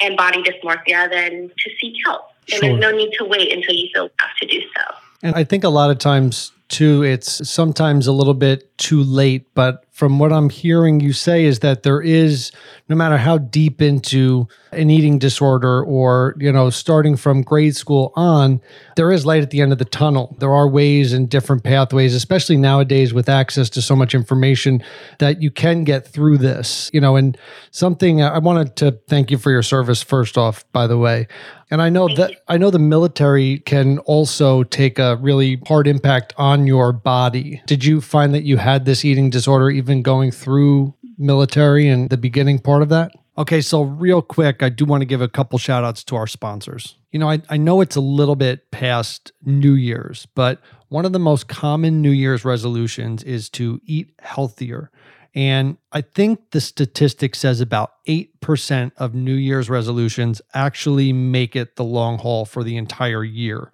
and 0.00 0.16
body 0.16 0.40
dysmorphia, 0.44 1.10
then 1.10 1.50
to 1.58 1.70
seek 1.80 1.94
help. 2.04 2.30
And 2.52 2.60
Sure. 2.60 2.68
there's 2.68 2.80
no 2.80 2.92
need 2.92 3.10
to 3.18 3.24
wait 3.24 3.52
until 3.52 3.74
you 3.74 3.88
feel 3.92 4.04
enough 4.04 4.36
to 4.40 4.46
do 4.46 4.60
so. 4.60 4.94
And 5.24 5.34
I 5.34 5.42
think 5.42 5.64
a 5.64 5.68
lot 5.68 5.90
of 5.90 5.98
times 5.98 6.52
too, 6.68 7.02
it's 7.02 7.48
sometimes 7.48 8.06
a 8.06 8.12
little 8.12 8.34
bit 8.34 8.76
too 8.78 9.02
late. 9.02 9.46
But 9.54 9.84
from 9.96 10.18
what 10.18 10.30
I'm 10.30 10.50
hearing 10.50 11.00
you 11.00 11.14
say 11.14 11.46
is 11.46 11.60
that 11.60 11.82
there 11.82 12.02
is, 12.02 12.52
no 12.86 12.94
matter 12.94 13.16
how 13.16 13.38
deep 13.38 13.80
into 13.80 14.46
an 14.70 14.90
eating 14.90 15.18
disorder 15.18 15.82
or, 15.82 16.36
you 16.38 16.52
know, 16.52 16.68
starting 16.68 17.16
from 17.16 17.40
grade 17.40 17.74
school 17.74 18.12
on, 18.14 18.60
there 18.96 19.10
is 19.10 19.24
light 19.24 19.42
at 19.42 19.48
the 19.48 19.62
end 19.62 19.72
of 19.72 19.78
the 19.78 19.86
tunnel. 19.86 20.36
There 20.38 20.52
are 20.52 20.68
ways 20.68 21.14
and 21.14 21.30
different 21.30 21.64
pathways, 21.64 22.14
especially 22.14 22.58
nowadays 22.58 23.14
with 23.14 23.30
access 23.30 23.70
to 23.70 23.80
so 23.80 23.96
much 23.96 24.14
information 24.14 24.82
that 25.18 25.40
you 25.40 25.50
can 25.50 25.82
get 25.84 26.06
through 26.06 26.36
this, 26.36 26.90
you 26.92 27.00
know, 27.00 27.16
and 27.16 27.38
something 27.70 28.20
I 28.20 28.36
wanted 28.36 28.76
to 28.76 28.98
thank 29.08 29.30
you 29.30 29.38
for 29.38 29.50
your 29.50 29.62
service 29.62 30.02
first 30.02 30.36
off, 30.36 30.70
by 30.72 30.86
the 30.86 30.98
way. 30.98 31.26
And 31.70 31.82
I 31.82 31.88
know 31.88 32.06
that 32.14 32.42
I 32.46 32.58
know 32.58 32.70
the 32.70 32.78
military 32.78 33.58
can 33.58 33.98
also 34.00 34.62
take 34.62 35.00
a 35.00 35.16
really 35.16 35.60
hard 35.66 35.88
impact 35.88 36.32
on 36.36 36.66
your 36.66 36.92
body. 36.92 37.60
Did 37.66 37.84
you 37.84 38.00
find 38.00 38.32
that 38.34 38.44
you 38.44 38.56
had 38.56 38.84
this 38.84 39.04
eating 39.04 39.30
disorder 39.30 39.68
even 39.70 39.85
going 40.02 40.30
through 40.30 40.94
military 41.18 41.88
and 41.88 42.10
the 42.10 42.16
beginning 42.16 42.58
part 42.58 42.82
of 42.82 42.88
that? 42.90 43.12
Okay, 43.38 43.60
so 43.60 43.82
real 43.82 44.22
quick, 44.22 44.62
I 44.62 44.70
do 44.70 44.86
want 44.86 45.02
to 45.02 45.06
give 45.06 45.20
a 45.20 45.28
couple 45.28 45.58
shout 45.58 45.84
outs 45.84 46.02
to 46.04 46.16
our 46.16 46.26
sponsors. 46.26 46.96
You 47.10 47.18
know, 47.18 47.28
I, 47.30 47.42
I 47.50 47.58
know 47.58 47.80
it's 47.82 47.96
a 47.96 48.00
little 48.00 48.36
bit 48.36 48.70
past 48.70 49.32
New 49.44 49.74
Year's, 49.74 50.26
but 50.34 50.60
one 50.88 51.04
of 51.04 51.12
the 51.12 51.18
most 51.18 51.46
common 51.46 52.00
New 52.00 52.10
Year's 52.10 52.44
resolutions 52.44 53.22
is 53.22 53.50
to 53.50 53.80
eat 53.84 54.12
healthier. 54.20 54.90
And 55.34 55.76
I 55.92 56.00
think 56.00 56.52
the 56.52 56.62
statistic 56.62 57.34
says 57.34 57.60
about 57.60 57.92
8% 58.08 58.92
of 58.96 59.14
New 59.14 59.34
Year's 59.34 59.68
resolutions 59.68 60.40
actually 60.54 61.12
make 61.12 61.54
it 61.54 61.76
the 61.76 61.84
long 61.84 62.16
haul 62.18 62.46
for 62.46 62.64
the 62.64 62.78
entire 62.78 63.22
year. 63.22 63.70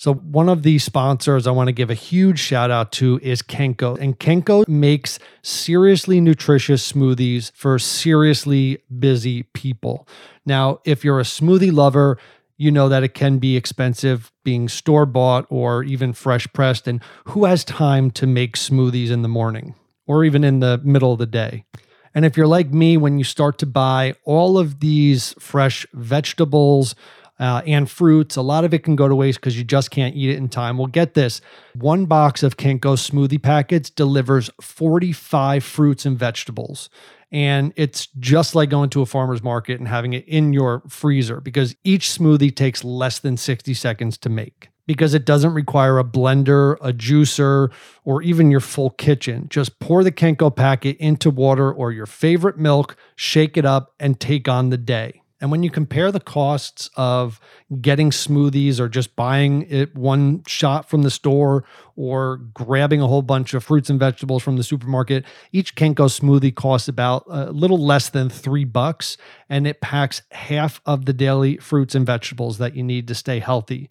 So, 0.00 0.14
one 0.14 0.48
of 0.48 0.62
the 0.62 0.78
sponsors 0.78 1.46
I 1.46 1.50
want 1.50 1.68
to 1.68 1.72
give 1.72 1.90
a 1.90 1.94
huge 1.94 2.38
shout 2.38 2.70
out 2.70 2.90
to 2.92 3.20
is 3.22 3.42
Kencko. 3.42 4.00
And 4.00 4.18
Kencko 4.18 4.66
makes 4.66 5.18
seriously 5.42 6.22
nutritious 6.22 6.90
smoothies 6.90 7.52
for 7.52 7.78
seriously 7.78 8.82
busy 8.98 9.42
people. 9.42 10.08
Now, 10.46 10.80
if 10.86 11.04
you're 11.04 11.20
a 11.20 11.24
smoothie 11.24 11.70
lover, 11.70 12.16
you 12.56 12.70
know 12.70 12.88
that 12.88 13.02
it 13.02 13.12
can 13.12 13.36
be 13.36 13.58
expensive 13.58 14.32
being 14.42 14.70
store 14.70 15.04
bought 15.04 15.44
or 15.50 15.84
even 15.84 16.14
fresh 16.14 16.50
pressed. 16.54 16.88
And 16.88 17.02
who 17.24 17.44
has 17.44 17.62
time 17.62 18.10
to 18.12 18.26
make 18.26 18.56
smoothies 18.56 19.10
in 19.10 19.20
the 19.20 19.28
morning 19.28 19.74
or 20.06 20.24
even 20.24 20.44
in 20.44 20.60
the 20.60 20.80
middle 20.82 21.12
of 21.12 21.18
the 21.18 21.26
day? 21.26 21.66
And 22.14 22.24
if 22.24 22.38
you're 22.38 22.46
like 22.46 22.72
me, 22.72 22.96
when 22.96 23.18
you 23.18 23.24
start 23.24 23.58
to 23.58 23.66
buy 23.66 24.14
all 24.24 24.56
of 24.58 24.80
these 24.80 25.34
fresh 25.38 25.86
vegetables, 25.92 26.94
uh, 27.40 27.62
and 27.66 27.90
fruits. 27.90 28.36
A 28.36 28.42
lot 28.42 28.64
of 28.64 28.72
it 28.72 28.84
can 28.84 28.94
go 28.94 29.08
to 29.08 29.16
waste 29.16 29.40
because 29.40 29.56
you 29.58 29.64
just 29.64 29.90
can't 29.90 30.14
eat 30.14 30.30
it 30.30 30.36
in 30.36 30.48
time. 30.48 30.78
Well, 30.78 30.86
get 30.86 31.14
this 31.14 31.40
one 31.74 32.04
box 32.04 32.42
of 32.42 32.58
Kencko 32.58 32.96
smoothie 32.96 33.42
packets 33.42 33.90
delivers 33.90 34.50
45 34.60 35.64
fruits 35.64 36.04
and 36.04 36.18
vegetables. 36.18 36.90
And 37.32 37.72
it's 37.76 38.08
just 38.18 38.54
like 38.54 38.70
going 38.70 38.90
to 38.90 39.02
a 39.02 39.06
farmer's 39.06 39.42
market 39.42 39.78
and 39.78 39.88
having 39.88 40.12
it 40.12 40.26
in 40.28 40.52
your 40.52 40.82
freezer 40.88 41.40
because 41.40 41.74
each 41.82 42.08
smoothie 42.08 42.54
takes 42.54 42.84
less 42.84 43.20
than 43.20 43.36
60 43.36 43.72
seconds 43.72 44.18
to 44.18 44.28
make 44.28 44.68
because 44.86 45.14
it 45.14 45.24
doesn't 45.24 45.54
require 45.54 46.00
a 46.00 46.04
blender, 46.04 46.76
a 46.82 46.92
juicer, 46.92 47.70
or 48.04 48.20
even 48.22 48.50
your 48.50 48.60
full 48.60 48.90
kitchen. 48.90 49.46
Just 49.48 49.78
pour 49.78 50.02
the 50.02 50.10
Kencko 50.10 50.54
packet 50.54 50.96
into 50.96 51.30
water 51.30 51.72
or 51.72 51.92
your 51.92 52.06
favorite 52.06 52.58
milk, 52.58 52.96
shake 53.14 53.56
it 53.56 53.64
up, 53.64 53.94
and 54.00 54.18
take 54.18 54.48
on 54.48 54.70
the 54.70 54.76
day. 54.76 55.22
And 55.40 55.50
when 55.50 55.62
you 55.62 55.70
compare 55.70 56.12
the 56.12 56.20
costs 56.20 56.90
of 56.96 57.40
getting 57.80 58.10
smoothies 58.10 58.78
or 58.78 58.88
just 58.88 59.16
buying 59.16 59.62
it 59.70 59.94
one 59.94 60.42
shot 60.46 60.90
from 60.90 61.02
the 61.02 61.10
store 61.10 61.64
or 61.96 62.36
grabbing 62.52 63.00
a 63.00 63.06
whole 63.06 63.22
bunch 63.22 63.54
of 63.54 63.64
fruits 63.64 63.88
and 63.88 63.98
vegetables 63.98 64.42
from 64.42 64.56
the 64.56 64.62
supermarket, 64.62 65.24
each 65.52 65.74
Kencko 65.74 66.08
smoothie 66.08 66.54
costs 66.54 66.88
about 66.88 67.24
a 67.28 67.52
little 67.52 67.78
less 67.78 68.10
than 68.10 68.28
three 68.28 68.64
bucks 68.64 69.16
and 69.48 69.66
it 69.66 69.80
packs 69.80 70.22
half 70.32 70.80
of 70.84 71.06
the 71.06 71.12
daily 71.12 71.56
fruits 71.56 71.94
and 71.94 72.04
vegetables 72.04 72.58
that 72.58 72.76
you 72.76 72.82
need 72.82 73.08
to 73.08 73.14
stay 73.14 73.38
healthy. 73.38 73.88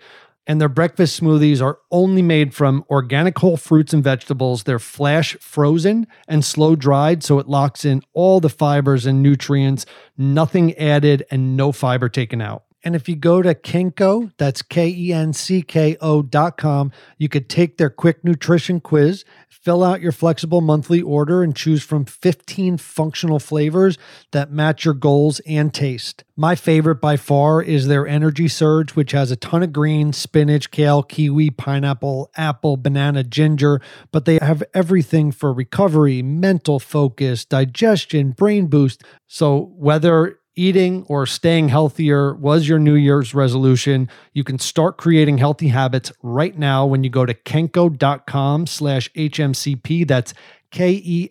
And 0.50 0.60
their 0.60 0.68
breakfast 0.68 1.22
smoothies 1.22 1.62
are 1.62 1.78
only 1.92 2.24
made 2.24 2.56
from 2.56 2.84
organic 2.90 3.38
whole 3.38 3.56
fruits 3.56 3.94
and 3.94 4.04
vegetables. 4.04 4.64
They're 4.64 4.80
flash 4.80 5.38
frozen 5.40 6.08
and 6.28 6.44
slow 6.44 6.76
dried, 6.76 7.24
so 7.24 7.38
it 7.38 7.48
locks 7.48 7.86
in 7.86 8.02
all 8.14 8.40
the 8.40 8.50
fibers 8.50 9.06
and 9.06 9.22
nutrients, 9.22 9.86
nothing 10.18 10.76
added 10.76 11.24
and 11.30 11.56
no 11.56 11.72
fiber 11.72 12.10
taken 12.10 12.42
out. 12.42 12.64
And 12.84 12.96
if 12.96 13.08
you 13.08 13.16
go 13.16 13.44
to 13.44 13.54
Kencko, 13.54 14.32
that's 14.38 14.64
K 14.64 14.88
E 14.90 15.14
N 15.14 15.34
C 15.34 15.62
K 15.62 15.98
O 16.02 16.24
dot 16.24 16.58
com, 16.58 16.92
you 17.20 17.30
could 17.30 17.48
take 17.48 17.78
their 17.78 17.92
quick 17.92 18.24
nutrition 18.24 18.80
quiz, 18.80 19.26
fill 19.70 19.84
out 19.84 20.02
your 20.02 20.12
flexible 20.12 20.62
monthly 20.62 21.00
order, 21.00 21.44
and 21.44 21.56
choose 21.56 21.84
from 21.84 22.04
15 22.04 22.80
functional 22.80 23.38
flavors 23.38 24.00
that 24.32 24.52
match 24.52 24.84
your 24.84 24.96
goals 24.96 25.42
and 25.42 25.72
taste. 25.72 26.24
My 26.36 26.56
favorite 26.56 27.00
by 27.00 27.18
far 27.18 27.62
is 27.62 27.86
their 27.86 28.08
Energy 28.08 28.48
Surge, 28.48 28.96
which 28.96 29.12
has 29.12 29.30
a 29.30 29.36
ton 29.36 29.62
of 29.62 29.72
green, 29.72 30.12
spinach, 30.12 30.72
kale, 30.72 31.04
kiwi, 31.04 31.52
pineapple, 31.52 32.32
apple, 32.36 32.78
banana, 32.78 33.24
ginger, 33.24 33.80
but 34.12 34.26
they 34.26 34.40
have 34.42 34.64
everything 34.74 35.32
for 35.32 35.54
recovery, 35.54 36.24
mental 36.24 36.80
focus, 36.80 37.46
digestion, 37.46 38.32
brain 38.32 38.66
boost. 38.66 39.04
So 39.28 39.72
whether 39.76 40.39
eating 40.60 41.04
or 41.08 41.26
staying 41.26 41.70
healthier 41.70 42.36
was 42.36 42.68
your 42.68 42.80
New 42.80 42.96
Year's 42.96 43.34
resolution, 43.34 44.10
you 44.34 44.44
can 44.44 44.60
start 44.60 44.98
creating 44.98 45.38
healthy 45.38 45.70
habits 45.70 46.12
right 46.22 46.58
now 46.58 46.86
when 46.86 47.06
you 47.06 47.10
go 47.10 47.26
to 47.26 47.34
kencko.com 47.34 48.68
slash 48.68 49.10
HMCP. 49.14 50.06
That's 50.06 50.34
K-E-N-C-K-O 50.72 51.30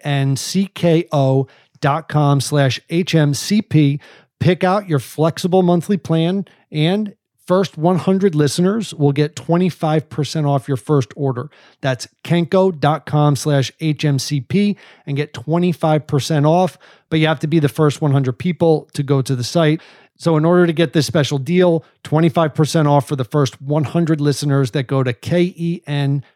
dot 1.80 2.08
com 2.08 2.40
slash 2.40 2.80
HMCP. 2.88 4.00
Pick 4.40 4.64
out 4.64 4.88
your 4.88 4.98
flexible 4.98 5.62
monthly 5.62 5.98
plan 5.98 6.46
and 6.72 7.14
First 7.48 7.78
100 7.78 8.34
listeners 8.34 8.92
will 8.92 9.12
get 9.12 9.34
25% 9.34 10.46
off 10.46 10.68
your 10.68 10.76
first 10.76 11.14
order. 11.16 11.48
That's 11.80 12.06
kencko.com 12.22 13.36
slash 13.36 13.72
HMCP 13.80 14.76
and 15.06 15.16
get 15.16 15.32
25% 15.32 16.46
off. 16.46 16.76
But 17.08 17.20
you 17.20 17.26
have 17.26 17.40
to 17.40 17.46
be 17.46 17.58
the 17.58 17.70
first 17.70 18.02
100 18.02 18.34
people 18.34 18.90
to 18.92 19.02
go 19.02 19.22
to 19.22 19.34
the 19.34 19.42
site. 19.42 19.80
So, 20.18 20.36
in 20.36 20.44
order 20.44 20.66
to 20.66 20.74
get 20.74 20.92
this 20.92 21.06
special 21.06 21.38
deal, 21.38 21.86
25% 22.04 22.86
off 22.86 23.08
for 23.08 23.16
the 23.16 23.24
first 23.24 23.62
100 23.62 24.20
listeners 24.20 24.72
that 24.72 24.86
go 24.86 25.02
to 25.02 25.12
E 25.12 25.14
K-E-N-C-K-O 25.80 26.26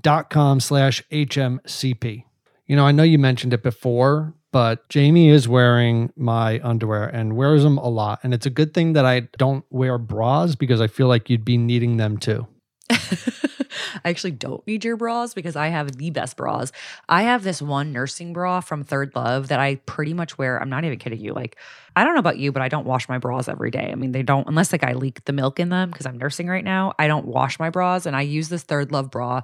dot 0.00 0.30
com 0.30 0.58
slash 0.58 1.02
HMCP. 1.10 2.24
You 2.66 2.76
know, 2.76 2.86
I 2.86 2.92
know 2.92 3.02
you 3.02 3.18
mentioned 3.18 3.52
it 3.52 3.62
before, 3.62 4.32
but 4.56 4.88
Jamie 4.88 5.28
is 5.28 5.46
wearing 5.46 6.10
my 6.16 6.58
underwear 6.64 7.04
and 7.04 7.36
wears 7.36 7.62
them 7.62 7.76
a 7.76 7.90
lot. 7.90 8.20
And 8.22 8.32
it's 8.32 8.46
a 8.46 8.50
good 8.50 8.72
thing 8.72 8.94
that 8.94 9.04
I 9.04 9.28
don't 9.36 9.66
wear 9.68 9.98
bras 9.98 10.54
because 10.54 10.80
I 10.80 10.86
feel 10.86 11.08
like 11.08 11.28
you'd 11.28 11.44
be 11.44 11.58
needing 11.58 11.98
them 11.98 12.16
too. 12.16 12.46
I 12.90 14.08
actually 14.08 14.30
don't 14.30 14.66
need 14.66 14.82
your 14.82 14.96
bras 14.96 15.34
because 15.34 15.56
I 15.56 15.68
have 15.68 15.98
the 15.98 16.08
best 16.08 16.38
bras. 16.38 16.72
I 17.06 17.24
have 17.24 17.42
this 17.42 17.60
one 17.60 17.92
nursing 17.92 18.32
bra 18.32 18.60
from 18.60 18.82
Third 18.82 19.14
Love 19.14 19.48
that 19.48 19.60
I 19.60 19.74
pretty 19.84 20.14
much 20.14 20.38
wear. 20.38 20.58
I'm 20.58 20.70
not 20.70 20.86
even 20.86 20.98
kidding 20.98 21.20
you. 21.20 21.34
Like, 21.34 21.58
I 21.94 22.04
don't 22.04 22.14
know 22.14 22.20
about 22.20 22.38
you, 22.38 22.50
but 22.50 22.62
I 22.62 22.68
don't 22.68 22.86
wash 22.86 23.10
my 23.10 23.18
bras 23.18 23.48
every 23.48 23.70
day. 23.70 23.90
I 23.92 23.94
mean, 23.94 24.12
they 24.12 24.22
don't, 24.22 24.48
unless 24.48 24.72
like 24.72 24.84
I 24.84 24.94
leak 24.94 25.22
the 25.26 25.34
milk 25.34 25.60
in 25.60 25.68
them 25.68 25.90
because 25.90 26.06
I'm 26.06 26.16
nursing 26.16 26.46
right 26.46 26.64
now. 26.64 26.94
I 26.98 27.08
don't 27.08 27.26
wash 27.26 27.58
my 27.58 27.68
bras 27.68 28.06
and 28.06 28.16
I 28.16 28.22
use 28.22 28.48
this 28.48 28.62
Third 28.62 28.90
Love 28.90 29.10
bra 29.10 29.42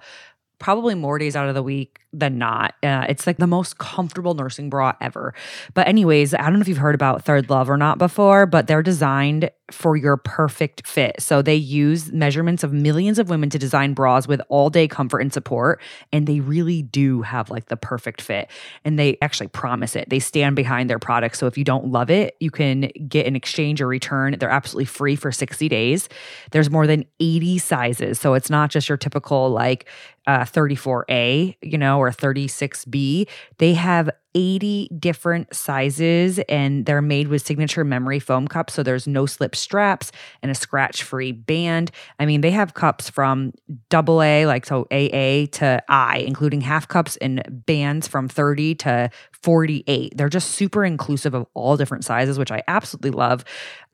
probably 0.63 0.95
more 0.95 1.19
days 1.19 1.35
out 1.35 1.49
of 1.49 1.55
the 1.57 1.63
week 1.63 1.99
than 2.13 2.39
not. 2.39 2.75
Uh, 2.85 3.05
it's 3.09 3.27
like 3.27 3.39
the 3.39 3.47
most 3.49 3.79
comfortable 3.79 4.35
nursing 4.35 4.71
bra 4.71 4.93
ever. 5.01 5.35
But, 5.75 5.89
anyways, 5.89 6.35
I 6.35 6.43
don't 6.43 6.55
know 6.55 6.61
if 6.61 6.69
you've 6.69 6.79
heard 6.79 6.95
about 6.95 7.25
Third 7.25 7.51
Love 7.51 7.69
or 7.69 7.77
not 7.77 7.99
before, 7.99 8.47
but 8.47 8.69
they're 8.69 8.83
designed 8.83 9.51
for 9.73 9.97
your 9.97 10.17
perfect 10.17 10.87
fit. 10.87 11.17
So 11.19 11.43
they 11.43 11.55
use 11.55 12.13
measurements 12.13 12.63
of 12.63 12.73
millions 12.73 13.19
of 13.19 13.31
women 13.31 13.49
to 13.51 13.59
design 13.59 13.95
bras 13.95 14.29
with 14.29 14.41
all 14.49 14.71
day 14.71 14.87
comfort 14.87 15.21
and 15.21 15.33
support. 15.33 15.81
And 16.13 16.27
they 16.27 16.41
really 16.41 16.83
do 16.83 17.23
have 17.23 17.51
like 17.51 17.67
the 17.67 17.77
perfect 17.77 18.21
fit. 18.21 18.51
And 18.85 18.99
they 18.99 19.17
actually 19.23 19.49
promise 19.49 19.97
it. 19.97 20.11
They 20.11 20.19
stand 20.19 20.57
behind 20.57 20.91
their 20.91 20.99
products. 20.99 21.39
So 21.39 21.47
if 21.47 21.57
you 21.57 21.65
don't 21.65 21.87
love 21.87 22.11
it, 22.11 22.37
you 22.39 22.51
can 22.51 22.91
get 23.09 23.27
an 23.27 23.35
exchange 23.35 23.81
or 23.81 23.87
return. 23.87 24.37
They're 24.39 24.51
absolutely 24.51 24.85
free 24.85 25.17
for 25.17 25.33
60 25.33 25.69
days. 25.69 26.09
There's 26.51 26.71
more 26.71 26.87
than 26.87 27.07
80 27.19 27.59
sizes. 27.59 28.21
So 28.21 28.35
it's 28.35 28.51
not 28.51 28.71
just 28.71 28.89
your 28.89 28.99
typical 28.99 29.49
like 29.51 29.89
uh, 30.27 30.45
34A, 30.45 31.57
you 31.63 31.79
know, 31.79 31.99
or 31.99 32.11
36B. 32.11 33.27
They 33.59 33.75
have 33.75 34.11
80 34.35 34.89
different 34.99 35.55
sizes 35.55 36.39
and 36.49 36.87
they're 36.87 37.03
made 37.03 37.29
with 37.29 37.47
signature 37.47 37.85
memory 37.85 38.19
foam 38.19 38.49
cups. 38.49 38.75
So 38.75 38.83
there's 38.83 39.07
no 39.07 39.27
slip 39.27 39.55
straps 39.55 40.13
and 40.43 40.51
a 40.51 40.55
scratch 40.55 41.03
free 41.03 41.33
band. 41.33 41.91
I 42.19 42.27
mean, 42.27 42.41
they 42.41 42.51
have 42.51 42.75
cups 42.75 43.11
from 43.11 43.53
double 43.91 44.23
A, 44.23 44.47
like 44.47 44.67
so 44.67 44.83
AA 44.91 45.47
to 45.59 45.83
I, 45.89 46.25
including 46.27 46.61
half 46.61 46.89
cups 46.89 47.17
and 47.19 47.43
bands 47.67 48.09
from 48.09 48.29
30 48.29 48.75
to 48.77 49.11
48. 49.43 50.17
They're 50.17 50.29
just 50.29 50.53
super 50.53 50.85
inclusive 50.85 51.35
of 51.35 51.47
all 51.55 51.77
different 51.77 52.05
sizes, 52.05 52.39
which 52.39 52.53
I 52.53 52.63
absolutely 52.69 53.11
love. 53.11 53.45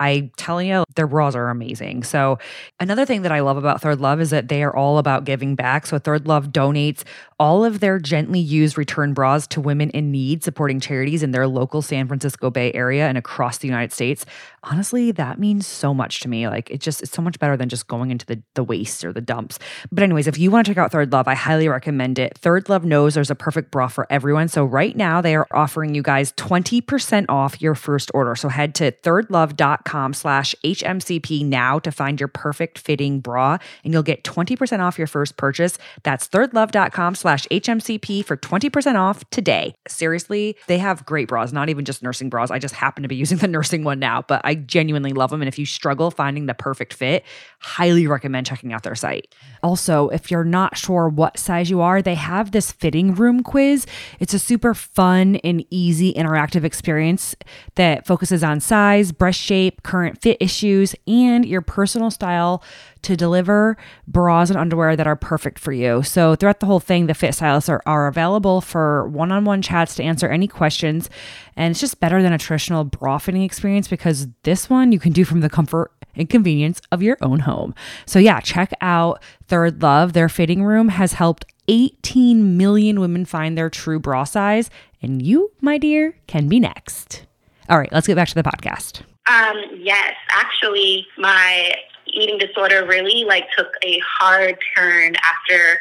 I 0.01 0.31
telling 0.37 0.69
you, 0.69 0.85
their 0.95 1.07
bras 1.07 1.35
are 1.35 1.49
amazing. 1.49 2.05
So 2.05 2.39
another 2.79 3.05
thing 3.05 3.23
that 3.23 3.33
I 3.33 3.41
love 3.41 3.57
about 3.57 3.81
Third 3.81 4.01
Love 4.01 4.21
is 4.21 4.31
that 4.31 4.49
they 4.49 4.63
are 4.63 4.75
all 4.75 4.99
about 4.99 5.25
giving 5.25 5.55
back. 5.55 5.87
So 5.87 5.99
Third 5.99 6.29
Love 6.29 6.49
donates 6.49 7.03
all 7.41 7.65
of 7.65 7.81
their 7.81 7.99
gently 7.99 8.41
used 8.41 8.77
return 8.79 9.15
bras 9.15 9.47
to 9.49 9.61
women 9.61 9.91
in 9.91 10.11
need, 10.11 10.28
supporting 10.37 10.79
charities 10.79 11.23
in 11.23 11.31
their 11.31 11.47
local 11.47 11.83
San 11.83 12.07
Francisco 12.07 12.51
Bay 12.51 12.71
Area 12.75 13.09
and 13.09 13.17
across 13.17 13.59
the 13.59 13.67
United 13.67 13.93
States. 13.93 14.27
Honestly, 14.63 15.11
that 15.13 15.39
means 15.39 15.67
so 15.67 15.95
much 15.95 16.21
to 16.21 16.29
me. 16.29 16.47
Like 16.47 16.71
it 16.71 16.81
just 16.81 17.03
it's 17.03 17.13
so 17.13 17.23
much 17.23 17.39
better 17.39 17.57
than 17.57 17.69
just 17.69 17.87
going 17.87 18.11
into 18.11 18.27
the, 18.27 18.43
the 18.55 18.63
waste 18.63 19.05
or 19.05 19.13
the 19.13 19.21
dumps. 19.21 19.59
But 19.91 20.03
anyways, 20.03 20.27
if 20.27 20.39
you 20.39 20.51
want 20.51 20.67
to 20.67 20.71
check 20.71 20.79
out 20.79 20.93
Third 20.93 21.13
Love, 21.13 21.27
I 21.27 21.35
highly 21.35 21.69
recommend 21.69 22.19
it. 22.19 22.37
Third 22.37 22.69
Love 22.69 22.85
knows 22.85 23.15
there's 23.15 23.31
a 23.31 23.35
perfect 23.35 23.71
bra 23.71 23.89
for 23.89 24.07
everyone. 24.11 24.49
So 24.49 24.65
right 24.65 24.95
now 24.95 25.21
they 25.23 25.35
are 25.35 25.47
offering 25.53 25.95
you 25.95 26.03
guys 26.03 26.33
20% 26.33 27.27
off 27.29 27.63
your 27.63 27.75
first 27.75 28.11
order. 28.13 28.37
So 28.37 28.49
head 28.49 28.75
to 28.77 28.93
thirdlove.com 28.93 30.13
slash 30.13 30.55
HMCP 30.63 31.45
now 31.47 31.79
to 31.79 31.91
find 31.91 32.21
your 32.21 32.29
perfect 32.29 32.79
fitting 32.79 33.21
bra 33.21 33.59
and 33.83 33.93
you'll 33.95 34.03
get 34.03 34.25
20% 34.25 34.81
off 34.81 34.99
your 34.99 35.07
first 35.07 35.37
purchase. 35.39 35.79
That's 36.03 36.29
thirdlove.com 36.29 37.15
slash 37.15 37.47
HMCP 37.47 38.25
for 38.25 38.37
20% 38.37 38.95
off 38.97 39.29
today. 39.31 39.75
Seriously, 39.87 40.18
they 40.67 40.79
have 40.79 41.05
great 41.07 41.29
bras, 41.29 41.53
not 41.53 41.69
even 41.69 41.85
just 41.85 42.03
nursing 42.03 42.29
bras. 42.29 42.51
I 42.51 42.59
just 42.59 42.75
happen 42.75 43.03
to 43.03 43.09
be 43.09 43.17
using 43.29 43.39
the 43.39 43.49
nursing 43.49 43.85
one 43.85 43.99
now, 43.99 44.23
but 44.23 44.41
I 44.45 44.55
genuinely 44.55 45.13
love 45.13 45.31
them. 45.31 45.43
And 45.43 45.49
if 45.49 45.59
you 45.59 45.67
struggle 45.67 46.11
finding 46.11 46.47
the 46.47 46.55
perfect 46.55 46.95
fit, 46.95 47.25
highly 47.61 48.07
recommend 48.07 48.47
checking 48.47 48.73
out 48.73 48.83
their 48.83 48.95
site. 48.95 49.35
Also, 49.63 50.09
if 50.09 50.31
you're 50.31 50.45
not 50.45 50.77
sure 50.77 51.09
what 51.09 51.39
size 51.39 51.71
you 51.71 51.81
are, 51.81 52.03
they 52.03 52.15
have 52.15 52.53
this 52.53 52.73
fitting 52.73 53.15
room 53.15 53.43
quiz. 53.43 53.87
It's 54.21 54.35
a 54.35 54.39
super 54.39 54.75
fun 54.75 55.37
and 55.37 55.65
easy 55.71 56.13
interactive 56.15 56.65
experience 56.65 57.35
that 57.75 58.07
focuses 58.07 58.43
on 58.43 58.61
size, 58.61 59.13
breast 59.13 59.41
shape, 59.41 59.83
current 59.83 60.21
fit 60.21 60.37
issues, 60.41 60.95
and 61.07 61.45
your 61.45 61.61
personal 61.61 62.11
style 62.11 62.63
to 63.03 63.17
deliver 63.17 63.77
bras 64.07 64.51
and 64.51 64.59
underwear 64.59 64.97
that 64.97 65.07
are 65.07 65.17
perfect 65.17 65.59
for 65.59 65.73
you. 65.73 66.03
So, 66.03 66.35
throughout 66.35 66.61
the 66.61 66.67
whole 66.67 66.81
thing, 66.81 67.07
the 67.07 67.15
fit 67.15 67.35
stylists 67.35 67.69
are, 67.69 67.83
are 67.87 68.07
available 68.07 68.61
for 68.61 69.09
one 69.09 69.33
on 69.33 69.45
one 69.45 69.63
chats 69.63 69.95
to 69.97 70.03
answer 70.03 70.29
any 70.29 70.49
questions. 70.49 71.09
And 71.57 71.71
it's 71.71 71.81
just 71.81 72.01
better 72.01 72.23
than 72.23 72.33
a 72.33 72.39
traditional 72.39 72.85
bra 72.85 73.19
fitting 73.19 73.43
experience 73.43 73.89
because 73.89 74.29
this 74.43 74.69
one 74.71 74.93
you 74.93 74.99
can 74.99 75.13
do 75.13 75.25
from 75.25 75.41
the 75.41 75.51
comfort 75.51 75.93
and 76.15 76.29
convenience 76.29 76.81
of 76.91 77.03
your 77.03 77.17
own 77.23 77.41
home. 77.41 77.75
So, 78.07 78.19
yeah, 78.19 78.41
check 78.41 78.73
out 78.81 79.23
Third 79.47 79.83
Love. 79.83 80.13
Their 80.13 80.29
fitting 80.29 80.65
room 80.65 80.89
has 80.89 81.15
helped 81.15 81.45
18 81.69 82.57
million 82.57 83.01
women 83.01 83.25
find 83.25 83.57
their 83.57 83.71
true 83.71 84.01
bra 84.01 84.25
size, 84.25 84.71
and 85.03 85.23
you, 85.23 85.53
my 85.61 85.79
dear, 85.79 86.17
can 86.27 86.49
be 86.49 86.59
next. 86.59 87.27
All 87.69 87.79
right, 87.79 87.93
let's 87.93 88.07
get 88.07 88.17
back 88.17 88.29
to 88.29 88.35
the 88.35 88.43
podcast. 88.43 89.03
Um, 89.31 89.57
yes, 89.77 90.15
actually, 90.35 91.07
my 91.19 91.75
eating 92.13 92.39
disorder 92.39 92.87
really 92.87 93.25
like 93.25 93.47
took 93.57 93.69
a 93.85 94.01
hard 94.19 94.57
turn 94.77 95.15
after 95.17 95.81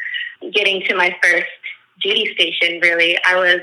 getting 0.52 0.82
to 0.88 0.94
my 0.94 1.16
first 1.22 1.46
duty 2.02 2.32
station. 2.34 2.80
Really, 2.80 3.18
I 3.26 3.36
was 3.36 3.60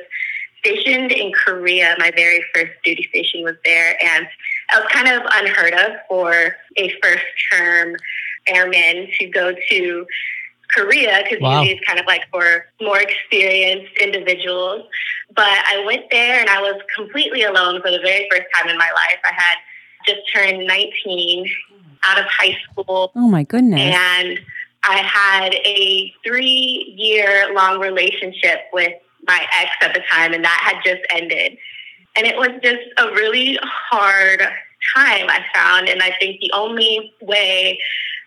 stationed 0.59 1.11
in 1.11 1.31
Korea. 1.31 1.95
My 1.99 2.11
very 2.15 2.43
first 2.53 2.71
duty 2.83 3.07
station 3.09 3.43
was 3.43 3.55
there, 3.63 3.97
and 4.03 4.25
it 4.25 4.83
was 4.83 4.87
kind 4.91 5.07
of 5.07 5.21
unheard 5.33 5.73
of 5.73 5.91
for 6.09 6.55
a 6.77 6.93
first 7.01 7.25
term 7.51 7.95
airman 8.47 9.07
to 9.19 9.27
go 9.27 9.53
to 9.69 10.07
Korea 10.73 11.21
because 11.23 11.41
Wow. 11.41 11.61
usually 11.61 11.77
it's 11.77 11.85
kind 11.87 11.99
of 11.99 12.05
like 12.05 12.23
for 12.31 12.65
more 12.81 12.99
experienced 12.99 13.91
individuals. 14.01 14.85
But 15.35 15.49
I 15.49 15.83
went 15.85 16.05
there 16.11 16.39
and 16.39 16.49
I 16.49 16.61
was 16.61 16.81
completely 16.95 17.43
alone 17.43 17.81
for 17.81 17.91
the 17.91 17.99
very 17.99 18.27
first 18.29 18.45
time 18.55 18.69
in 18.69 18.77
my 18.77 18.91
life. 18.91 19.19
I 19.23 19.33
had 19.33 19.55
just 20.07 20.21
turned 20.33 20.65
19 20.67 21.49
out 22.07 22.19
of 22.19 22.25
high 22.25 22.57
school 22.63 23.11
Oh 23.15 23.27
my 23.27 23.43
goodness. 23.43 23.79
and 23.79 24.39
I 24.87 24.97
had 24.97 25.53
a 25.55 26.13
three 26.25 26.93
year 26.97 27.53
long 27.53 27.79
relationship 27.79 28.61
with 28.71 28.93
my 29.27 29.45
ex 29.59 29.71
at 29.81 29.93
the 29.95 30.01
time, 30.11 30.33
and 30.33 30.43
that 30.43 30.59
had 30.61 30.81
just 30.85 31.01
ended. 31.11 31.57
And 32.17 32.27
it 32.27 32.37
was 32.37 32.49
just 32.63 32.83
a 32.97 33.07
really 33.13 33.57
hard 33.63 34.39
time, 34.95 35.27
I 35.27 35.43
found. 35.53 35.89
And 35.89 36.01
I 36.03 36.13
think 36.19 36.39
the 36.39 36.51
only 36.53 37.11
way 37.21 37.79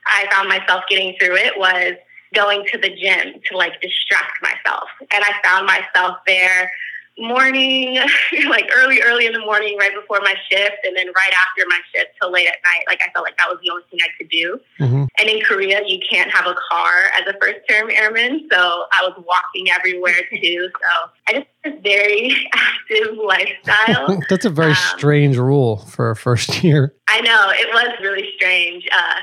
I 0.07 0.27
found 0.33 0.49
myself 0.49 0.85
getting 0.89 1.15
through 1.21 1.37
it 1.37 1.53
was 1.57 1.93
going 2.35 2.67
to 2.73 2.79
the 2.79 2.91
gym 2.91 3.41
to 3.51 3.57
like 3.57 3.81
distract 3.81 4.43
myself. 4.43 4.89
And 5.13 5.25
I 5.25 5.33
found 5.45 5.67
myself 5.67 6.19
there 6.27 6.71
morning, 7.19 7.99
like 8.49 8.69
early, 8.75 9.01
early 9.03 9.27
in 9.27 9.33
the 9.33 9.39
morning, 9.41 9.77
right 9.79 9.93
before 9.95 10.21
my 10.21 10.35
shift, 10.51 10.77
and 10.85 10.97
then 10.97 11.07
right 11.09 11.33
after 11.47 11.65
my 11.69 11.79
shift 11.95 12.11
till 12.21 12.31
late 12.31 12.47
at 12.49 12.57
night. 12.65 12.85
Like 12.87 13.01
I 13.07 13.11
felt 13.13 13.25
like 13.25 13.37
that 13.39 13.49
was 13.49 13.59
the 13.63 13.71
only 13.71 13.83
thing 13.91 14.01
I 14.03 14.09
could 14.17 14.29
do. 14.31 14.61
Mhm. 14.81 15.09
And 15.21 15.29
in 15.29 15.41
Korea, 15.45 15.83
you 15.87 15.99
can't 16.09 16.31
have 16.31 16.47
a 16.47 16.55
car 16.71 17.11
as 17.21 17.27
a 17.27 17.39
first 17.41 17.61
term 17.69 17.91
airman. 17.91 18.49
So 18.53 18.85
I 18.93 19.03
was 19.07 19.23
walking 19.27 19.71
everywhere 19.71 20.15
too. 20.31 20.71
So 20.73 21.11
I 21.29 21.33
just 21.33 21.47
had 21.65 21.73
this 21.75 21.83
very 21.83 22.49
active 22.55 23.17
lifestyle. 23.17 24.19
That's 24.29 24.45
a 24.45 24.51
very 24.51 24.71
Um, 24.71 24.77
strange 24.97 25.37
rule 25.37 25.79
for 25.79 26.11
a 26.11 26.17
first 26.17 26.63
year. 26.63 26.95
I 27.09 27.21
know 27.21 27.51
it 27.51 27.69
was 27.73 27.93
really 28.01 28.31
strange. 28.37 28.87
Uh, 28.97 29.15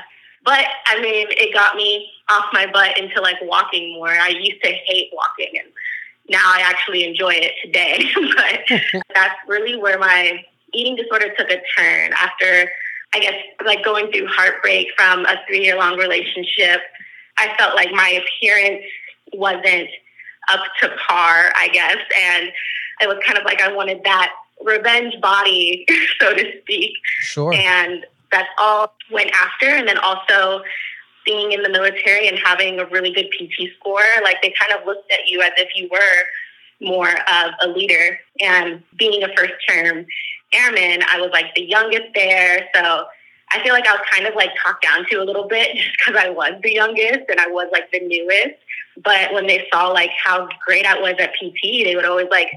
but 0.44 0.64
I 0.86 1.00
mean, 1.00 1.26
it 1.30 1.52
got 1.52 1.74
me 1.76 2.08
off 2.28 2.46
my 2.52 2.66
butt 2.66 2.96
into 2.98 3.20
like 3.20 3.36
walking 3.42 3.94
more. 3.94 4.10
I 4.10 4.28
used 4.28 4.62
to 4.62 4.70
hate 4.70 5.10
walking 5.12 5.58
and 5.58 5.68
now 6.28 6.42
I 6.44 6.60
actually 6.60 7.04
enjoy 7.04 7.32
it 7.34 7.52
today. 7.64 8.04
but 8.36 9.02
that's 9.14 9.34
really 9.48 9.76
where 9.76 9.98
my 9.98 10.44
eating 10.72 10.96
disorder 10.96 11.32
took 11.38 11.50
a 11.50 11.60
turn 11.76 12.12
after, 12.18 12.70
I 13.14 13.20
guess, 13.20 13.34
like 13.64 13.84
going 13.84 14.10
through 14.12 14.26
heartbreak 14.28 14.88
from 14.96 15.24
a 15.26 15.36
three 15.46 15.62
year 15.64 15.76
long 15.76 15.96
relationship. 15.96 16.80
I 17.38 17.54
felt 17.58 17.74
like 17.74 17.90
my 17.92 18.22
appearance 18.22 18.84
wasn't 19.32 19.88
up 20.48 20.60
to 20.80 20.88
par, 21.08 21.52
I 21.58 21.68
guess. 21.72 21.96
And 22.22 22.50
it 23.00 23.08
was 23.08 23.18
kind 23.24 23.38
of 23.38 23.44
like 23.44 23.60
I 23.60 23.72
wanted 23.72 24.02
that 24.04 24.32
revenge 24.64 25.14
body, 25.20 25.86
so 26.20 26.34
to 26.34 26.60
speak 26.62 26.94
Sure. 27.20 27.52
and 27.52 28.06
that's 28.32 28.48
all 28.58 28.92
went 29.10 29.30
after 29.32 29.66
and 29.66 29.86
then 29.86 29.98
also 29.98 30.62
being 31.26 31.52
in 31.52 31.62
the 31.62 31.68
military 31.68 32.28
and 32.28 32.38
having 32.38 32.78
a 32.78 32.86
really 32.86 33.12
good 33.12 33.26
pt 33.30 33.68
score 33.78 34.00
like 34.22 34.40
they 34.42 34.54
kind 34.58 34.72
of 34.72 34.86
looked 34.86 35.10
at 35.12 35.26
you 35.26 35.42
as 35.42 35.52
if 35.58 35.68
you 35.74 35.88
were 35.90 36.24
more 36.80 37.10
of 37.10 37.52
a 37.62 37.68
leader. 37.68 38.18
And 38.40 38.82
being 38.98 39.22
a 39.22 39.28
first 39.36 39.54
term 39.68 40.06
airman 40.52 41.02
i 41.12 41.20
was 41.20 41.30
like 41.32 41.54
the 41.54 41.62
youngest 41.62 42.14
there. 42.14 42.68
So 42.74 43.06
i 43.52 43.62
feel 43.62 43.72
like 43.72 43.86
i 43.86 43.92
was 43.92 44.02
kind 44.12 44.26
of 44.26 44.34
like 44.34 44.50
talked 44.64 44.82
down 44.82 45.06
to 45.10 45.16
a 45.16 45.24
little 45.24 45.48
bit 45.48 45.76
just 45.76 45.96
because 45.98 46.22
i 46.22 46.30
was 46.30 46.52
the 46.62 46.72
youngest 46.72 47.28
and 47.28 47.40
i 47.40 47.46
was 47.46 47.68
like 47.72 47.90
the 47.90 48.00
newest. 48.00 48.56
But 49.02 49.34
when 49.34 49.46
they 49.46 49.66
saw 49.72 49.88
like 49.88 50.10
how 50.22 50.48
great 50.64 50.86
i 50.86 50.98
was 50.98 51.14
at 51.18 51.34
pt 51.34 51.84
they 51.84 51.96
would 51.96 52.04
always 52.04 52.28
like 52.30 52.50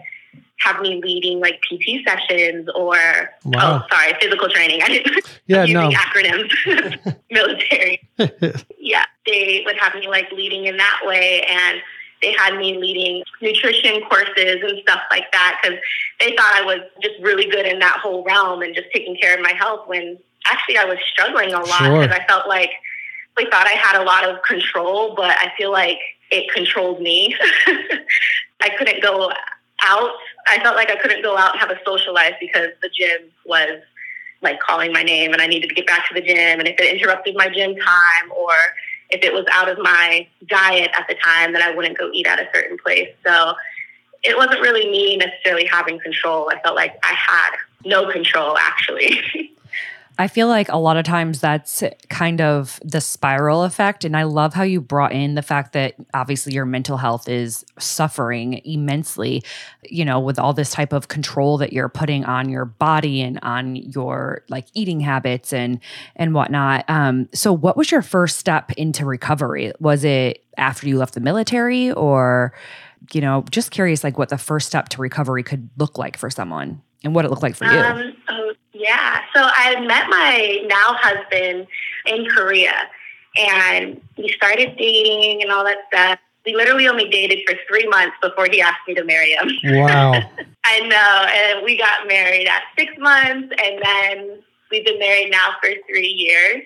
have 0.62 0.82
me 0.82 1.02
leading 1.04 1.40
like 1.40 1.62
pt 1.62 2.06
sessions 2.08 2.68
or 2.76 2.96
oh, 2.98 3.28
Wow. 3.46 3.82
Oh, 3.84 3.88
sorry, 3.96 4.14
physical 4.22 4.50
training. 4.50 4.82
I 4.84 4.88
didn't 4.88 5.26
Yeah, 5.48 5.66
no. 5.66 5.90
using 5.90 5.98
acronyms. 5.98 7.16
Military. 7.32 8.02
Yeah. 8.80 9.04
they 9.26 9.62
would 9.66 9.78
have 9.78 9.94
me 9.96 10.08
like 10.08 10.32
leading 10.32 10.66
in 10.66 10.78
that 10.78 11.00
way 11.06 11.46
and 11.50 11.80
they 12.22 12.34
had 12.34 12.58
me 12.58 12.78
leading 12.78 13.24
nutrition 13.42 14.02
courses 14.10 14.58
and 14.64 14.80
stuff 14.82 15.02
like 15.12 15.32
that 15.32 15.60
because 15.62 15.80
they 16.20 16.36
thought 16.36 16.54
I 16.56 16.64
was 16.66 16.80
just 17.02 17.16
really 17.22 17.50
good 17.50 17.66
in 17.66 17.80
that 17.80 18.00
whole 18.02 18.24
realm 18.26 18.62
and 18.62 18.74
just 18.76 18.88
taking 18.94 19.16
care 19.22 19.36
of 19.36 19.42
my 19.42 19.54
health 19.54 19.88
when 19.88 20.18
actually 20.52 20.78
I 20.78 20.86
was 20.86 20.98
struggling 21.14 21.54
a 21.54 21.60
lot 21.60 21.68
Sure. 21.80 22.02
because 22.02 22.18
I 22.18 22.26
felt 22.28 22.48
like 22.48 22.72
they 23.38 23.46
thought 23.46 23.68
I 23.68 23.78
had 23.78 24.02
a 24.02 24.04
lot 24.04 24.26
of 24.28 24.42
control, 24.44 25.14
but 25.16 25.30
I 25.38 25.52
feel 25.58 25.72
like 25.72 26.00
it 26.32 26.52
controlled 26.54 27.02
me. 27.02 27.36
I 28.62 28.70
couldn't 28.78 29.02
go 29.02 29.32
out. 29.84 30.12
I 30.50 30.60
felt 30.62 30.76
like 30.76 30.90
I 30.90 30.96
couldn't 30.96 31.22
go 31.22 31.38
out 31.38 31.52
and 31.52 31.60
have 31.60 31.70
a 31.70 31.80
social 31.86 32.14
life 32.14 32.36
because 32.40 32.70
the 32.82 32.90
gym 32.90 33.30
was 33.46 33.82
like 34.42 34.60
calling 34.60 34.92
my 34.92 35.04
name 35.04 35.34
and 35.34 35.42
I 35.42 35.48
needed 35.48 35.70
to 35.70 35.76
get 35.76 35.86
back 35.86 36.08
to 36.08 36.14
the 36.14 36.22
gym. 36.22 36.60
And 36.60 36.68
if 36.68 36.80
it 36.80 36.96
interrupted 36.96 37.36
my 37.36 37.50
gym 37.50 37.76
time 37.76 38.32
or 38.36 38.54
if 39.10 39.24
it 39.24 39.34
was 39.34 39.46
out 39.52 39.70
of 39.70 39.78
my 39.80 40.28
diet 40.48 40.92
at 40.98 41.08
the 41.08 41.16
time, 41.16 41.54
then 41.54 41.62
I 41.62 41.76
wouldn't 41.76 41.98
go 41.98 42.10
eat 42.14 42.28
at 42.28 42.40
a 42.40 42.48
certain 42.54 42.78
place. 42.78 43.10
So 43.26 43.54
it 44.24 44.38
wasn't 44.38 44.62
really 44.62 44.90
me 44.90 45.18
necessarily 45.18 45.66
having 45.66 46.00
control. 46.00 46.50
I 46.50 46.60
felt 46.62 46.76
like 46.76 46.98
I 47.04 47.14
had 47.14 47.52
no 47.86 48.12
control 48.12 48.58
actually. 48.58 49.52
I 50.20 50.28
feel 50.28 50.50
like 50.50 50.68
a 50.68 50.76
lot 50.76 50.98
of 50.98 51.06
times 51.06 51.40
that's 51.40 51.82
kind 52.10 52.42
of 52.42 52.78
the 52.84 53.00
spiral 53.00 53.64
effect. 53.64 54.04
And 54.04 54.18
I 54.18 54.24
love 54.24 54.54
how 54.54 54.64
you 54.64 54.82
brought 54.82 55.14
in 55.14 55.36
the 55.36 55.42
fact 55.42 55.72
that 55.72 55.96
obviously 56.14 56.54
your 56.54 56.66
mental 56.66 56.98
health 56.98 57.30
is 57.30 57.64
suffering 57.80 58.62
immensely, 58.66 59.42
you 59.84 60.04
know, 60.04 60.20
with 60.20 60.38
all 60.38 60.52
this 60.52 60.72
type 60.72 60.92
of 60.92 61.08
control 61.08 61.58
that 61.60 61.72
you're 61.72 61.88
putting 61.88 62.26
on 62.26 62.50
your 62.50 62.66
body 62.66 63.22
and 63.22 63.40
on 63.44 63.78
your 63.78 64.44
like 64.50 64.68
eating 64.74 65.00
habits 65.00 65.54
and 65.54 65.80
and 66.18 66.34
whatnot. 66.34 66.84
Um, 66.90 67.30
so 67.34 67.54
what 67.54 67.78
was 67.78 67.90
your 67.90 68.02
first 68.02 68.38
step 68.38 68.74
into 68.74 69.06
recovery? 69.06 69.72
Was 69.80 70.04
it 70.04 70.44
after 70.58 70.86
you 70.86 70.98
left 70.98 71.14
the 71.14 71.22
military 71.22 71.94
or, 71.94 72.54
you 73.14 73.22
know, 73.22 73.46
just 73.52 73.72
curious 73.72 74.04
like 74.04 74.18
what 74.18 74.28
the 74.28 74.38
first 74.38 74.68
step 74.68 74.90
to 74.90 75.02
recovery 75.02 75.44
could 75.44 75.70
look 75.78 75.98
like 75.98 76.18
for 76.18 76.30
someone 76.30 76.82
and 77.04 77.16
what 77.16 77.26
it 77.26 77.30
looked 77.30 77.44
like 77.44 77.56
for 77.56 77.66
you. 77.66 77.80
Um, 77.80 78.14
oh, 78.30 78.39
yeah. 78.80 79.20
So 79.36 79.42
I 79.44 79.80
met 79.82 80.10
my 80.10 80.62
now 80.66 80.96
husband 80.98 81.68
in 82.06 82.26
Korea 82.30 82.74
and 83.38 84.02
we 84.18 84.30
started 84.30 84.78
dating 84.78 85.42
and 85.44 85.52
all 85.52 85.66
that 85.66 85.80
stuff. 85.88 86.20
We 86.46 86.56
literally 86.56 86.88
only 86.88 87.10
dated 87.10 87.40
for 87.48 87.56
three 87.68 87.88
months 87.88 88.16
before 88.22 88.48
he 88.50 88.62
asked 88.62 88.88
me 88.88 88.96
to 88.96 89.04
marry 89.04 89.34
him. 89.34 89.50
Wow. 89.64 90.14
I 90.66 90.80
know. 90.88 91.56
And 91.58 91.66
we 91.66 91.78
got 91.78 92.08
married 92.08 92.48
at 92.48 92.64
six 92.78 92.94
months 92.98 93.54
and 93.62 93.82
then 93.84 94.40
we've 94.72 94.86
been 94.86 95.00
married 95.00 95.30
now 95.30 95.56
for 95.62 95.70
three 95.88 96.08
years. 96.08 96.64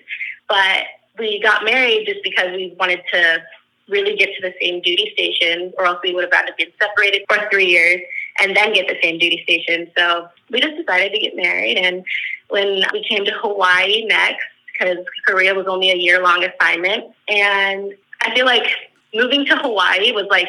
But 0.48 0.84
we 1.18 1.42
got 1.42 1.64
married 1.64 2.06
just 2.06 2.22
because 2.22 2.52
we 2.52 2.74
wanted 2.78 3.02
to 3.12 3.42
really 3.88 4.16
get 4.16 4.30
to 4.36 4.42
the 4.42 4.54
same 4.62 4.80
duty 4.82 5.10
station 5.14 5.72
or 5.76 5.84
else 5.84 5.98
we 6.02 6.14
would 6.14 6.24
have 6.24 6.32
had 6.32 6.46
to 6.46 6.54
be 6.56 6.72
separated 6.80 7.22
for 7.28 7.48
three 7.50 7.66
years 7.66 8.00
and 8.40 8.56
then 8.56 8.72
get 8.72 8.88
the 8.88 8.96
same 9.02 9.18
duty 9.18 9.40
station. 9.44 9.90
So 9.96 10.28
we 10.50 10.60
just 10.60 10.76
decided 10.76 11.12
to 11.12 11.20
get 11.20 11.36
married. 11.36 11.76
And 11.78 12.04
when 12.48 12.82
we 12.92 13.04
came 13.08 13.24
to 13.24 13.32
Hawaii 13.32 14.04
next, 14.06 14.44
because 14.72 14.98
Korea 15.26 15.54
was 15.54 15.66
only 15.66 15.90
a 15.90 15.96
year 15.96 16.22
long 16.22 16.44
assignment, 16.44 17.04
and 17.28 17.94
I 18.22 18.34
feel 18.34 18.46
like 18.46 18.66
moving 19.14 19.46
to 19.46 19.56
Hawaii 19.56 20.12
was 20.12 20.26
like 20.30 20.48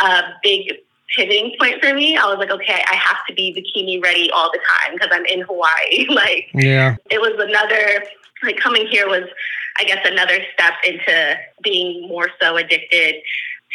a 0.00 0.22
big 0.42 0.74
pivoting 1.16 1.54
point 1.58 1.82
for 1.82 1.92
me. 1.92 2.16
I 2.16 2.24
was 2.26 2.38
like, 2.38 2.50
okay, 2.50 2.82
I 2.90 2.94
have 2.94 3.18
to 3.28 3.34
be 3.34 3.52
bikini 3.52 4.02
ready 4.02 4.30
all 4.30 4.50
the 4.52 4.58
time 4.58 4.94
because 4.94 5.10
I'm 5.12 5.26
in 5.26 5.40
Hawaii. 5.42 6.06
like, 6.08 6.48
Yeah. 6.54 6.96
it 7.10 7.20
was 7.20 7.32
another 7.38 8.04
like 8.44 8.58
coming 8.58 8.88
here 8.88 9.06
was 9.06 9.22
i 9.78 9.84
guess 9.84 10.04
another 10.04 10.38
step 10.52 10.72
into 10.84 11.36
being 11.62 12.08
more 12.08 12.28
so 12.40 12.56
addicted 12.56 13.14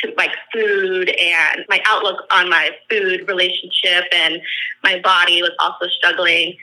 to 0.04 0.14
like 0.18 0.32
food 0.54 1.10
and 1.10 1.66
my 1.70 1.82
outlook 1.86 2.24
on 2.32 2.50
my 2.50 2.72
food 2.90 3.28
relationship 3.28 4.06
and 4.14 4.40
my 4.84 5.00
body 5.00 5.42
was 5.42 5.52
also 5.60 5.88
struggling 5.98 6.56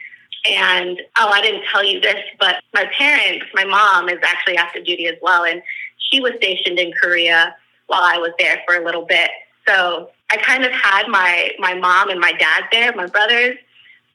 and 0.50 1.00
oh 1.18 1.28
i 1.32 1.40
didn't 1.40 1.62
tell 1.70 1.82
you 1.84 2.00
this 2.00 2.16
but 2.38 2.56
my 2.74 2.84
parents 2.96 3.44
my 3.54 3.64
mom 3.64 4.08
is 4.08 4.18
actually 4.22 4.56
active 4.56 4.84
duty 4.84 5.06
as 5.06 5.16
well 5.22 5.44
and 5.44 5.62
she 5.98 6.20
was 6.20 6.32
stationed 6.36 6.78
in 6.78 6.92
korea 7.00 7.54
while 7.86 8.02
i 8.02 8.18
was 8.18 8.30
there 8.38 8.62
for 8.66 8.76
a 8.76 8.84
little 8.84 9.04
bit 9.06 9.30
so 9.66 10.10
i 10.30 10.36
kind 10.36 10.64
of 10.64 10.72
had 10.72 11.08
my 11.08 11.50
my 11.58 11.74
mom 11.74 12.10
and 12.10 12.20
my 12.20 12.32
dad 12.32 12.64
there 12.70 12.94
my 12.94 13.06
brothers 13.06 13.56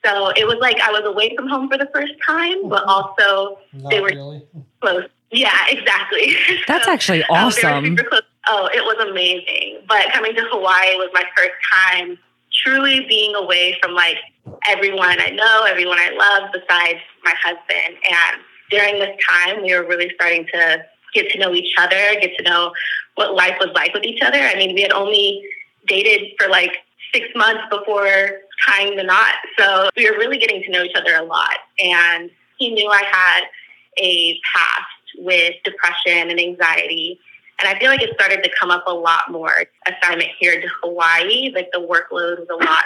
so 0.05 0.30
it 0.30 0.47
was 0.47 0.55
like 0.61 0.80
I 0.80 0.91
was 0.93 1.01
away 1.03 1.36
from 1.36 1.49
home 1.49 1.67
for 1.67 1.78
the 1.78 1.89
first 1.93 2.13
time, 2.26 2.70
but 2.70 2.86
also 2.86 3.59
They 3.89 3.99
were- 3.99 4.07
really. 4.07 4.43
close. 4.80 5.03
Yeah, 5.30 5.51
exactly. 5.70 6.38
That's 6.70 6.86
So, 6.86 6.93
actually 6.93 7.24
um, 7.26 7.28
they 7.28 7.34
were 7.34 7.47
awesome. 7.47 7.86
super 7.97 8.03
close. 8.09 8.22
Oh, 8.52 8.68
it 8.74 8.84
was 8.84 8.97
amazing. 9.08 9.82
But 9.88 10.12
coming 10.12 10.36
to 10.36 10.41
Hawaii 10.50 10.95
was 10.95 11.10
my 11.14 11.24
first 11.38 11.54
time 11.72 12.18
truly 12.66 13.06
being 13.08 13.36
away 13.36 13.78
from 13.82 13.93
like 13.93 14.18
everyone 14.68 15.22
I 15.22 15.30
know, 15.30 15.66
everyone 15.68 16.00
I 16.00 16.10
love, 16.10 16.52
besides 16.52 17.00
my 17.24 17.34
husband. 17.41 17.97
And 18.10 18.41
during 18.72 19.00
this 19.00 19.16
time, 19.30 19.62
we 19.62 19.74
were 19.76 19.88
really 19.88 20.12
starting 20.16 20.47
to 20.54 20.84
get 21.14 21.30
to 21.32 21.39
know 21.39 21.54
each 21.54 21.74
other, 21.78 22.20
get 22.20 22.36
to 22.38 22.43
know 22.43 22.74
what 23.16 23.36
life 23.36 23.56
was 23.60 23.70
like 23.76 23.93
with 23.93 24.04
each 24.04 24.22
other. 24.22 24.39
I 24.39 24.56
mean, 24.56 24.74
we 24.74 24.82
had 24.82 24.91
only 24.91 25.43
dated 25.88 26.32
for 26.39 26.47
like 26.47 26.78
six 27.14 27.28
months 27.36 27.64
before 27.70 28.39
tying 28.68 28.95
the 28.95 29.04
knot. 29.04 29.34
So 29.58 29.89
we 29.95 30.10
were 30.10 30.18
really 30.18 30.38
getting 30.38 30.64
to 30.64 30.72
know 30.72 30.84
each 30.84 30.95
other 30.95 31.16
a 31.16 31.24
lot. 31.24 31.58
And 31.80 32.30
he 32.58 32.72
knew 32.72 32.89
I 32.89 33.04
had 33.04 33.41
a 34.02 34.39
past 34.56 35.18
with 35.18 35.56
depression 35.64 36.30
and 36.30 36.39
anxiety. 36.39 37.20
And 37.60 37.68
I 37.68 37.80
feel 37.80 37.89
like 37.89 38.01
it 38.01 38.14
started 38.14 38.43
to 38.43 38.49
come 38.60 38.72
up 38.72 38.84
a 38.88 38.93
lot 38.93 39.32
more. 39.32 39.66
Assignment 39.86 40.30
here 40.39 40.60
to 40.62 40.68
Hawaii, 40.82 41.51
like 41.53 41.70
the 41.74 41.80
workload 41.80 42.39
was 42.39 42.47
a 42.49 42.55
lot 42.55 42.84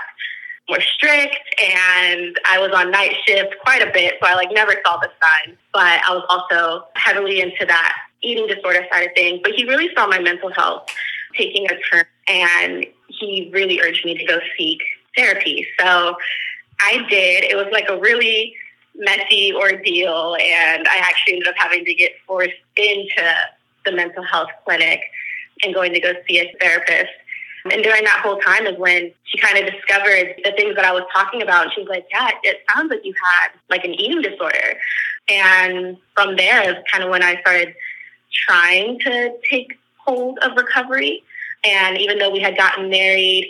more 0.70 0.80
strict 0.82 1.38
and 1.62 2.40
I 2.50 2.58
was 2.60 2.72
on 2.74 2.90
night 2.90 3.14
shift 3.26 3.54
quite 3.64 3.82
a 3.82 3.92
bit. 3.92 4.16
So 4.22 4.30
I 4.30 4.36
like 4.36 4.52
never 4.52 4.74
saw 4.86 4.98
the 4.98 5.10
signs, 5.22 5.58
but 5.74 6.02
I 6.08 6.14
was 6.14 6.26
also 6.30 6.86
heavily 6.96 7.42
into 7.42 7.66
that 7.66 7.96
eating 8.22 8.48
disorder 8.48 8.86
side 8.92 9.08
of 9.08 9.12
things. 9.16 9.42
But 9.44 9.52
he 9.52 9.66
really 9.66 9.90
saw 9.94 10.08
my 10.08 10.20
mental 10.20 10.52
health 10.52 10.88
taking 11.36 11.70
a 11.70 11.78
turn 11.92 12.06
and 12.28 12.86
he 13.08 13.50
really 13.54 13.82
urged 13.82 14.06
me 14.06 14.18
to 14.18 14.26
go 14.26 14.40
seek 14.58 14.82
therapy. 15.16 15.68
So 15.80 16.16
I 16.82 17.06
did. 17.10 17.44
It 17.44 17.56
was 17.56 17.68
like 17.72 17.90
a 17.90 17.98
really 17.98 18.56
messy 18.96 19.54
ordeal 19.54 20.38
and 20.40 20.88
I 20.88 20.98
actually 20.98 21.34
ended 21.34 21.48
up 21.50 21.56
having 21.58 21.84
to 21.84 21.94
get 21.94 22.14
forced 22.26 22.54
into 22.78 23.36
the 23.86 23.92
mental 23.92 24.24
health 24.24 24.50
clinic 24.66 25.02
and 25.64 25.74
going 25.74 25.94
to 25.94 26.00
go 26.00 26.14
see 26.28 26.40
a 26.40 26.54
therapist. 26.60 27.12
And 27.72 27.82
during 27.82 28.04
that 28.04 28.20
whole 28.22 28.40
time 28.40 28.66
is 28.68 28.78
when 28.78 29.12
she 29.24 29.38
kind 29.38 29.58
of 29.58 29.72
discovered 29.72 30.36
the 30.44 30.52
things 30.58 30.76
that 30.76 30.84
I 30.84 30.92
was 30.92 31.04
talking 31.14 31.42
about. 31.42 31.66
And 31.66 31.74
She 31.74 31.82
was 31.82 31.90
like, 31.90 32.06
Yeah, 32.12 32.30
it 32.44 32.62
sounds 32.74 32.90
like 32.90 33.06
you 33.06 33.14
had 33.14 33.50
like 33.70 33.86
an 33.86 33.94
eating 33.94 34.22
disorder. 34.22 34.78
And 35.30 35.98
from 36.16 36.36
there 36.36 36.70
is 36.70 36.76
kind 36.92 37.04
of 37.04 37.10
when 37.10 37.24
I 37.24 37.40
started 37.40 37.74
trying 38.48 39.00
to 39.00 39.38
take 39.50 39.80
hold 39.98 40.40
of 40.40 40.58
recovery. 40.58 41.24
And 41.64 41.98
even 41.98 42.18
though 42.20 42.30
we 42.30 42.42
had 42.42 42.58
gotten 42.58 42.90
married 42.90 43.50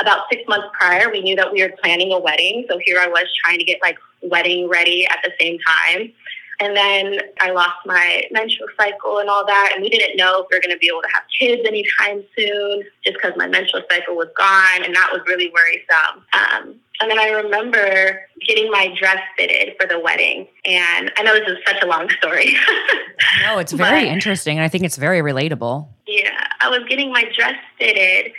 about 0.00 0.24
six 0.30 0.42
months 0.48 0.68
prior, 0.72 1.10
we 1.10 1.20
knew 1.20 1.36
that 1.36 1.52
we 1.52 1.62
were 1.62 1.72
planning 1.82 2.12
a 2.12 2.18
wedding. 2.18 2.64
So 2.70 2.78
here 2.82 2.98
I 2.98 3.08
was 3.08 3.26
trying 3.44 3.58
to 3.58 3.64
get 3.64 3.80
like 3.82 3.98
wedding 4.22 4.68
ready 4.68 5.06
at 5.06 5.18
the 5.22 5.32
same 5.38 5.58
time. 5.58 6.12
And 6.60 6.76
then 6.76 7.20
I 7.40 7.50
lost 7.52 7.78
my 7.86 8.24
menstrual 8.30 8.68
cycle 8.78 9.18
and 9.18 9.28
all 9.30 9.46
that. 9.46 9.72
And 9.74 9.82
we 9.82 9.88
didn't 9.88 10.16
know 10.16 10.42
if 10.42 10.46
we 10.50 10.56
were 10.56 10.60
going 10.62 10.74
to 10.74 10.78
be 10.78 10.88
able 10.88 11.00
to 11.02 11.08
have 11.14 11.22
kids 11.38 11.62
anytime 11.66 12.22
soon 12.38 12.82
just 13.04 13.16
because 13.16 13.32
my 13.36 13.46
menstrual 13.46 13.82
cycle 13.90 14.14
was 14.14 14.28
gone. 14.36 14.84
And 14.84 14.94
that 14.94 15.08
was 15.12 15.22
really 15.26 15.50
worrisome. 15.54 16.22
Um, 16.34 16.74
and 17.00 17.10
then 17.10 17.18
I 17.18 17.30
remember 17.30 18.20
getting 18.46 18.70
my 18.70 18.94
dress 18.98 19.22
fitted 19.38 19.74
for 19.80 19.88
the 19.88 19.98
wedding. 19.98 20.46
And 20.66 21.10
I 21.16 21.22
know 21.22 21.32
this 21.34 21.48
is 21.48 21.58
such 21.66 21.82
a 21.82 21.86
long 21.86 22.10
story. 22.20 22.54
No, 23.42 23.58
it's 23.58 23.72
very 23.72 24.04
But- 24.04 24.12
interesting. 24.12 24.58
And 24.58 24.64
I 24.64 24.68
think 24.68 24.84
it's 24.84 24.96
very 24.98 25.20
relatable. 25.20 25.88
yeah, 26.06 26.46
I 26.60 26.68
was 26.68 26.80
getting 26.90 27.10
my 27.10 27.24
dress 27.34 27.54
fitted 27.78 28.32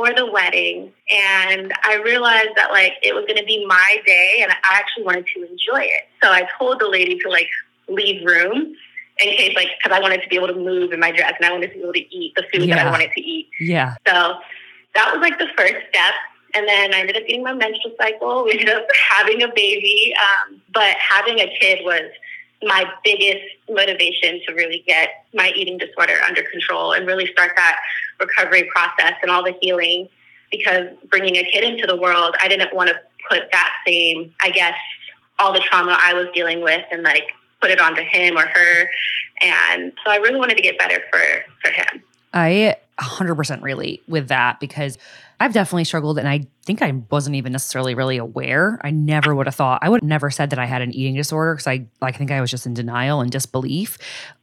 for 0.00 0.14
the 0.14 0.24
wedding 0.24 0.90
and 1.10 1.74
I 1.84 1.96
realized 1.96 2.56
that 2.56 2.70
like 2.70 2.94
it 3.02 3.14
was 3.14 3.26
going 3.26 3.36
to 3.36 3.44
be 3.44 3.66
my 3.66 3.98
day 4.06 4.38
and 4.42 4.50
I 4.50 4.56
actually 4.72 5.04
wanted 5.04 5.26
to 5.34 5.42
enjoy 5.42 5.82
it. 5.82 6.08
So 6.22 6.30
I 6.30 6.48
told 6.58 6.80
the 6.80 6.88
lady 6.88 7.18
to 7.18 7.28
like 7.28 7.48
leave 7.86 8.24
room 8.24 8.74
in 9.22 9.36
case 9.36 9.54
like 9.54 9.68
cuz 9.82 9.92
I 9.92 10.00
wanted 10.00 10.22
to 10.22 10.28
be 10.28 10.36
able 10.36 10.46
to 10.46 10.54
move 10.54 10.92
in 10.92 11.00
my 11.00 11.10
dress 11.10 11.34
and 11.36 11.44
I 11.44 11.52
wanted 11.52 11.72
to 11.72 11.74
be 11.74 11.82
able 11.82 11.92
to 11.92 12.16
eat 12.16 12.34
the 12.34 12.44
food 12.50 12.70
that 12.70 12.78
I 12.78 12.90
wanted 12.90 13.12
to 13.12 13.20
eat. 13.20 13.50
Yeah. 13.60 13.94
So 14.06 14.38
that 14.94 15.12
was 15.12 15.20
like 15.20 15.38
the 15.38 15.48
first 15.54 15.76
step. 15.90 16.14
And 16.54 16.66
then 16.66 16.94
I 16.94 17.00
ended 17.00 17.18
up 17.18 17.26
getting 17.26 17.44
my 17.44 17.52
menstrual 17.52 17.94
cycle. 18.00 18.44
We 18.44 18.52
ended 18.52 18.70
up 18.70 18.86
having 19.10 19.42
a 19.42 19.48
baby. 19.48 20.14
Um, 20.16 20.62
but 20.72 20.96
having 20.96 21.40
a 21.40 21.54
kid 21.60 21.84
was 21.84 22.10
my 22.62 22.84
biggest 23.04 23.44
motivation 23.68 24.40
to 24.46 24.54
really 24.54 24.84
get 24.86 25.24
my 25.34 25.52
eating 25.56 25.78
disorder 25.78 26.16
under 26.26 26.42
control 26.42 26.92
and 26.92 27.06
really 27.06 27.26
start 27.26 27.52
that 27.56 27.78
recovery 28.18 28.68
process 28.74 29.14
and 29.22 29.30
all 29.30 29.42
the 29.42 29.54
healing. 29.60 30.08
Because 30.50 30.88
bringing 31.08 31.36
a 31.36 31.44
kid 31.44 31.64
into 31.64 31.86
the 31.86 31.96
world, 31.96 32.34
I 32.42 32.48
didn't 32.48 32.74
want 32.74 32.90
to 32.90 32.96
put 33.28 33.50
that 33.52 33.72
same, 33.86 34.34
I 34.42 34.50
guess, 34.50 34.74
all 35.38 35.52
the 35.52 35.60
trauma 35.60 35.98
I 36.02 36.12
was 36.12 36.26
dealing 36.34 36.60
with 36.62 36.84
and 36.90 37.02
like 37.02 37.30
put 37.60 37.70
it 37.70 37.80
onto 37.80 38.02
him 38.02 38.36
or 38.36 38.46
her. 38.46 38.90
And 39.42 39.92
so 40.04 40.10
I 40.10 40.16
really 40.16 40.38
wanted 40.38 40.56
to 40.56 40.62
get 40.62 40.78
better 40.78 41.00
for, 41.10 41.20
for 41.62 41.72
him. 41.72 42.02
I 42.34 42.76
100% 42.98 43.62
relate 43.62 44.02
with 44.06 44.28
that 44.28 44.60
because 44.60 44.98
I've 45.38 45.52
definitely 45.52 45.84
struggled 45.84 46.18
and 46.18 46.28
I 46.28 46.46
think 46.64 46.82
I 46.82 46.92
wasn't 47.10 47.36
even 47.36 47.52
necessarily 47.52 47.94
really 47.94 48.18
aware. 48.18 48.78
I 48.82 48.90
never 48.90 49.34
would 49.34 49.46
have 49.46 49.54
thought 49.54 49.80
I 49.82 49.88
would 49.88 50.02
never 50.02 50.30
said 50.30 50.50
that 50.50 50.58
I 50.58 50.66
had 50.66 50.82
an 50.82 50.92
eating 50.92 51.14
disorder 51.14 51.54
because 51.54 51.66
I 51.66 51.86
like 52.00 52.14
I 52.14 52.18
think 52.18 52.30
I 52.30 52.40
was 52.40 52.50
just 52.50 52.66
in 52.66 52.74
denial 52.74 53.20
and 53.20 53.30
disbelief 53.30 53.98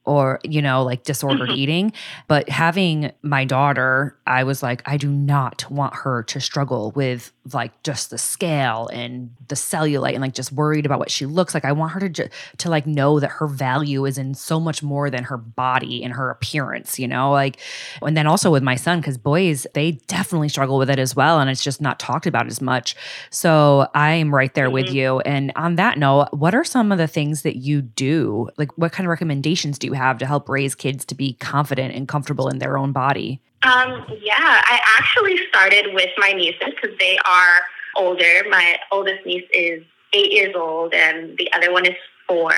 or 0.08 0.40
you 0.44 0.62
know 0.62 0.84
like 0.84 1.04
disordered 1.04 1.50
mm-hmm. 1.50 1.60
eating. 1.60 1.94
But 2.28 2.50
having 2.50 3.12
my 3.22 3.46
daughter, 3.46 4.18
I 4.26 4.46
was 4.46 4.64
like 4.64 4.82
I 4.86 4.98
do 4.98 5.10
not 5.10 5.70
want 5.70 5.94
her 5.96 6.24
to 6.24 6.40
struggle 6.40 6.92
with 6.92 7.32
like 7.54 7.84
just 7.84 8.10
the 8.10 8.18
scale 8.18 8.90
and 8.92 9.32
the 9.48 9.56
cellulite 9.56 10.14
and 10.14 10.22
like 10.22 10.34
just 10.34 10.52
worried 10.52 10.86
about 10.86 11.00
what 11.00 11.12
she 11.12 11.26
looks 11.26 11.54
like. 11.54 11.66
I 11.66 11.72
want 11.74 11.92
her 11.92 12.00
to 12.00 12.10
ju- 12.10 12.30
to 12.58 12.70
like 12.70 12.88
know 12.88 13.20
that 13.20 13.32
her 13.32 13.48
value 13.48 14.06
is 14.06 14.18
in 14.18 14.34
so 14.34 14.60
much 14.60 14.82
more 14.82 15.10
than 15.10 15.26
her 15.26 15.38
body 15.38 16.04
and 16.04 16.14
her 16.14 16.30
appearance, 16.30 16.98
you 16.98 17.08
know? 17.08 17.32
Like 17.32 17.60
and 18.02 18.18
then 18.18 18.28
also 18.28 18.50
with 18.50 18.64
my 18.64 18.76
son 18.76 19.02
cuz 19.02 19.18
boys 19.18 19.68
they 19.74 19.92
definitely 20.08 20.50
struggle 20.50 20.78
with 20.78 20.90
it 20.90 21.00
as 21.00 21.16
well 21.16 21.40
and 21.40 21.50
it's 21.50 21.64
just 21.64 21.82
not 21.82 22.00
talked 22.08 22.26
about 22.26 22.48
as 22.48 22.62
much. 22.62 22.96
So 23.30 23.88
I'm 23.94 24.34
right 24.34 24.54
there 24.54 24.70
with 24.70 24.90
you. 24.90 25.20
And 25.22 25.52
on 25.56 25.76
that 25.76 25.98
note, 25.98 26.30
what 26.32 26.56
are 26.56 26.64
some 26.64 26.92
of 26.92 26.98
the 26.98 27.08
things 27.08 27.42
that 27.42 27.58
you 27.58 27.82
do? 27.82 28.50
Like, 28.58 28.76
what 28.78 28.92
kind 28.94 29.06
of 29.06 29.10
recommendations 29.10 29.78
do 29.78 29.88
you 29.88 29.94
have 29.94 30.18
to 30.20 30.26
help 30.26 30.48
raise 30.48 30.74
kids 30.74 31.04
to 31.06 31.16
be 31.16 31.34
confident 31.34 31.94
and 31.94 32.08
comfortable 32.08 32.48
in 32.48 32.60
their 32.60 32.78
own 32.78 32.94
body? 32.94 33.42
Um, 33.64 34.06
yeah, 34.22 34.36
I 34.38 34.80
actually 34.98 35.38
started 35.50 35.94
with 35.94 36.10
my 36.18 36.32
nieces 36.32 36.74
because 36.82 36.98
they 37.00 37.18
are 37.26 37.60
older. 37.98 38.44
My 38.50 38.78
oldest 38.92 39.26
niece 39.26 39.48
is 39.54 39.84
eight 40.14 40.32
years 40.32 40.54
old, 40.56 40.94
and 40.94 41.38
the 41.38 41.52
other 41.54 41.74
one 41.74 41.86
is 41.86 41.96
four. 42.28 42.54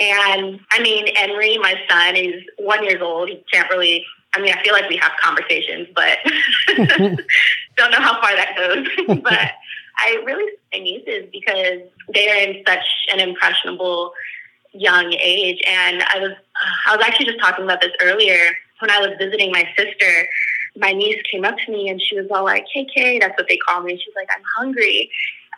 And 0.00 0.60
I 0.70 0.80
mean, 0.80 1.14
Henry, 1.14 1.58
my 1.58 1.74
son, 1.88 2.16
is 2.16 2.42
one 2.56 2.82
years 2.84 3.02
old. 3.02 3.28
He 3.28 3.44
can't 3.52 3.68
really. 3.70 4.04
I 4.34 4.40
mean, 4.40 4.52
I 4.52 4.62
feel 4.62 4.72
like 4.72 4.88
we 4.88 4.96
have 4.96 5.12
conversations, 5.22 5.88
but 5.94 6.18
don't 7.76 7.90
know 7.90 8.00
how 8.00 8.20
far 8.20 8.34
that 8.34 8.54
goes. 8.56 9.18
but 9.22 9.52
I 9.98 10.22
really 10.24 10.50
my 10.72 10.80
nieces 10.80 11.28
because 11.32 11.80
they 12.12 12.30
are 12.30 12.48
in 12.48 12.64
such 12.66 12.84
an 13.12 13.20
impressionable 13.20 14.12
young 14.72 15.12
age. 15.12 15.62
And 15.66 16.02
I 16.02 16.18
was 16.18 16.32
I 16.86 16.96
was 16.96 17.04
actually 17.04 17.26
just 17.26 17.40
talking 17.40 17.64
about 17.64 17.80
this 17.80 17.92
earlier 18.00 18.56
when 18.78 18.90
I 18.90 18.98
was 18.98 19.10
visiting 19.18 19.52
my 19.52 19.68
sister. 19.76 20.28
My 20.76 20.92
niece 20.92 21.20
came 21.30 21.44
up 21.44 21.56
to 21.66 21.72
me 21.72 21.90
and 21.90 22.00
she 22.00 22.18
was 22.18 22.26
all 22.30 22.44
like, 22.44 22.66
"KK," 22.74 23.20
that's 23.20 23.36
what 23.36 23.48
they 23.48 23.58
call 23.58 23.82
me. 23.82 23.92
She's 24.02 24.14
like, 24.16 24.28
"I'm 24.34 24.42
hungry," 24.56 25.10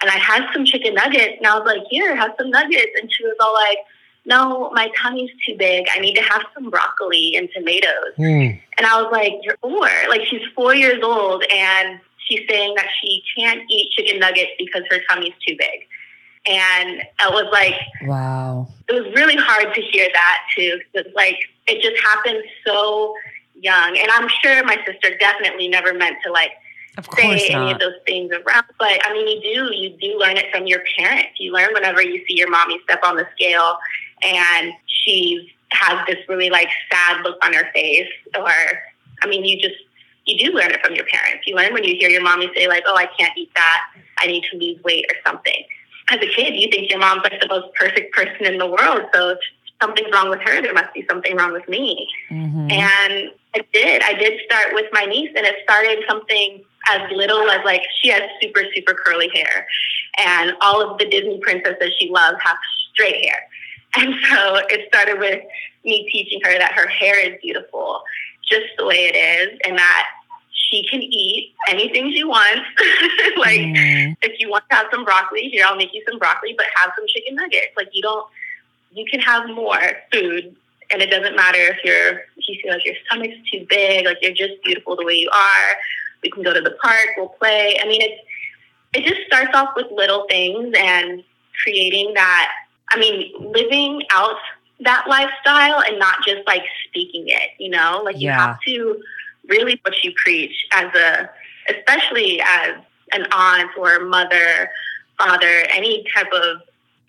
and 0.03 0.11
I 0.11 0.18
had 0.18 0.49
some 0.53 0.64
chicken 0.64 0.95
nuggets, 0.95 1.35
and 1.39 1.47
I 1.47 1.57
was 1.57 1.66
like, 1.66 1.83
"Here, 1.89 2.16
have 2.16 2.35
some 2.39 2.51
nuggets," 2.51 2.93
and 3.01 3.12
she 3.12 3.25
was 3.25 3.37
all 3.41 3.55
like. 3.55 3.79
No, 4.27 4.70
my 4.72 4.91
tummy's 5.01 5.31
too 5.47 5.55
big. 5.57 5.87
I 5.95 6.01
need 6.01 6.14
to 6.14 6.22
have 6.22 6.43
some 6.55 6.70
broccoli 6.70 7.35
and 7.37 7.49
tomatoes. 7.55 8.14
Mm. 8.18 8.59
And 8.79 8.87
I 8.87 9.03
was 9.03 9.12
like, 9.12 9.35
You're 9.43 9.59
four. 9.59 9.89
Like, 10.09 10.22
she's 10.27 10.43
four 10.55 10.75
years 10.75 11.03
old, 11.03 11.45
and 11.53 12.01
she's 12.27 12.41
saying 12.49 12.75
that 12.77 12.87
she 13.03 13.22
can't 13.37 13.61
eat 13.70 13.91
chicken 13.93 14.18
nuggets 14.20 14.53
because 14.59 14.83
her 14.91 14.99
tummy's 15.11 15.35
too 15.47 15.55
big. 15.59 15.87
And 16.47 17.03
I 17.20 17.31
was 17.31 17.47
like, 17.53 17.75
Wow. 18.03 18.68
it 18.89 18.95
was 18.95 19.12
really 19.14 19.37
hard 19.37 19.75
to 19.75 19.81
hear 19.81 20.09
that 20.12 20.43
too. 20.57 20.81
Because 20.93 21.12
like 21.14 21.39
it 21.66 21.83
just 21.83 22.03
happened 22.05 22.43
so 22.66 23.14
young, 23.61 23.97
and 23.99 24.09
I'm 24.14 24.29
sure 24.43 24.64
my 24.64 24.77
sister 24.87 25.16
definitely 25.18 25.68
never 25.68 25.95
meant 25.95 26.16
to 26.25 26.33
like 26.33 26.51
Of 26.99 27.07
say 27.16 27.49
any 27.49 27.55
not. 27.55 27.75
of 27.75 27.81
those 27.81 28.01
things 28.07 28.31
around. 28.33 28.64
But 28.79 29.01
I 29.07 29.12
mean, 29.12 29.41
you 29.43 29.68
do 29.70 29.75
you 29.75 29.91
do 30.01 30.18
learn 30.18 30.37
it 30.37 30.47
from 30.53 30.66
your 30.66 30.81
parents. 30.99 31.31
You 31.39 31.53
learn 31.53 31.68
whenever 31.72 32.03
you 32.03 32.25
see 32.27 32.37
your 32.37 32.51
mommy 32.51 32.79
step 32.85 33.01
on 33.05 33.16
the 33.16 33.27
scale, 33.35 33.79
and 34.25 34.72
she 34.87 35.53
has 35.72 36.07
this 36.07 36.18
really 36.29 36.51
like 36.51 36.68
sad 36.91 37.22
look 37.25 37.37
on 37.45 37.53
her 37.53 37.70
face, 37.75 38.09
or 38.37 38.53
I 39.22 39.27
mean, 39.27 39.45
you 39.45 39.61
just 39.61 39.77
you 40.27 40.39
do 40.39 40.57
learn 40.57 40.70
it 40.70 40.85
from 40.85 40.95
your 40.95 41.05
parents. 41.07 41.47
You 41.47 41.55
learn 41.55 41.75
when 41.75 41.85
you 41.85 41.97
hear 41.97 42.09
your 42.09 42.22
mommy 42.22 42.51
say 42.57 42.68
like, 42.68 42.85
"Oh, 42.87 42.97
I 42.97 43.07
can't 43.18 43.37
eat 43.37 43.51
that. 43.55 43.81
I 44.18 44.27
need 44.27 44.45
to 44.51 44.57
lose 44.57 44.83
weight 44.83 45.07
or 45.11 45.16
something." 45.27 45.64
As 46.11 46.18
a 46.18 46.29
kid, 46.29 46.55
you 46.57 46.68
think 46.70 46.91
your 46.91 46.99
mom's 46.99 47.22
like 47.25 47.41
the 47.41 47.49
most 47.49 47.75
perfect 47.75 48.14
person 48.14 48.45
in 48.47 48.59
the 48.59 48.66
world. 48.66 49.03
So 49.14 49.31
if 49.31 49.39
something's 49.81 50.12
wrong 50.12 50.31
with 50.31 50.41
her, 50.41 50.62
there 50.62 50.75
must 50.75 50.93
be 50.95 51.05
something 51.09 51.37
wrong 51.37 51.53
with 51.53 51.68
me. 51.68 52.09
Mhm. 52.31 52.72
And 52.72 53.31
I 53.57 53.61
did. 53.72 54.03
I 54.03 54.14
did 54.14 54.41
start 54.45 54.75
with 54.75 54.87
my 54.93 55.05
niece, 55.05 55.31
and 55.37 55.47
it 55.47 55.57
started 55.62 56.05
something 56.09 56.64
as 56.89 57.11
little 57.11 57.51
as 57.51 57.64
like 57.64 57.83
she 58.03 58.09
has 58.09 58.22
super, 58.41 58.62
super 58.75 58.95
curly 58.95 59.31
hair. 59.35 59.66
And 60.18 60.55
all 60.61 60.83
of 60.83 60.99
the 60.99 61.07
Disney 61.07 61.39
princesses 61.41 61.93
she 61.99 62.11
loves 62.11 62.37
have 62.43 62.59
straight 62.93 63.25
hair. 63.25 63.49
And 64.01 64.14
so 64.30 64.57
it 64.70 64.88
started 64.88 65.18
with 65.18 65.42
me 65.84 66.09
teaching 66.11 66.40
her 66.45 66.59
that 66.59 66.72
her 66.72 66.88
hair 66.88 67.18
is 67.20 67.38
beautiful 67.42 68.03
just 68.49 68.66
the 68.78 68.84
way 68.84 69.11
it 69.12 69.16
is, 69.16 69.59
and 69.66 69.78
that 69.78 70.07
she 70.53 70.86
can 70.90 71.03
eat 71.03 71.55
anything 71.68 72.12
she 72.12 72.24
wants. 72.24 72.66
like, 73.38 73.61
Mm. 73.61 74.16
if 74.22 74.38
you 74.38 74.51
want 74.51 74.64
to 74.70 74.76
have 74.76 74.86
some 74.92 75.05
broccoli, 75.05 75.49
here, 75.49 75.64
I'll 75.66 75.76
make 75.76 75.95
you 75.95 76.03
some 76.09 76.18
broccoli, 76.18 76.55
but 76.57 76.66
have 76.76 76.92
some 76.97 77.07
chicken 77.07 77.36
nuggets. 77.36 77.68
Like, 77.76 77.88
you 77.92 78.03
don't, 78.03 78.26
you 78.92 79.05
can 79.11 79.20
have 79.20 79.49
more 79.49 79.80
food, 80.12 80.55
and 80.92 81.01
it 81.03 81.11
doesn't 81.11 81.34
matter 81.36 81.59
if 81.59 81.78
you're, 81.84 82.18
if 82.36 82.49
you 82.49 82.59
feel 82.62 82.72
like 82.72 82.84
your 82.84 82.95
stomach's 83.07 83.38
too 83.51 83.64
big, 83.68 84.05
like, 84.07 84.18
you're 84.20 84.32
just 84.32 84.62
beautiful 84.62 84.97
the 84.97 85.05
way 85.05 85.14
you 85.14 85.30
are. 85.30 85.76
We 86.22 86.30
can 86.30 86.42
go 86.42 86.53
to 86.53 86.61
the 86.61 86.76
park, 86.82 87.09
we'll 87.16 87.28
play. 87.28 87.78
I 87.82 87.86
mean, 87.88 88.03
it's, 88.03 88.20
it 88.95 89.05
just 89.05 89.26
starts 89.26 89.55
off 89.55 89.70
with 89.76 89.86
little 89.90 90.26
things 90.28 90.74
and 90.78 91.22
creating 91.62 92.12
that, 92.14 92.51
I 92.95 92.99
mean, 92.99 93.32
living 93.53 94.03
out 94.12 94.36
that 94.80 95.07
lifestyle 95.09 95.82
and 95.86 95.99
not 95.99 96.16
just 96.26 96.47
like 96.47 96.62
speaking 96.88 97.24
it, 97.26 97.51
you 97.59 97.70
know? 97.70 98.03
Like, 98.05 98.16
you 98.16 98.28
Yeah. 98.28 98.38
have 98.38 98.61
to 98.66 99.03
really 99.49 99.80
what 99.82 100.03
you 100.05 100.12
preach 100.16 100.66
as 100.72 100.95
a, 100.95 101.28
especially 101.68 102.40
as 102.40 102.76
an 103.12 103.26
aunt 103.32 103.70
or 103.76 104.01
mother, 104.01 104.70
father, 105.18 105.66
any 105.70 106.05
type 106.14 106.32
of 106.32 106.59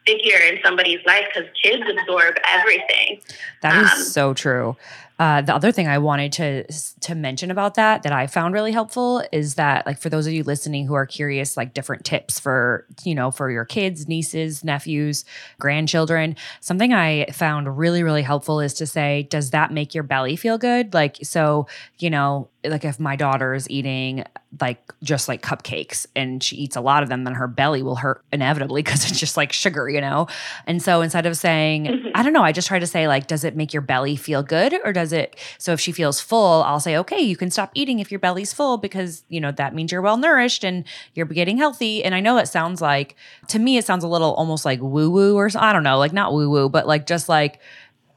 figure 0.08 0.38
in 0.38 0.60
somebody's 0.64 1.00
life 1.06 1.26
because 1.34 1.50
kids 1.62 1.84
absorb 1.90 2.36
everything. 2.52 3.22
That 3.62 3.76
is 3.76 3.92
Um, 3.92 3.98
so 3.98 4.34
true. 4.34 4.78
Uh, 5.18 5.42
the 5.42 5.56
other 5.56 5.72
thing 5.72 5.88
I 5.88 5.98
wanted 5.98 6.34
to 6.34 6.64
to 7.02 7.16
mention 7.16 7.50
about 7.50 7.76
that 7.76 8.04
that 8.04 8.12
I 8.12 8.28
found 8.28 8.54
really 8.54 8.74
helpful 8.74 9.24
is 9.32 9.56
that 9.56 9.86
like 9.86 10.00
for 10.00 10.10
those 10.10 10.28
of 10.28 10.34
you 10.34 10.44
listening 10.44 10.86
who 10.88 10.94
are 10.94 11.06
curious 11.06 11.56
like 11.56 11.74
different 11.74 12.04
tips 12.04 12.38
for 12.38 12.86
you 13.04 13.16
know 13.16 13.32
for 13.32 13.50
your 13.50 13.64
kids, 13.64 14.10
nieces, 14.10 14.64
nephews, 14.64 15.24
grandchildren, 15.58 16.36
something 16.60 16.94
I 16.94 17.28
found 17.32 17.78
really 17.78 18.04
really 18.04 18.24
helpful 18.24 18.60
is 18.60 18.74
to 18.76 18.86
say 18.86 19.24
does 19.30 19.52
that 19.52 19.72
make 19.72 19.96
your 19.96 20.04
belly 20.04 20.36
feel 20.36 20.58
good? 20.58 20.94
Like 20.94 21.18
so, 21.24 21.68
you 21.98 22.10
know, 22.10 22.50
like 22.70 22.86
if 22.86 23.00
my 23.00 23.16
daughter 23.16 23.54
is 23.54 23.70
eating 23.70 24.24
like 24.62 24.94
just 25.04 25.28
like 25.28 25.42
cupcakes 25.42 26.08
and 26.16 26.42
she 26.42 26.56
eats 26.56 26.76
a 26.78 26.82
lot 26.82 27.04
of 27.04 27.10
them 27.10 27.26
then 27.26 27.34
her 27.34 27.48
belly 27.48 27.84
will 27.84 27.98
hurt 27.98 28.24
inevitably 28.32 28.82
because 28.84 29.10
it's 29.10 29.20
just 29.20 29.36
like 29.36 29.52
sugar, 29.52 29.90
you 29.90 30.00
know. 30.00 30.28
And 30.66 30.82
so 30.82 31.02
instead 31.02 31.26
of 31.26 31.36
saying, 31.38 31.86
Mhm. 31.86 32.12
I 32.16 32.24
don't 32.24 32.32
know, 32.34 32.44
I 32.44 32.52
just 32.54 32.68
try 32.70 32.80
to 32.80 32.88
say, 32.88 33.08
like, 33.08 33.28
does 33.28 33.44
it 33.44 33.56
make 33.56 33.74
your 33.74 33.82
belly 33.82 34.16
feel 34.16 34.44
good? 34.44 34.74
Or 34.86 34.94
does 34.94 35.12
it? 35.12 35.36
So 35.58 35.74
if 35.74 35.80
she 35.82 35.92
feels 35.92 36.22
full, 36.22 36.64
I'll 36.64 36.80
say, 36.80 36.98
okay, 36.98 37.20
you 37.20 37.36
can 37.36 37.52
stop 37.52 37.72
eating 37.74 38.00
if 38.00 38.12
your 38.12 38.20
belly's 38.20 38.54
full 38.54 38.78
because, 38.78 39.24
you 39.28 39.42
know, 39.42 39.52
that 39.52 39.76
means 39.76 39.92
you're 39.92 40.02
well 40.02 40.18
nourished 40.18 40.64
and 40.64 40.86
you're 41.16 41.26
getting 41.26 41.58
healthy. 41.58 42.04
And 42.04 42.16
I 42.16 42.22
know 42.22 42.38
it 42.38 42.48
sounds 42.48 42.82
like, 42.82 43.16
to 43.50 43.60
me, 43.60 43.78
it 43.78 43.86
sounds 43.86 44.04
a 44.04 44.08
little 44.08 44.34
almost 44.36 44.64
like 44.64 44.80
woo 44.82 45.10
woo 45.10 45.36
or 45.36 45.50
I 45.58 45.74
don't 45.74 45.84
know, 45.84 45.98
like 45.98 46.14
not 46.14 46.32
woo 46.34 46.50
woo, 46.50 46.70
but 46.70 46.88
like 46.88 47.06
just 47.06 47.28
like, 47.28 47.60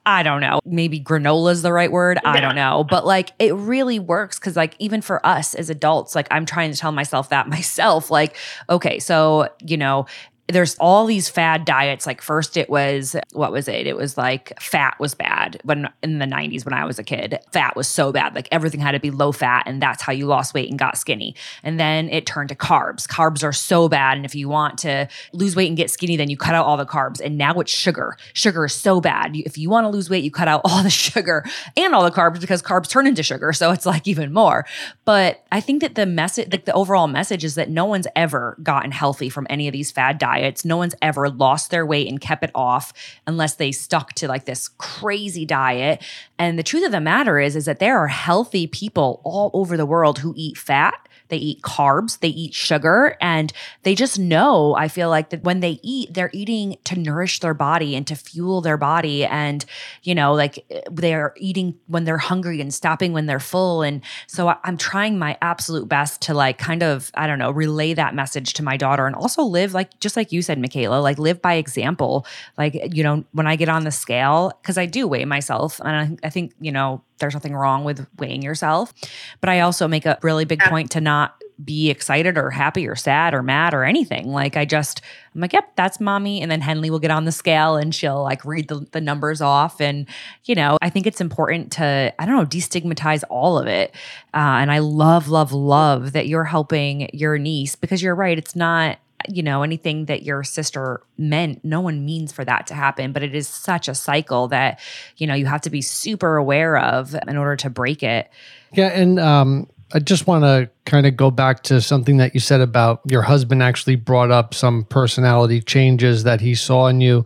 I 0.09 0.23
don't 0.23 0.41
know. 0.41 0.61
Maybe 0.65 0.99
granola 0.99 1.53
is 1.53 1.61
the 1.61 1.71
right 1.71 1.93
word. 1.93 2.19
I 2.25 2.41
don't 2.41 2.55
know. 2.55 2.83
But 2.83 3.05
like 3.05 3.33
it 3.39 3.55
really 3.55 3.99
works 3.99 4.39
because, 4.39 4.57
like, 4.57 4.75
even 4.79 5.03
for 5.03 5.25
us 5.25 5.55
as 5.55 5.69
adults, 5.69 6.15
like 6.15 6.27
I'm 6.31 6.47
trying 6.47 6.73
to 6.73 6.79
tell 6.79 6.93
myself 6.93 7.29
that 7.29 7.47
myself. 7.59 8.11
Like, 8.11 8.35
okay, 8.71 9.01
so, 9.01 9.49
you 9.63 9.77
know, 9.77 10.07
there's 10.49 10.77
all 10.79 11.05
these 11.05 11.29
fad 11.29 11.65
diets. 11.65 12.07
Like, 12.07 12.23
first 12.23 12.57
it 12.57 12.71
was, 12.71 13.15
what 13.33 13.53
was 13.53 13.69
it? 13.69 13.87
It 13.87 13.97
was 13.97 14.17
like 14.17 14.59
fat 14.61 14.99
was 14.99 15.15
bad 15.15 15.61
when 15.63 15.89
in 16.03 16.19
the 16.19 16.25
90s 16.25 16.65
when 16.65 16.73
I 16.73 16.85
was 16.85 16.99
a 16.99 17.05
kid. 17.05 17.39
Fat 17.53 17.77
was 17.77 17.87
so 17.87 18.13
bad. 18.13 18.35
Like, 18.35 18.49
everything 18.51 18.81
had 18.81 18.93
to 18.93 19.01
be 19.01 19.11
low 19.11 19.31
fat. 19.31 19.65
And 19.67 19.83
that's 19.83 20.03
how 20.03 20.13
you 20.13 20.27
lost 20.27 20.55
weight 20.55 20.71
and 20.71 20.79
got 20.79 20.97
skinny. 20.97 21.35
And 21.63 21.79
then 21.79 22.09
it 22.09 22.25
turned 22.25 22.49
to 22.49 22.55
carbs. 22.55 23.07
Carbs 23.07 23.45
are 23.45 23.53
so 23.53 23.89
bad. 23.89 24.17
And 24.17 24.25
if 24.25 24.35
you 24.35 24.49
want 24.49 24.79
to 24.79 25.09
lose 25.35 25.55
weight 25.55 25.69
and 25.69 25.77
get 25.77 25.91
skinny, 25.91 26.17
then 26.17 26.31
you 26.31 26.37
cut 26.37 26.55
out 26.55 26.65
all 26.65 26.79
the 26.79 26.87
carbs. 26.87 27.21
And 27.21 27.37
now 27.37 27.55
it's 27.61 27.71
sugar. 27.71 28.17
Sugar 28.33 28.65
is 28.65 28.73
so 28.73 29.01
bad. 29.03 29.37
If 29.37 29.59
you 29.59 29.69
want 29.69 29.85
to 29.85 29.91
lose 29.91 30.09
weight, 30.09 30.25
you 30.25 30.31
cut 30.31 30.49
out 30.49 30.63
all 30.65 30.83
the 30.83 30.91
sugar 31.09 31.45
and 31.77 31.95
all 31.95 32.05
the 32.05 32.11
carbs 32.11 32.41
because 32.41 32.63
carbs 32.63 32.89
turn 32.89 33.07
into 33.07 33.23
sugar. 33.23 33.53
So 33.53 33.71
it's 33.71 33.85
like 33.85 34.09
even 34.09 34.33
more. 34.33 34.65
But 35.05 35.45
I 35.53 35.61
think 35.61 35.83
that 35.83 35.95
the 35.95 36.07
message, 36.07 36.51
like 36.51 36.65
the 36.65 36.73
overall 36.73 37.07
message 37.07 37.45
is 37.45 37.55
that 37.57 37.69
no 37.69 37.85
one's 37.85 38.07
ever 38.17 38.57
gotten 38.63 38.93
healthy 38.93 39.29
from 39.29 39.47
any 39.51 39.69
of 39.69 39.73
these 39.73 39.91
fad 39.91 40.17
diets. 40.17 40.38
No 40.65 40.77
one's 40.77 40.95
ever 41.03 41.29
lost 41.29 41.71
their 41.71 41.87
weight 41.87 42.09
and 42.09 42.21
kept 42.21 42.45
it 42.45 42.51
off 42.55 42.93
unless 43.27 43.55
they 43.55 43.73
stuck 43.73 44.13
to 44.15 44.29
like 44.29 44.45
this 44.45 44.69
crazy 44.69 45.45
diet. 45.45 46.03
And 46.39 46.59
the 46.59 46.63
truth 46.63 46.85
of 46.85 46.93
the 46.93 47.01
matter 47.01 47.39
is, 47.39 47.57
is 47.57 47.65
that 47.65 47.79
there 47.79 47.99
are 47.99 48.09
healthy 48.09 48.67
people 48.67 49.21
all 49.25 49.51
over 49.53 49.77
the 49.77 49.87
world 49.87 50.19
who 50.19 50.35
eat 50.37 50.57
fat 50.57 51.08
they 51.29 51.37
eat 51.37 51.63
carbs, 51.63 52.19
they 52.21 52.29
eat 52.29 52.55
sugar, 52.55 53.17
and 53.21 53.53
they 53.83 53.95
just 53.95 54.19
know, 54.19 54.75
I 54.75 54.89
feel 54.89 55.09
like 55.09 55.31
that 55.31 55.45
when 55.45 55.61
they 55.61 55.81
eat, 55.83 56.15
they're 56.15 56.31
eating 56.33 56.77
to 56.85 56.99
nourish 56.99 57.41
their 57.41 57.55
body 57.55 57.95
and 57.95 58.07
to 58.07 58.17
fuel 58.17 58.61
their 58.61 58.77
body. 58.77 59.25
And, 59.25 59.65
you 60.03 60.15
know, 60.15 60.35
like 60.35 60.65
eh, 60.71 60.81
they're 60.91 61.35
eating 61.37 61.79
when 61.87 62.05
they're 62.05 62.19
hungry 62.19 62.61
and 62.61 62.73
stopping 62.73 63.13
when 63.13 63.27
they're 63.27 63.41
full. 63.41 63.83
And 63.83 64.03
so 64.27 64.55
I'm 64.65 64.77
trying 64.77 65.19
my 65.19 65.37
absolute 65.43 65.89
best 65.89 66.23
to 66.23 66.35
like 66.35 66.59
kind 66.59 66.83
of, 66.83 67.11
I 67.15 67.27
don't 67.27 67.39
know, 67.39 67.51
relay 67.51 67.95
that 67.95 68.15
message 68.15 68.55
to 68.55 68.63
my 68.63 68.77
daughter 68.77 69.07
and 69.07 69.15
also 69.15 69.43
live 69.43 69.75
like, 69.75 69.99
just 70.01 70.17
like 70.17 70.33
you 70.33 70.43
said, 70.43 70.59
Michaela, 70.59 71.01
like 71.01 71.19
live 71.19 71.41
by 71.43 71.55
example. 71.55 72.27
Like, 72.57 72.75
you 72.95 73.03
know, 73.03 73.25
when 73.33 73.47
I 73.47 73.57
get 73.57 73.69
on 73.69 73.85
the 73.85 73.91
scale, 73.91 74.53
because 74.63 74.79
I 74.79 74.87
do 74.87 75.07
weigh 75.07 75.25
myself, 75.25 75.81
and 75.81 76.19
I, 76.23 76.27
I 76.27 76.31
think, 76.31 76.55
you 76.61 76.73
know, 76.73 77.03
there's 77.19 77.35
nothing 77.35 77.55
wrong 77.55 77.85
with 77.85 78.07
weighing 78.19 78.43
yourself. 78.43 78.93
But 79.41 79.51
I 79.51 79.61
also 79.61 79.89
make 79.89 80.07
a 80.07 80.19
really 80.23 80.45
big 80.45 80.61
point 80.61 80.91
to 80.93 81.01
not 81.01 81.35
be 81.65 81.91
excited 81.91 82.39
or 82.39 82.51
happy 82.51 82.87
or 82.87 82.95
sad 82.95 83.35
or 83.35 83.43
mad 83.43 83.75
or 83.75 83.83
anything. 83.83 84.29
Like 84.29 84.57
I 84.57 84.65
just, 84.65 85.01
I'm 85.35 85.41
like, 85.41 85.53
yep, 85.53 85.75
that's 85.75 85.99
mommy. 85.99 86.41
And 86.41 86.51
then 86.51 86.61
Henley 86.61 86.89
will 86.89 87.01
get 87.01 87.11
on 87.11 87.25
the 87.25 87.33
scale 87.33 87.77
and 87.77 87.93
she'll 87.93 88.23
like 88.23 88.45
read 88.45 88.69
the, 88.69 88.87
the 88.93 89.01
numbers 89.01 89.41
off. 89.41 89.81
And, 89.81 90.07
you 90.45 90.55
know, 90.55 90.79
I 90.81 90.89
think 90.89 91.07
it's 91.07 91.21
important 91.21 91.73
to, 91.73 92.15
I 92.17 92.27
don't 92.27 92.37
know, 92.37 92.47
destigmatize 92.47 93.25
all 93.29 93.59
of 93.59 93.67
it. 93.67 93.91
Uh, 94.33 94.63
and 94.63 94.71
I 94.71 94.79
love, 94.79 95.29
love, 95.29 95.53
love 95.53 96.13
that 96.13 96.29
you're 96.29 96.45
helping 96.45 97.11
your 97.13 97.39
niece 97.39 97.75
because 97.75 98.03
you're 98.03 98.15
right. 98.15 98.39
It's 98.39 98.55
not, 98.55 98.99
you 99.29 99.43
know, 99.43 99.63
anything 99.63 100.05
that 100.07 100.23
your 100.23 100.45
sister 100.45 101.03
meant, 101.17 101.65
no 101.65 101.81
one 101.81 102.05
means 102.05 102.33
for 102.33 102.45
that 102.45 102.67
to 102.69 102.75
happen, 102.75 103.13
but 103.13 103.23
it 103.23 103.35
is 103.35 103.49
such 103.49 103.89
a 103.89 103.95
cycle 103.95 104.49
that, 104.49 104.81
you 105.17 105.27
know, 105.27 105.35
you 105.35 105.47
have 105.47 105.61
to 105.63 105.71
be 105.71 105.83
super 105.83 106.37
aware 106.37 106.79
of 106.79 107.15
in 107.27 107.37
order 107.37 107.57
to 107.57 107.71
break 107.71 108.03
it. 108.03 108.31
Yeah. 108.73 108.89
And, 108.89 109.19
um, 109.19 109.69
I 109.95 110.01
just 110.01 110.27
want 110.27 110.45
to 110.45 110.69
kind 110.85 111.07
of 111.07 111.17
go 111.17 111.31
back 111.31 111.63
to 111.65 111.81
something 111.81 112.19
that 112.19 112.35
you 112.35 112.41
said 112.41 112.61
about 112.61 113.01
your 113.07 113.23
husband 113.23 113.63
actually 113.63 113.97
brought 113.97 114.31
up 114.31 114.53
some 114.53 114.85
personality 114.85 115.63
changes 115.63 116.25
that 116.25 116.43
he 116.43 116.55
saw 116.55 116.89
in 116.89 117.01
you. 117.01 117.25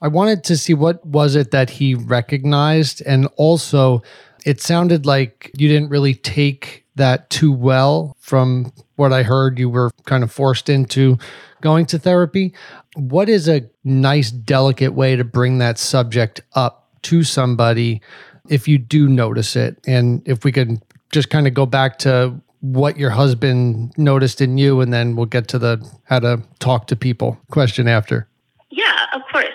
I 0.00 0.08
wanted 0.08 0.42
to 0.44 0.56
see 0.56 0.74
what 0.74 1.04
was 1.06 1.36
it 1.36 1.52
that 1.52 1.70
he 1.70 1.94
recognized 1.94 3.02
and 3.06 3.28
also 3.36 4.02
it 4.44 4.60
sounded 4.60 5.06
like 5.06 5.52
you 5.56 5.68
didn't 5.68 5.90
really 5.90 6.14
take 6.14 6.84
that 6.96 7.30
too 7.30 7.52
well 7.52 8.16
from 8.18 8.72
what 9.02 9.12
I 9.12 9.24
heard 9.24 9.58
you 9.58 9.68
were 9.68 9.90
kind 10.04 10.22
of 10.22 10.30
forced 10.32 10.68
into 10.68 11.18
going 11.60 11.86
to 11.86 11.98
therapy. 11.98 12.54
What 12.94 13.28
is 13.28 13.48
a 13.48 13.68
nice 13.84 14.30
delicate 14.30 14.94
way 14.94 15.16
to 15.16 15.24
bring 15.24 15.58
that 15.58 15.78
subject 15.78 16.40
up 16.54 16.88
to 17.02 17.24
somebody 17.24 18.00
if 18.48 18.68
you 18.68 18.78
do 18.78 19.08
notice 19.08 19.56
it? 19.56 19.76
And 19.86 20.22
if 20.24 20.44
we 20.44 20.52
could 20.52 20.80
just 21.10 21.30
kind 21.30 21.46
of 21.46 21.54
go 21.54 21.66
back 21.66 21.98
to 22.00 22.40
what 22.60 22.96
your 22.96 23.10
husband 23.10 23.92
noticed 23.98 24.40
in 24.40 24.56
you 24.56 24.80
and 24.80 24.92
then 24.92 25.16
we'll 25.16 25.26
get 25.26 25.48
to 25.48 25.58
the 25.58 25.84
how 26.04 26.20
to 26.20 26.40
talk 26.60 26.86
to 26.86 26.96
people 26.96 27.36
question 27.50 27.88
after. 27.88 28.28
Yeah 28.70 29.06
of 29.12 29.22
course. 29.32 29.46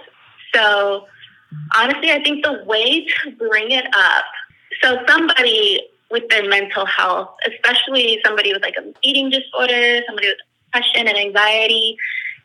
So 0.53 1.07
honestly 1.77 2.11
i 2.11 2.21
think 2.21 2.43
the 2.43 2.61
way 2.65 3.05
to 3.05 3.31
bring 3.31 3.71
it 3.71 3.85
up 3.95 4.25
so 4.81 4.97
somebody 5.07 5.79
with 6.11 6.27
their 6.29 6.47
mental 6.47 6.85
health 6.85 7.29
especially 7.45 8.19
somebody 8.23 8.53
with 8.53 8.61
like 8.61 8.75
an 8.77 8.93
eating 9.01 9.29
disorder 9.29 10.01
somebody 10.07 10.27
with 10.27 10.37
depression 10.65 11.07
and 11.07 11.17
anxiety 11.17 11.97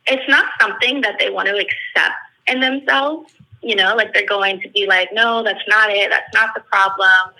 it's 0.06 0.28
not 0.28 0.46
something 0.60 1.00
that 1.00 1.18
they 1.18 1.30
want 1.30 1.46
to 1.48 1.54
accept 1.54 2.14
in 2.48 2.60
themselves 2.60 3.32
you 3.62 3.76
know 3.76 3.94
like 3.94 4.12
they're 4.12 4.26
going 4.26 4.60
to 4.60 4.68
be 4.70 4.86
like 4.86 5.08
no 5.12 5.42
that's 5.42 5.66
not 5.68 5.90
it 5.90 6.10
that's 6.10 6.32
not 6.34 6.54
the 6.54 6.60
problem 6.62 7.32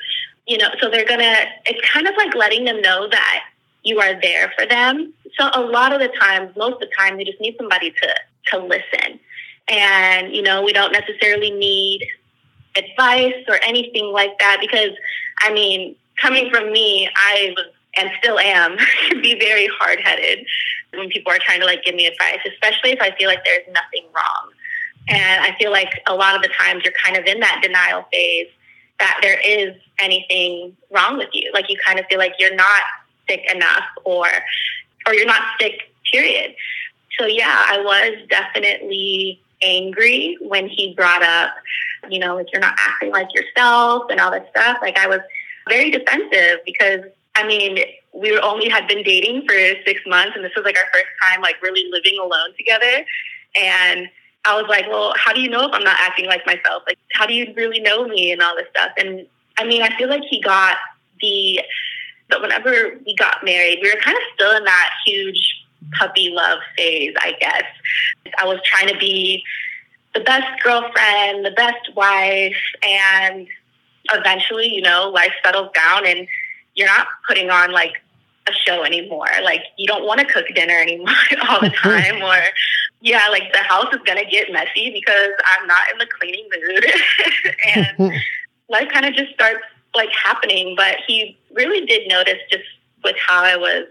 you 0.46 0.58
know, 0.58 0.68
so 0.80 0.90
they're 0.90 1.06
gonna, 1.06 1.34
it's 1.66 1.88
kind 1.88 2.06
of 2.06 2.14
like 2.16 2.34
letting 2.34 2.64
them 2.64 2.80
know 2.80 3.08
that 3.08 3.44
you 3.84 4.00
are 4.00 4.20
there 4.20 4.52
for 4.56 4.66
them. 4.66 5.12
So 5.38 5.50
a 5.54 5.60
lot 5.60 5.92
of 5.92 6.00
the 6.00 6.08
times, 6.20 6.54
most 6.56 6.74
of 6.74 6.80
the 6.80 6.90
time, 6.98 7.16
they 7.16 7.24
just 7.24 7.40
need 7.40 7.56
somebody 7.56 7.90
to, 7.90 8.14
to 8.50 8.58
listen. 8.58 9.20
And, 9.68 10.34
you 10.34 10.42
know, 10.42 10.62
we 10.62 10.72
don't 10.72 10.92
necessarily 10.92 11.50
need 11.50 12.06
advice 12.76 13.44
or 13.48 13.58
anything 13.62 14.12
like 14.12 14.38
that 14.40 14.58
because, 14.60 14.90
I 15.42 15.52
mean, 15.52 15.94
coming 16.20 16.50
from 16.50 16.72
me, 16.72 17.08
I 17.14 17.54
was 17.56 17.66
and 17.96 18.10
still 18.18 18.38
am 18.38 18.76
be 19.22 19.38
very 19.38 19.68
hard 19.78 20.00
headed 20.00 20.46
when 20.94 21.08
people 21.08 21.32
are 21.32 21.38
trying 21.38 21.60
to 21.60 21.66
like 21.66 21.84
give 21.84 21.94
me 21.94 22.06
advice, 22.06 22.38
especially 22.46 22.90
if 22.90 23.00
I 23.00 23.14
feel 23.16 23.28
like 23.28 23.44
there's 23.44 23.66
nothing 23.68 24.06
wrong. 24.14 24.50
And 25.08 25.44
I 25.44 25.56
feel 25.58 25.70
like 25.70 26.02
a 26.06 26.14
lot 26.14 26.36
of 26.36 26.42
the 26.42 26.48
times 26.48 26.84
you're 26.84 26.94
kind 27.04 27.16
of 27.16 27.24
in 27.24 27.40
that 27.40 27.60
denial 27.62 28.06
phase 28.12 28.48
that 29.00 29.18
there 29.20 29.40
is 29.40 29.74
anything 29.98 30.76
wrong 30.90 31.18
with 31.18 31.28
you. 31.32 31.50
Like 31.52 31.68
you 31.68 31.76
kind 31.84 31.98
of 31.98 32.06
feel 32.06 32.18
like 32.18 32.34
you're 32.38 32.54
not 32.54 32.82
sick 33.28 33.42
enough 33.52 33.84
or 34.04 34.26
or 35.06 35.14
you're 35.14 35.26
not 35.26 35.42
sick, 35.60 35.92
period. 36.12 36.54
So 37.18 37.26
yeah, 37.26 37.64
I 37.66 37.78
was 37.78 38.28
definitely 38.28 39.40
angry 39.62 40.36
when 40.40 40.68
he 40.68 40.94
brought 40.94 41.22
up, 41.22 41.50
you 42.08 42.18
know, 42.18 42.36
like 42.36 42.46
you're 42.52 42.60
not 42.60 42.74
acting 42.78 43.10
like 43.10 43.28
yourself 43.34 44.04
and 44.10 44.20
all 44.20 44.30
this 44.30 44.44
stuff. 44.50 44.78
Like 44.80 44.98
I 44.98 45.08
was 45.08 45.20
very 45.68 45.90
defensive 45.90 46.60
because 46.64 47.00
I 47.34 47.46
mean, 47.46 47.78
we 48.12 48.38
only 48.38 48.68
had 48.68 48.86
been 48.86 49.02
dating 49.02 49.46
for 49.46 49.54
six 49.86 50.00
months 50.06 50.32
and 50.34 50.44
this 50.44 50.52
was 50.54 50.64
like 50.64 50.76
our 50.76 50.90
first 50.92 51.06
time 51.22 51.40
like 51.40 51.60
really 51.62 51.88
living 51.90 52.18
alone 52.18 52.54
together. 52.56 53.04
And 53.60 54.08
I 54.44 54.60
was 54.60 54.68
like, 54.68 54.86
well, 54.88 55.14
how 55.16 55.32
do 55.32 55.40
you 55.40 55.48
know 55.48 55.66
if 55.66 55.70
I'm 55.72 55.84
not 55.84 55.96
acting 56.00 56.26
like 56.26 56.44
myself? 56.46 56.82
Like, 56.86 56.98
how 57.12 57.26
do 57.26 57.32
you 57.32 57.52
really 57.56 57.80
know 57.80 58.06
me 58.06 58.32
and 58.32 58.42
all 58.42 58.54
this 58.56 58.66
stuff? 58.70 58.90
And 58.98 59.26
I 59.58 59.64
mean, 59.64 59.82
I 59.82 59.96
feel 59.96 60.08
like 60.08 60.22
he 60.28 60.42
got 60.42 60.76
the, 61.20 61.60
but 62.28 62.42
whenever 62.42 62.98
we 63.06 63.14
got 63.16 63.44
married, 63.44 63.78
we 63.82 63.90
were 63.90 64.00
kind 64.00 64.16
of 64.16 64.22
still 64.34 64.56
in 64.56 64.64
that 64.64 64.90
huge 65.06 65.64
puppy 65.98 66.30
love 66.30 66.58
phase, 66.76 67.14
I 67.18 67.32
guess. 67.40 67.64
I 68.38 68.46
was 68.46 68.58
trying 68.64 68.88
to 68.88 68.98
be 68.98 69.42
the 70.14 70.20
best 70.20 70.62
girlfriend, 70.62 71.44
the 71.44 71.52
best 71.52 71.94
wife, 71.94 72.56
and 72.82 73.46
eventually, 74.12 74.68
you 74.68 74.82
know, 74.82 75.10
life 75.10 75.32
settles 75.44 75.70
down 75.74 76.06
and 76.06 76.26
you're 76.74 76.88
not 76.88 77.06
putting 77.26 77.50
on 77.50 77.72
like 77.72 78.02
a 78.48 78.52
show 78.52 78.82
anymore. 78.82 79.28
Like 79.42 79.64
you 79.76 79.86
don't 79.86 80.04
want 80.04 80.20
to 80.20 80.26
cook 80.26 80.46
dinner 80.54 80.78
anymore 80.78 81.14
all 81.48 81.60
the 81.60 81.70
time 81.70 82.22
or 82.22 82.36
yeah, 83.00 83.28
like 83.30 83.52
the 83.52 83.58
house 83.58 83.92
is 83.92 84.00
gonna 84.04 84.24
get 84.24 84.52
messy 84.52 84.90
because 84.92 85.32
I'm 85.58 85.66
not 85.66 85.90
in 85.92 85.98
the 85.98 86.06
cleaning 86.06 86.48
mood. 86.50 86.86
and 87.74 88.12
life 88.68 88.88
kind 88.92 89.06
of 89.06 89.14
just 89.14 89.32
starts 89.34 89.64
like 89.94 90.10
happening. 90.10 90.74
But 90.76 90.98
he 91.06 91.36
really 91.52 91.84
did 91.84 92.08
notice 92.08 92.38
just 92.50 92.64
with 93.04 93.16
how 93.26 93.42
I 93.42 93.56
was 93.56 93.84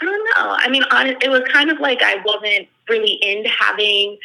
I 0.00 0.04
don't 0.04 0.24
know. 0.24 0.56
I 0.56 0.68
mean, 0.68 0.84
honest, 0.92 1.22
it 1.22 1.28
was 1.28 1.42
kind 1.52 1.70
of 1.70 1.80
like 1.80 2.02
I 2.02 2.16
wasn't 2.24 2.68
really 2.88 3.14
into 3.14 3.48
having 3.48 4.18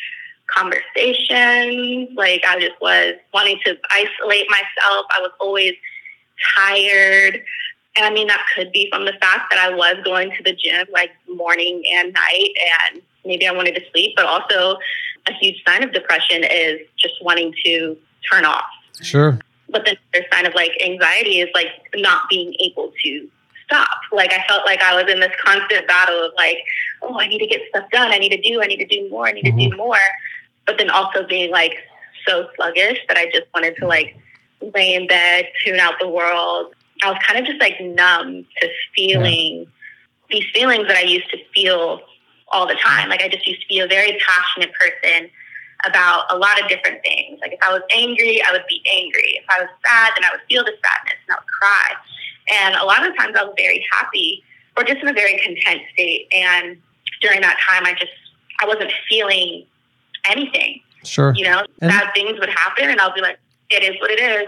conversations. 0.47 2.09
Like 2.15 2.43
I 2.47 2.59
just 2.59 2.79
was 2.81 3.15
wanting 3.33 3.59
to 3.65 3.77
isolate 3.91 4.47
myself. 4.49 5.05
I 5.11 5.21
was 5.21 5.31
always 5.39 5.73
tired. 6.57 7.43
And 7.95 8.05
I 8.05 8.09
mean, 8.09 8.27
that 8.27 8.43
could 8.55 8.71
be 8.71 8.89
from 8.91 9.05
the 9.05 9.13
fact 9.13 9.51
that 9.51 9.59
I 9.59 9.73
was 9.73 9.97
going 10.03 10.31
to 10.31 10.43
the 10.43 10.53
gym 10.53 10.87
like 10.91 11.11
morning 11.27 11.83
and 11.93 12.11
night, 12.11 12.49
and 12.91 13.01
maybe 13.23 13.47
I 13.47 13.51
wanted 13.51 13.75
to 13.75 13.81
sleep, 13.91 14.13
but 14.15 14.25
also 14.25 14.79
a 15.27 15.33
huge 15.33 15.63
sign 15.65 15.83
of 15.83 15.93
depression 15.93 16.43
is 16.43 16.79
just 16.97 17.13
wanting 17.21 17.53
to 17.63 17.95
turn 18.31 18.45
off. 18.45 18.65
Sure. 19.01 19.39
But 19.69 19.85
then 19.85 19.95
there's 20.11 20.25
sign 20.31 20.45
of 20.45 20.55
like 20.55 20.71
anxiety 20.83 21.39
is 21.39 21.49
like 21.53 21.67
not 21.95 22.29
being 22.29 22.55
able 22.59 22.91
to 23.03 23.29
stop. 23.65 23.99
Like 24.11 24.33
I 24.33 24.43
felt 24.47 24.65
like 24.65 24.81
I 24.81 24.95
was 24.95 25.11
in 25.11 25.19
this 25.19 25.31
constant 25.43 25.87
battle 25.87 26.25
of 26.25 26.31
like, 26.37 26.57
oh, 27.01 27.19
I 27.19 27.27
need 27.27 27.39
to 27.39 27.47
get 27.47 27.61
stuff 27.69 27.89
done. 27.91 28.11
I 28.11 28.17
need 28.17 28.29
to 28.29 28.41
do, 28.41 28.61
I 28.61 28.67
need 28.67 28.77
to 28.77 28.87
do 28.87 29.09
more, 29.09 29.27
I 29.27 29.31
need 29.31 29.45
mm-hmm. 29.45 29.57
to 29.57 29.63
do 29.63 29.69
mm-hmm. 29.69 29.77
more. 29.77 29.97
But 30.65 30.77
then 30.77 30.89
also 30.89 31.25
being 31.27 31.51
like 31.51 31.75
so 32.27 32.47
sluggish 32.55 32.99
that 33.07 33.17
I 33.17 33.25
just 33.25 33.45
wanted 33.53 33.75
to 33.77 33.87
like 33.87 34.15
lay 34.73 34.93
in 34.93 35.07
bed, 35.07 35.47
tune 35.65 35.79
out 35.79 35.95
the 35.99 36.07
world, 36.07 36.73
I 37.03 37.09
was 37.09 37.19
kind 37.25 37.39
of 37.39 37.45
just 37.45 37.59
like 37.59 37.79
numb 37.81 38.45
to 38.61 38.69
feeling 38.95 39.59
yeah. 39.59 39.65
these 40.29 40.45
feelings 40.53 40.87
that 40.87 40.95
I 40.95 41.01
used 41.01 41.29
to 41.31 41.37
feel 41.53 42.01
all 42.51 42.67
the 42.67 42.75
time. 42.75 43.09
Like 43.09 43.21
I 43.21 43.27
just 43.27 43.45
used 43.45 43.61
to 43.61 43.67
be 43.67 43.79
a 43.79 43.87
very 43.87 44.17
passionate 44.25 44.71
person 44.73 45.29
about 45.85 46.25
a 46.29 46.37
lot 46.37 46.61
of 46.61 46.69
different 46.69 47.01
things. 47.03 47.39
Like 47.41 47.53
if 47.53 47.59
I 47.61 47.73
was 47.73 47.81
angry, 47.93 48.41
I 48.41 48.51
would 48.53 48.63
be 48.69 48.81
angry. 48.89 49.39
If 49.41 49.45
I 49.49 49.61
was 49.61 49.69
sad, 49.85 50.13
then 50.15 50.23
I 50.23 50.31
would 50.31 50.41
feel 50.47 50.63
the 50.63 50.71
sadness 50.71 51.19
and 51.27 51.35
I 51.35 51.39
would 51.39 51.47
cry. 51.47 51.93
And 52.51 52.75
a 52.75 52.83
lot 52.83 53.07
of 53.07 53.15
times 53.17 53.35
I 53.37 53.43
was 53.43 53.53
very 53.57 53.85
happy 53.91 54.43
or 54.75 54.83
just 54.83 55.01
in 55.01 55.07
a 55.07 55.13
very 55.13 55.37
content 55.39 55.81
state. 55.93 56.27
And 56.33 56.77
during 57.21 57.41
that 57.41 57.57
time, 57.69 57.85
I 57.85 57.93
just, 57.93 58.11
I 58.59 58.65
wasn't 58.65 58.91
feeling 59.09 59.65
anything. 60.29 60.81
Sure. 61.03 61.33
You 61.35 61.45
know, 61.45 61.65
and 61.81 61.89
bad 61.89 62.13
things 62.13 62.39
would 62.39 62.49
happen 62.49 62.89
and 62.89 62.99
I'll 62.99 63.13
be 63.13 63.21
like, 63.21 63.37
it 63.69 63.83
is 63.83 63.99
what 63.99 64.11
it 64.11 64.19
is. 64.19 64.47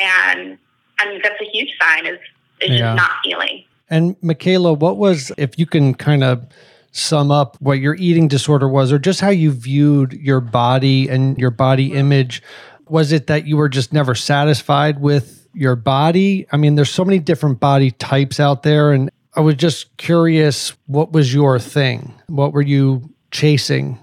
And 0.00 0.58
I 0.98 1.08
mean, 1.08 1.20
that's 1.22 1.40
a 1.40 1.44
huge 1.44 1.70
sign 1.80 2.06
is, 2.06 2.18
is 2.60 2.70
yeah. 2.70 2.78
just 2.78 2.96
not 2.96 3.10
feeling. 3.24 3.64
And 3.88 4.16
Michaela, 4.22 4.72
what 4.72 4.96
was, 4.96 5.32
if 5.36 5.58
you 5.58 5.66
can 5.66 5.94
kind 5.94 6.24
of 6.24 6.46
sum 6.92 7.30
up 7.30 7.56
what 7.60 7.78
your 7.78 7.94
eating 7.94 8.28
disorder 8.28 8.68
was 8.68 8.92
or 8.92 8.98
just 8.98 9.20
how 9.20 9.30
you 9.30 9.50
viewed 9.50 10.12
your 10.14 10.40
body 10.40 11.08
and 11.08 11.38
your 11.38 11.50
body 11.50 11.92
image, 11.92 12.42
was 12.88 13.12
it 13.12 13.26
that 13.26 13.46
you 13.46 13.56
were 13.56 13.68
just 13.68 13.92
never 13.92 14.14
satisfied 14.14 15.00
with 15.00 15.41
your 15.54 15.76
body? 15.76 16.46
I 16.52 16.56
mean, 16.56 16.74
there's 16.74 16.90
so 16.90 17.04
many 17.04 17.18
different 17.18 17.60
body 17.60 17.90
types 17.92 18.40
out 18.40 18.62
there. 18.62 18.92
And 18.92 19.10
I 19.34 19.40
was 19.40 19.54
just 19.56 19.96
curious 19.96 20.74
what 20.86 21.12
was 21.12 21.32
your 21.32 21.58
thing? 21.58 22.14
What 22.28 22.52
were 22.52 22.62
you 22.62 23.10
chasing? 23.30 23.98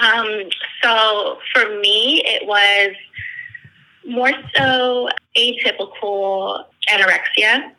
Um, 0.00 0.26
so 0.82 1.38
for 1.52 1.78
me, 1.80 2.22
it 2.24 2.46
was 2.46 2.94
more 4.06 4.32
so 4.56 5.08
atypical 5.36 6.64
anorexia 6.90 7.72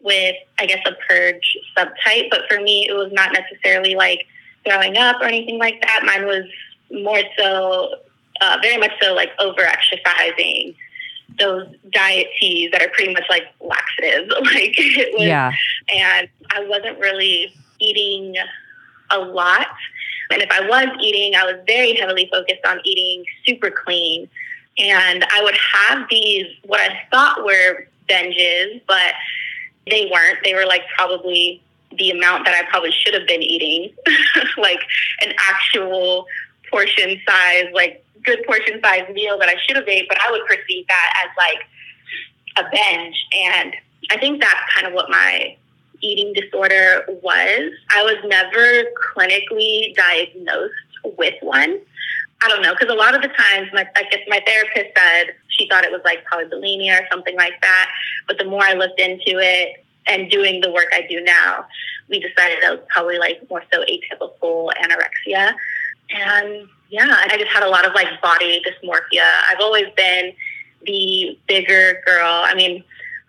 with, 0.00 0.36
I 0.58 0.66
guess, 0.66 0.80
a 0.86 0.92
purge 1.08 1.56
subtype. 1.76 2.30
But 2.30 2.42
for 2.48 2.60
me, 2.60 2.88
it 2.88 2.94
was 2.94 3.12
not 3.12 3.32
necessarily 3.32 3.94
like 3.94 4.26
throwing 4.66 4.96
up 4.96 5.20
or 5.20 5.24
anything 5.24 5.58
like 5.58 5.80
that. 5.82 6.02
Mine 6.04 6.26
was 6.26 6.44
more 6.90 7.20
so, 7.38 7.96
uh, 8.40 8.58
very 8.62 8.78
much 8.78 8.92
so, 9.00 9.14
like 9.14 9.30
over 9.40 9.60
exercising. 9.60 10.74
Those 11.38 11.66
diet 11.92 12.28
teas 12.40 12.70
that 12.72 12.82
are 12.82 12.88
pretty 12.88 13.12
much 13.12 13.24
like 13.28 13.44
laxatives, 13.60 14.32
like 14.42 14.74
it 14.78 15.12
was, 15.18 15.26
Yeah. 15.26 15.52
and 15.94 16.28
I 16.50 16.64
wasn't 16.64 16.98
really 16.98 17.52
eating 17.78 18.36
a 19.10 19.18
lot. 19.18 19.66
And 20.30 20.42
if 20.42 20.50
I 20.50 20.66
was 20.66 20.88
eating, 21.00 21.34
I 21.36 21.44
was 21.44 21.56
very 21.66 21.94
heavily 21.94 22.28
focused 22.32 22.64
on 22.66 22.80
eating 22.84 23.24
super 23.44 23.70
clean. 23.70 24.28
And 24.78 25.24
I 25.32 25.42
would 25.42 25.56
have 25.74 26.06
these, 26.10 26.46
what 26.64 26.80
I 26.80 27.00
thought 27.10 27.44
were 27.44 27.86
binges, 28.08 28.80
but 28.86 29.14
they 29.88 30.10
weren't. 30.12 30.38
They 30.44 30.54
were 30.54 30.66
like 30.66 30.82
probably 30.96 31.62
the 31.96 32.10
amount 32.10 32.44
that 32.44 32.54
I 32.54 32.68
probably 32.68 32.90
should 32.92 33.14
have 33.14 33.26
been 33.26 33.42
eating, 33.42 33.94
like 34.58 34.80
an 35.22 35.32
actual 35.48 36.26
portion 36.70 37.20
size, 37.26 37.66
like 37.72 38.04
good 38.26 38.44
portion 38.46 38.80
size 38.82 39.08
meal 39.12 39.38
that 39.38 39.48
I 39.48 39.54
should 39.66 39.76
have 39.76 39.88
ate, 39.88 40.08
but 40.08 40.18
I 40.20 40.30
would 40.30 40.42
perceive 40.46 40.86
that 40.88 41.24
as 41.24 41.30
like 41.38 41.66
a 42.58 42.70
binge. 42.70 43.16
And 43.32 43.74
I 44.10 44.18
think 44.18 44.40
that's 44.40 44.74
kind 44.74 44.86
of 44.86 44.92
what 44.92 45.08
my 45.08 45.56
eating 46.00 46.32
disorder 46.34 47.06
was. 47.22 47.72
I 47.90 48.02
was 48.02 48.16
never 48.24 48.84
clinically 49.14 49.94
diagnosed 49.94 50.74
with 51.16 51.34
one. 51.40 51.78
I 52.42 52.48
don't 52.48 52.60
know, 52.60 52.74
because 52.74 52.92
a 52.92 52.96
lot 52.96 53.14
of 53.14 53.22
the 53.22 53.28
times, 53.28 53.70
my, 53.72 53.88
I 53.96 54.02
guess 54.10 54.20
my 54.28 54.42
therapist 54.46 54.96
said 54.96 55.34
she 55.48 55.66
thought 55.68 55.84
it 55.84 55.90
was 55.90 56.02
like 56.04 56.24
polybulimia 56.30 57.00
or 57.00 57.06
something 57.10 57.34
like 57.34 57.60
that. 57.62 57.90
But 58.26 58.38
the 58.38 58.44
more 58.44 58.62
I 58.62 58.74
looked 58.74 59.00
into 59.00 59.38
it 59.40 59.84
and 60.06 60.30
doing 60.30 60.60
the 60.60 60.70
work 60.70 60.88
I 60.92 61.06
do 61.08 61.22
now, 61.22 61.64
we 62.08 62.20
decided 62.20 62.58
that 62.62 62.72
was 62.72 62.86
probably 62.90 63.18
like 63.18 63.40
more 63.48 63.62
so 63.72 63.82
atypical 63.84 64.70
anorexia. 64.74 65.54
And 66.10 66.68
yeah, 66.90 67.22
and 67.22 67.32
I 67.32 67.36
just 67.38 67.50
had 67.50 67.62
a 67.62 67.68
lot 67.68 67.86
of 67.86 67.94
like 67.94 68.08
body 68.22 68.62
dysmorphia. 68.64 69.26
I've 69.50 69.60
always 69.60 69.86
been 69.96 70.32
the 70.84 71.38
bigger 71.48 72.02
girl. 72.06 72.42
I 72.44 72.54
mean, 72.54 72.82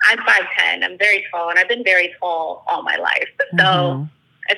I'm 0.09 0.19
5'10, 0.19 0.83
I'm 0.83 0.97
very 0.97 1.25
tall, 1.31 1.49
and 1.49 1.57
I've 1.57 1.67
been 1.67 1.83
very 1.83 2.13
tall 2.19 2.63
all 2.67 2.83
my 2.83 2.95
life. 2.97 3.27
So, 3.57 3.63
Mhm. 3.65 4.09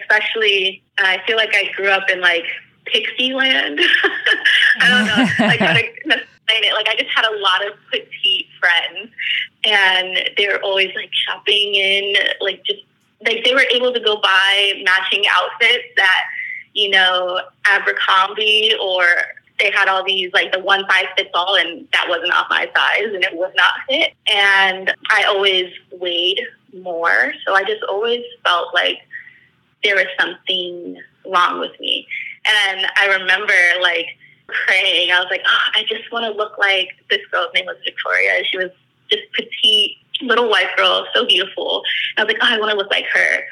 especially, 0.01 0.81
I 0.97 1.21
feel 1.25 1.37
like 1.37 1.55
I 1.55 1.71
grew 1.75 1.89
up 1.89 2.09
in 2.09 2.19
like 2.21 2.45
pixie 2.85 3.33
land. 3.33 3.79
I 4.81 4.89
don't 4.89 5.05
know, 5.05 5.15
like 5.47 5.59
how 5.59 5.73
to 5.73 5.79
explain 5.85 6.63
it. 6.63 6.73
Like, 6.73 6.87
I 6.89 6.95
just 6.95 7.11
had 7.15 7.25
a 7.25 7.37
lot 7.37 7.65
of 7.65 7.73
petite 7.91 8.47
friends, 8.59 9.09
and 9.65 10.29
they 10.37 10.47
were 10.47 10.59
always 10.63 10.93
like 10.95 11.09
shopping 11.13 11.75
in, 11.75 12.15
like, 12.41 12.63
just 12.65 12.81
like 13.25 13.43
they 13.43 13.53
were 13.53 13.65
able 13.71 13.93
to 13.93 13.99
go 13.99 14.17
buy 14.21 14.73
matching 14.83 15.23
outfits 15.29 15.85
that, 15.97 16.23
you 16.73 16.89
know, 16.89 17.41
Abercrombie 17.65 18.73
or 18.81 19.05
they 19.59 19.71
had 19.71 19.87
all 19.87 20.03
these 20.05 20.31
like 20.33 20.51
the 20.51 20.59
one 20.59 20.85
size 20.89 21.07
fits 21.17 21.29
all 21.33 21.55
and 21.55 21.87
that 21.91 22.07
was 22.07 22.21
not 22.25 22.49
my 22.49 22.69
size 22.75 23.13
and 23.13 23.23
it 23.23 23.35
would 23.35 23.53
not 23.55 23.73
fit. 23.87 24.13
And 24.31 24.93
I 25.09 25.23
always 25.25 25.71
weighed 25.91 26.41
more. 26.73 27.33
So 27.45 27.53
I 27.53 27.63
just 27.63 27.83
always 27.89 28.23
felt 28.43 28.73
like 28.73 28.99
there 29.83 29.95
was 29.95 30.05
something 30.19 30.97
wrong 31.25 31.59
with 31.59 31.77
me. 31.79 32.07
And 32.47 32.87
I 32.99 33.17
remember 33.19 33.53
like 33.81 34.07
praying. 34.47 35.11
I 35.11 35.19
was 35.19 35.27
like, 35.29 35.43
oh, 35.45 35.71
I 35.75 35.83
just 35.83 36.11
want 36.11 36.25
to 36.25 36.37
look 36.37 36.57
like 36.57 36.89
this 37.09 37.19
girl's 37.31 37.53
name 37.53 37.65
was 37.65 37.77
Victoria. 37.83 38.43
She 38.49 38.57
was 38.57 38.71
just 39.09 39.23
petite, 39.33 39.97
little 40.21 40.49
white 40.49 40.75
girl, 40.75 41.05
so 41.13 41.25
beautiful. 41.25 41.83
I 42.17 42.23
was 42.23 42.33
like, 42.33 42.41
oh, 42.41 42.47
I 42.53 42.57
want 42.57 42.71
to 42.71 42.77
look 42.77 42.91
like 42.91 43.05
her. 43.13 43.43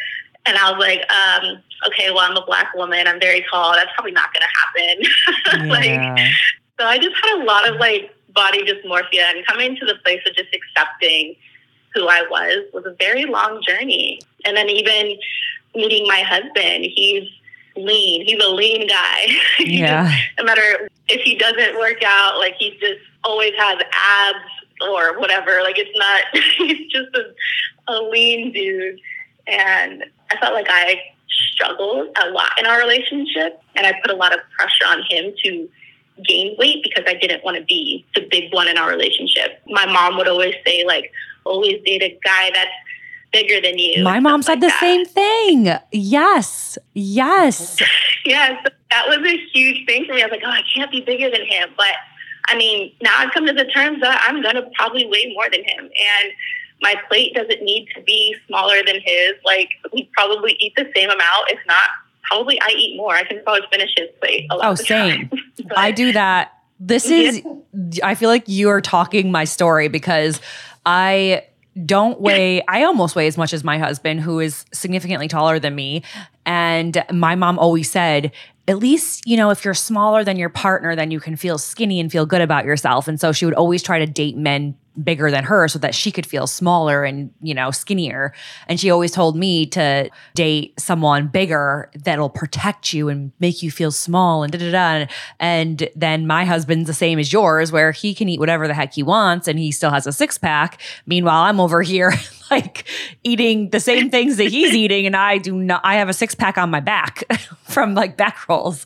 And 0.48 0.58
I 0.58 0.72
was 0.72 0.80
like, 0.80 1.02
um, 1.12 1.62
okay, 1.88 2.10
well, 2.12 2.20
I'm 2.20 2.38
a 2.38 2.46
black 2.46 2.74
woman. 2.74 3.08
I'm 3.08 3.20
very 3.20 3.46
tall. 3.52 3.74
That's 3.74 3.92
probably 3.96 4.12
not 4.14 4.30
going 4.34 4.44
to 4.48 5.60
happen. 5.60 5.70
like, 5.70 6.20
so 6.80 6.86
I 6.86 6.98
just 6.98 7.16
had 7.24 7.42
a 7.42 7.44
lot 7.44 7.68
of 7.70 7.76
like 7.78 8.14
body 8.34 8.64
dysmorphia 8.64 9.24
and 9.36 9.46
coming 9.46 9.76
to 9.76 9.86
the 9.86 9.96
place 10.04 10.22
of 10.28 10.36
just 10.36 10.50
accepting 10.54 11.36
who 11.94 12.08
I 12.08 12.22
was 12.30 12.66
was 12.74 12.86
a 12.86 12.96
very 13.00 13.26
long 13.26 13.62
journey. 13.68 14.20
And 14.46 14.56
then 14.56 14.70
even 14.70 15.18
meeting 15.76 16.08
my 16.08 16.22
husband, 16.22 16.86
he's 16.96 17.28
lean. 17.76 18.26
He's 18.26 18.44
a 18.44 18.50
lean 18.50 18.88
guy. 18.88 19.28
Yeah. 19.60 20.06
just- 20.10 20.24
no 20.38 20.44
matter 20.46 20.90
if 21.10 21.22
he 21.22 21.36
doesn't 21.36 21.78
work 21.80 22.04
out, 22.06 22.38
like 22.38 22.56
he 22.58 22.72
just 22.80 23.02
always 23.24 23.54
has 23.58 23.80
abs 23.92 24.40
or 24.82 25.20
whatever. 25.20 25.60
Like 25.64 25.78
it's 25.78 25.98
not, 25.98 26.44
he's 26.58 26.92
just 26.92 27.10
a, 27.16 27.92
a 27.94 28.02
lean 28.04 28.52
dude. 28.54 29.00
And 29.48 30.04
I 30.32 30.38
felt 30.38 30.54
like 30.54 30.68
I 30.70 31.02
struggled 31.30 32.10
a 32.22 32.30
lot 32.30 32.52
in 32.60 32.66
our 32.66 32.80
relationship 32.80 33.62
and 33.76 33.86
I 33.86 33.94
put 34.02 34.12
a 34.12 34.16
lot 34.16 34.34
of 34.34 34.40
pressure 34.58 34.86
on 34.88 35.04
him 35.10 35.34
to 35.44 35.70
gain 36.26 36.56
weight 36.58 36.84
because 36.84 37.04
I 37.08 37.14
didn't 37.14 37.44
want 37.44 37.58
to 37.58 37.64
be 37.64 38.06
the 38.16 38.28
big 38.30 38.54
one 38.54 38.68
in 38.68 38.78
our 38.78 38.90
relationship. 38.90 39.62
My 39.68 39.86
mom 39.86 40.18
would 40.18 40.28
always 40.28 40.56
say 40.66 40.84
like, 40.86 41.12
always 41.46 41.82
date 41.86 42.02
a 42.02 42.18
guy 42.24 42.52
that's 42.54 42.72
bigger 43.32 43.62
than 43.62 43.78
you. 43.78 44.04
My 44.04 44.20
mom 44.20 44.42
said 44.42 44.62
the 44.62 44.68
that. 44.68 44.80
same 44.80 45.06
thing. 45.06 45.74
Yes. 45.92 46.78
Yes. 46.94 47.78
Yes, 48.26 48.62
that 48.92 49.08
was 49.08 49.20
a 49.20 49.38
huge 49.54 49.86
thing 49.88 50.04
for 50.06 50.14
me. 50.14 50.22
I 50.22 50.26
was 50.26 50.32
like, 50.32 50.42
oh, 50.46 50.50
I 50.50 50.62
can't 50.76 50.92
be 50.92 51.00
bigger 51.00 51.30
than 51.30 51.46
him. 51.46 51.70
But 51.78 51.96
I 52.50 52.58
mean, 52.58 52.92
now 53.02 53.12
I've 53.16 53.32
come 53.32 53.46
to 53.46 53.54
the 53.54 53.64
terms 53.64 54.02
that 54.02 54.22
I'm 54.28 54.42
going 54.42 54.56
to 54.56 54.70
probably 54.76 55.06
weigh 55.06 55.34
more 55.34 55.50
than 55.50 55.64
him. 55.64 55.80
And 55.80 56.34
my 56.82 56.96
plate 57.08 57.34
doesn't 57.34 57.62
need 57.64 57.88
to 57.96 58.02
be 58.02 58.36
smaller 58.48 58.78
than 58.86 58.96
his. 59.04 59.34
Like, 59.44 59.70
we 59.94 60.10
probably 60.14 60.56
eat 60.60 60.74
the 60.76 60.90
same 60.96 61.10
amount. 61.10 61.50
If 61.50 61.60
not, 61.68 61.90
probably 62.24 62.60
I 62.62 62.70
eat 62.78 62.98
more. 62.98 63.16
I 63.16 63.24
can 63.24 63.42
probably 63.44 63.62
finish 63.72 63.92
his 63.98 64.10
plate 64.20 64.48
a 64.52 64.58
lot 64.58 64.66
Oh, 64.72 64.76
same. 64.76 65.30
But- 65.68 65.78
I 65.78 65.92
do 65.92 66.12
that. 66.14 66.54
This 66.80 67.10
is, 67.10 67.42
I 68.04 68.14
feel 68.14 68.30
like 68.30 68.48
you 68.48 68.70
are 68.70 68.82
talking 68.82 69.32
my 69.32 69.46
story 69.46 69.88
because 69.88 70.40
I 70.86 71.44
don't 71.86 72.22
weigh, 72.22 72.64
I 72.68 72.84
almost 72.84 73.16
weigh 73.16 73.26
as 73.26 73.36
much 73.38 73.52
as 73.52 73.64
my 73.64 73.80
husband, 73.80 74.22
who 74.22 74.40
is 74.40 74.64
significantly 74.72 75.28
taller 75.28 75.58
than 75.58 75.74
me. 75.74 76.04
And 76.46 77.04
my 77.12 77.34
mom 77.34 77.58
always 77.58 77.90
said, 77.90 78.32
at 78.68 78.78
least, 78.78 79.26
you 79.26 79.38
know, 79.38 79.50
if 79.50 79.66
you're 79.66 79.74
smaller 79.74 80.24
than 80.24 80.38
your 80.38 80.50
partner, 80.50 80.96
then 80.96 81.10
you 81.10 81.20
can 81.20 81.36
feel 81.36 81.58
skinny 81.58 82.00
and 82.00 82.12
feel 82.12 82.28
good 82.28 82.42
about 82.42 82.66
yourself. 82.66 83.08
And 83.08 83.20
so 83.20 83.32
she 83.32 83.46
would 83.46 83.54
always 83.56 83.82
try 83.82 83.98
to 83.98 84.06
date 84.06 84.38
men 84.38 84.76
bigger 85.04 85.30
than 85.32 85.44
her 85.44 85.68
so 85.68 85.80
that 85.80 85.94
she 85.94 86.12
could 86.12 86.26
feel 86.26 86.48
smaller 86.48 87.04
and, 87.04 87.32
you 87.42 87.54
know, 87.54 87.72
skinnier. 87.72 88.34
And 88.68 88.80
she 88.80 88.90
always 88.90 89.12
told 89.12 89.36
me 89.36 89.66
to 89.68 90.10
date 90.36 90.80
someone 90.80 91.28
bigger 91.28 91.90
that'll 91.96 92.30
protect 92.30 92.94
you 92.94 93.10
and 93.10 93.32
make 93.40 93.62
you 93.62 93.72
feel 93.72 93.92
small 93.92 94.44
and 94.44 94.52
da 94.52 94.60
da 94.60 94.72
da. 94.72 95.06
And 95.40 95.90
then 95.96 96.28
my 96.28 96.46
husband's 96.46 96.88
the 96.88 96.94
same 96.94 97.20
as 97.20 97.32
yours, 97.32 97.72
where 97.72 97.92
he 97.92 98.14
can 98.14 98.30
eat 98.30 98.40
whatever 98.40 98.68
the 98.68 98.74
heck 98.74 98.94
he 98.94 99.04
wants 99.04 99.48
and 99.48 99.60
he 99.60 99.72
still 99.72 99.92
has 99.92 100.08
a 100.08 100.12
six 100.12 100.38
pack. 100.38 100.82
Meanwhile, 101.06 101.44
I'm 101.44 101.60
over 101.60 101.82
here 101.82 102.14
like 102.52 102.86
eating 103.24 103.70
the 103.70 103.80
same 103.80 104.10
things 104.10 104.38
that 104.38 104.46
he's 104.46 104.74
eating, 104.76 105.06
and 105.06 105.16
I 105.16 105.38
do 105.38 105.56
not, 105.56 105.82
I 105.84 105.96
have 105.96 106.10
a 106.10 106.14
six 106.14 106.36
pack 106.36 106.58
on 106.58 106.70
my 106.70 106.80
back 106.80 107.24
from 107.64 107.94
like 107.94 108.18
back 108.18 108.48
rolls. 108.50 108.86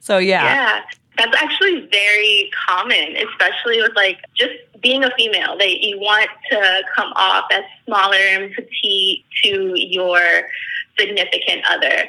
so 0.00 0.18
yeah. 0.18 0.44
Yeah, 0.44 0.80
that's 1.16 1.36
actually 1.42 1.88
very 1.90 2.50
common, 2.68 3.16
especially 3.16 3.80
with 3.80 3.92
like 3.96 4.18
just 4.34 4.52
being 4.82 5.04
a 5.04 5.10
female. 5.16 5.56
That 5.58 5.80
you 5.80 5.98
want 5.98 6.28
to 6.50 6.82
come 6.94 7.12
off 7.16 7.44
as 7.52 7.64
smaller 7.86 8.16
and 8.16 8.54
petite 8.54 9.24
to 9.44 9.72
your 9.76 10.20
significant 10.98 11.62
other. 11.68 12.08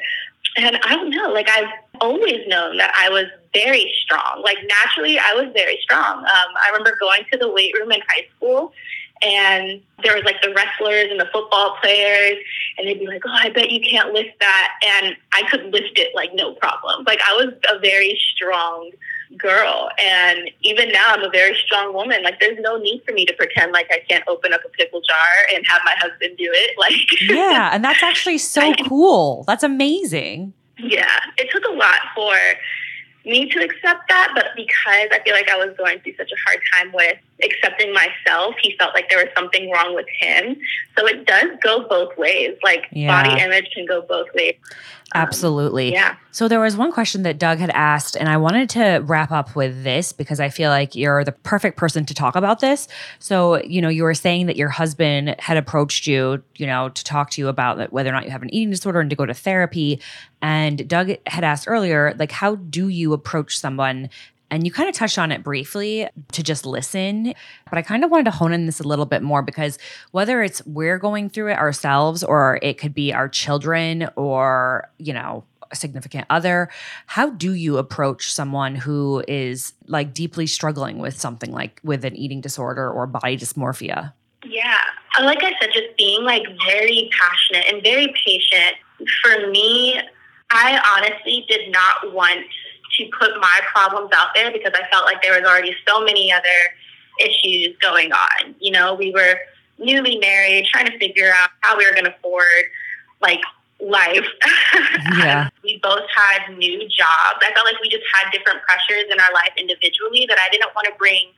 And 0.57 0.79
I 0.83 0.95
don't 0.95 1.11
know, 1.11 1.31
like 1.31 1.49
I've 1.49 1.69
always 2.01 2.47
known 2.47 2.77
that 2.77 2.93
I 2.99 3.09
was 3.09 3.25
very 3.53 3.93
strong. 4.03 4.41
Like 4.43 4.57
naturally, 4.67 5.19
I 5.19 5.33
was 5.35 5.51
very 5.53 5.79
strong. 5.81 6.17
Um, 6.17 6.25
I 6.25 6.69
remember 6.71 6.97
going 6.99 7.23
to 7.31 7.37
the 7.37 7.51
weight 7.51 7.73
room 7.75 7.91
in 7.91 8.01
high 8.07 8.27
school, 8.35 8.73
and 9.23 9.81
there 10.03 10.13
was 10.15 10.23
like 10.23 10.41
the 10.41 10.53
wrestlers 10.53 11.07
and 11.11 11.19
the 11.19 11.27
football 11.33 11.77
players, 11.81 12.37
and 12.77 12.87
they'd 12.87 12.99
be 12.99 13.07
like, 13.07 13.21
"Oh, 13.25 13.31
I 13.33 13.49
bet 13.49 13.71
you 13.71 13.79
can't 13.81 14.13
lift 14.13 14.39
that," 14.39 14.73
and 14.85 15.15
I 15.33 15.43
could 15.49 15.65
lift 15.71 15.97
it 15.97 16.13
like 16.15 16.31
no 16.33 16.53
problem. 16.53 17.03
Like 17.05 17.19
I 17.27 17.33
was 17.33 17.53
a 17.73 17.79
very 17.79 18.19
strong 18.33 18.91
girl, 19.37 19.89
and 20.01 20.49
even 20.61 20.89
now 20.89 21.13
I'm 21.13 21.23
a 21.23 21.29
very 21.29 21.55
strong 21.65 21.93
woman. 21.93 22.23
Like 22.23 22.39
there's 22.39 22.59
no 22.61 22.77
need 22.77 23.01
for 23.05 23.13
me 23.13 23.25
to 23.25 23.33
pretend 23.33 23.71
like 23.73 23.87
I 23.91 23.99
can't 24.09 24.23
open 24.27 24.53
up 24.53 24.61
a 24.65 24.69
pickle 24.69 25.01
jar 25.01 25.55
and 25.55 25.65
have 25.67 25.81
my 25.83 25.95
husband 25.97 26.37
do 26.37 26.49
it. 26.53 26.75
Like 26.79 26.93
Yeah. 27.29 27.71
And 27.73 27.83
that's 27.83 28.03
actually 28.03 28.37
so 28.55 28.73
cool. 28.87 29.43
That's 29.47 29.63
amazing. 29.63 30.53
yeah, 30.77 31.19
it 31.37 31.49
took 31.51 31.65
a 31.65 31.73
lot 31.73 31.99
for 32.15 32.35
me 33.27 33.49
to 33.49 33.59
accept 33.63 34.07
that, 34.09 34.31
but 34.33 34.47
because 34.55 35.07
I 35.11 35.19
feel 35.23 35.33
like 35.33 35.49
I 35.49 35.57
was 35.57 35.75
going 35.77 35.99
through 35.99 36.15
such 36.17 36.31
a 36.31 36.35
hard 36.47 36.61
time 36.73 36.93
with 36.93 37.17
accepting 37.43 37.93
myself, 37.93 38.55
he 38.61 38.75
felt 38.77 38.93
like 38.93 39.09
there 39.09 39.19
was 39.19 39.27
something 39.35 39.69
wrong 39.71 39.93
with 39.93 40.07
him. 40.19 40.57
So 40.97 41.05
it 41.05 41.25
does 41.25 41.49
go 41.61 41.87
both 41.87 42.17
ways. 42.17 42.57
Like 42.63 42.87
Yeah. 42.91 43.07
body 43.21 43.41
image 43.41 43.69
can 43.73 43.85
go 43.85 44.01
both 44.01 44.27
ways. 44.33 44.55
Um, 45.15 45.21
Absolutely. 45.21 45.93
yeah. 45.93 46.17
So 46.31 46.47
there 46.47 46.59
was 46.59 46.75
one 46.75 46.91
question 46.91 47.23
that 47.23 47.39
Doug 47.39 47.59
had 47.59 47.69
asked, 47.69 48.17
and 48.17 48.27
I 48.27 48.37
wanted 48.37 48.69
to 48.71 49.01
wrap 49.05 49.31
up 49.31 49.55
with 49.55 49.83
this 49.83 50.11
because 50.11 50.39
I 50.39 50.49
feel 50.49 50.69
like 50.69 50.95
you're 50.95 51.23
the 51.23 51.31
perfect 51.31 51.77
person 51.77 52.05
to 52.05 52.13
talk 52.13 52.35
about 52.35 52.59
this. 52.59 52.87
So, 53.19 53.61
you 53.63 53.81
know, 53.81 53.89
you 53.89 54.03
were 54.03 54.13
saying 54.13 54.47
that 54.47 54.57
your 54.57 54.69
husband 54.69 55.35
had 55.39 55.57
approached 55.57 56.07
you, 56.07 56.43
you 56.57 56.67
know, 56.67 56.89
to 56.89 57.03
talk 57.03 57.31
to 57.31 57.41
you 57.41 57.47
about 57.47 57.91
whether 57.91 58.09
or 58.09 58.13
not 58.13 58.25
you 58.25 58.31
have 58.31 58.43
an 58.43 58.53
eating 58.53 58.69
disorder 58.69 58.99
and 58.99 59.09
to 59.09 59.15
go 59.15 59.25
to 59.25 59.33
therapy. 59.33 60.01
And 60.41 60.87
Doug 60.87 61.13
had 61.25 61.43
asked 61.43 61.67
earlier, 61.67 62.13
like, 62.19 62.31
how 62.31 62.55
do 62.55 62.89
you 62.89 63.13
approach 63.13 63.57
someone? 63.57 64.09
And 64.49 64.65
you 64.65 64.71
kind 64.71 64.87
of 64.87 64.95
touched 64.95 65.17
on 65.17 65.31
it 65.31 65.43
briefly 65.43 66.07
to 66.31 66.43
just 66.43 66.65
listen. 66.65 67.33
But 67.69 67.77
I 67.77 67.81
kind 67.81 68.03
of 68.03 68.11
wanted 68.11 68.25
to 68.25 68.31
hone 68.31 68.53
in 68.53 68.65
this 68.65 68.79
a 68.79 68.87
little 68.87 69.05
bit 69.05 69.21
more 69.21 69.41
because 69.41 69.77
whether 70.11 70.41
it's 70.41 70.65
we're 70.65 70.97
going 70.97 71.29
through 71.29 71.51
it 71.51 71.57
ourselves 71.57 72.23
or 72.23 72.59
it 72.61 72.77
could 72.77 72.93
be 72.93 73.13
our 73.13 73.27
children 73.27 74.09
or, 74.15 74.89
you 74.97 75.13
know, 75.13 75.43
a 75.69 75.75
significant 75.75 76.25
other, 76.29 76.69
how 77.07 77.29
do 77.29 77.53
you 77.53 77.77
approach 77.77 78.31
someone 78.31 78.75
who 78.75 79.21
is 79.27 79.73
like 79.87 80.13
deeply 80.13 80.47
struggling 80.47 80.99
with 80.99 81.19
something 81.19 81.51
like 81.51 81.81
with 81.83 82.05
an 82.05 82.15
eating 82.15 82.39
disorder 82.39 82.89
or 82.89 83.05
body 83.05 83.37
dysmorphia? 83.37 84.13
Yeah. 84.45 84.77
Uh, 85.19 85.23
Like 85.25 85.43
I 85.43 85.51
said, 85.59 85.71
just 85.73 85.97
being 85.97 86.23
like 86.23 86.43
very 86.65 87.09
passionate 87.19 87.73
and 87.73 87.83
very 87.83 88.13
patient. 88.25 88.77
For 89.21 89.49
me, 89.49 89.99
I 90.51 90.79
honestly 90.95 91.45
did 91.49 91.71
not 91.71 92.13
want 92.13 92.45
to 92.97 93.09
put 93.19 93.39
my 93.39 93.59
problems 93.73 94.11
out 94.13 94.29
there 94.35 94.51
because 94.51 94.73
I 94.75 94.87
felt 94.89 95.05
like 95.05 95.21
there 95.21 95.39
was 95.39 95.47
already 95.47 95.75
so 95.87 96.03
many 96.03 96.31
other 96.31 96.45
issues 97.19 97.75
going 97.81 98.11
on. 98.11 98.55
You 98.59 98.71
know, 98.71 98.93
we 98.93 99.11
were 99.11 99.39
newly 99.79 100.17
married, 100.17 100.65
trying 100.65 100.87
to 100.87 100.97
figure 100.97 101.31
out 101.35 101.49
how 101.61 101.77
we 101.77 101.85
were 101.85 101.93
going 101.93 102.05
to 102.05 102.15
afford 102.15 102.65
like 103.21 103.41
life. 103.79 104.25
Yeah. 105.17 105.49
we 105.63 105.79
both 105.81 106.03
had 106.15 106.57
new 106.57 106.79
jobs. 106.79 107.39
I 107.41 107.51
felt 107.53 107.65
like 107.65 107.79
we 107.81 107.89
just 107.89 108.03
had 108.13 108.31
different 108.31 108.61
pressures 108.63 109.05
in 109.11 109.19
our 109.19 109.33
life 109.33 109.51
individually 109.57 110.25
that 110.27 110.37
I 110.37 110.49
didn't 110.51 110.73
want 110.75 110.87
to 110.87 110.93
bring 110.97 111.31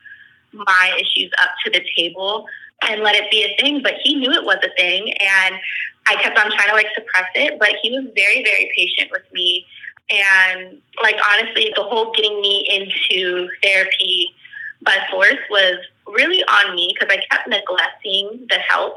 my 0.53 0.97
issues 0.99 1.31
up 1.41 1.49
to 1.63 1.71
the 1.71 1.81
table 1.95 2.45
and 2.87 3.01
let 3.01 3.15
it 3.15 3.29
be 3.31 3.43
a 3.43 3.61
thing. 3.61 3.81
But 3.81 3.95
he 4.03 4.15
knew 4.15 4.31
it 4.31 4.43
was 4.43 4.57
a 4.63 4.73
thing, 4.75 5.13
and 5.13 5.55
I 6.07 6.15
kept 6.15 6.37
on 6.37 6.51
trying 6.51 6.69
to 6.69 6.73
like 6.73 6.87
suppress 6.95 7.27
it. 7.35 7.59
But 7.59 7.75
he 7.81 7.91
was 7.91 8.05
very, 8.15 8.43
very 8.43 8.71
patient 8.75 9.11
with 9.11 9.23
me, 9.33 9.65
and 10.11 10.81
like 11.01 11.15
honestly, 11.31 11.71
the 11.75 11.83
whole 11.83 12.11
getting 12.13 12.41
me 12.41 12.67
into 12.69 13.49
therapy 13.63 14.33
by 14.81 14.97
force 15.11 15.37
was 15.49 15.75
really 16.07 16.43
on 16.43 16.75
me 16.75 16.95
because 16.97 17.13
I 17.15 17.21
kept 17.33 17.47
neglecting 17.47 18.47
the 18.49 18.57
help, 18.59 18.95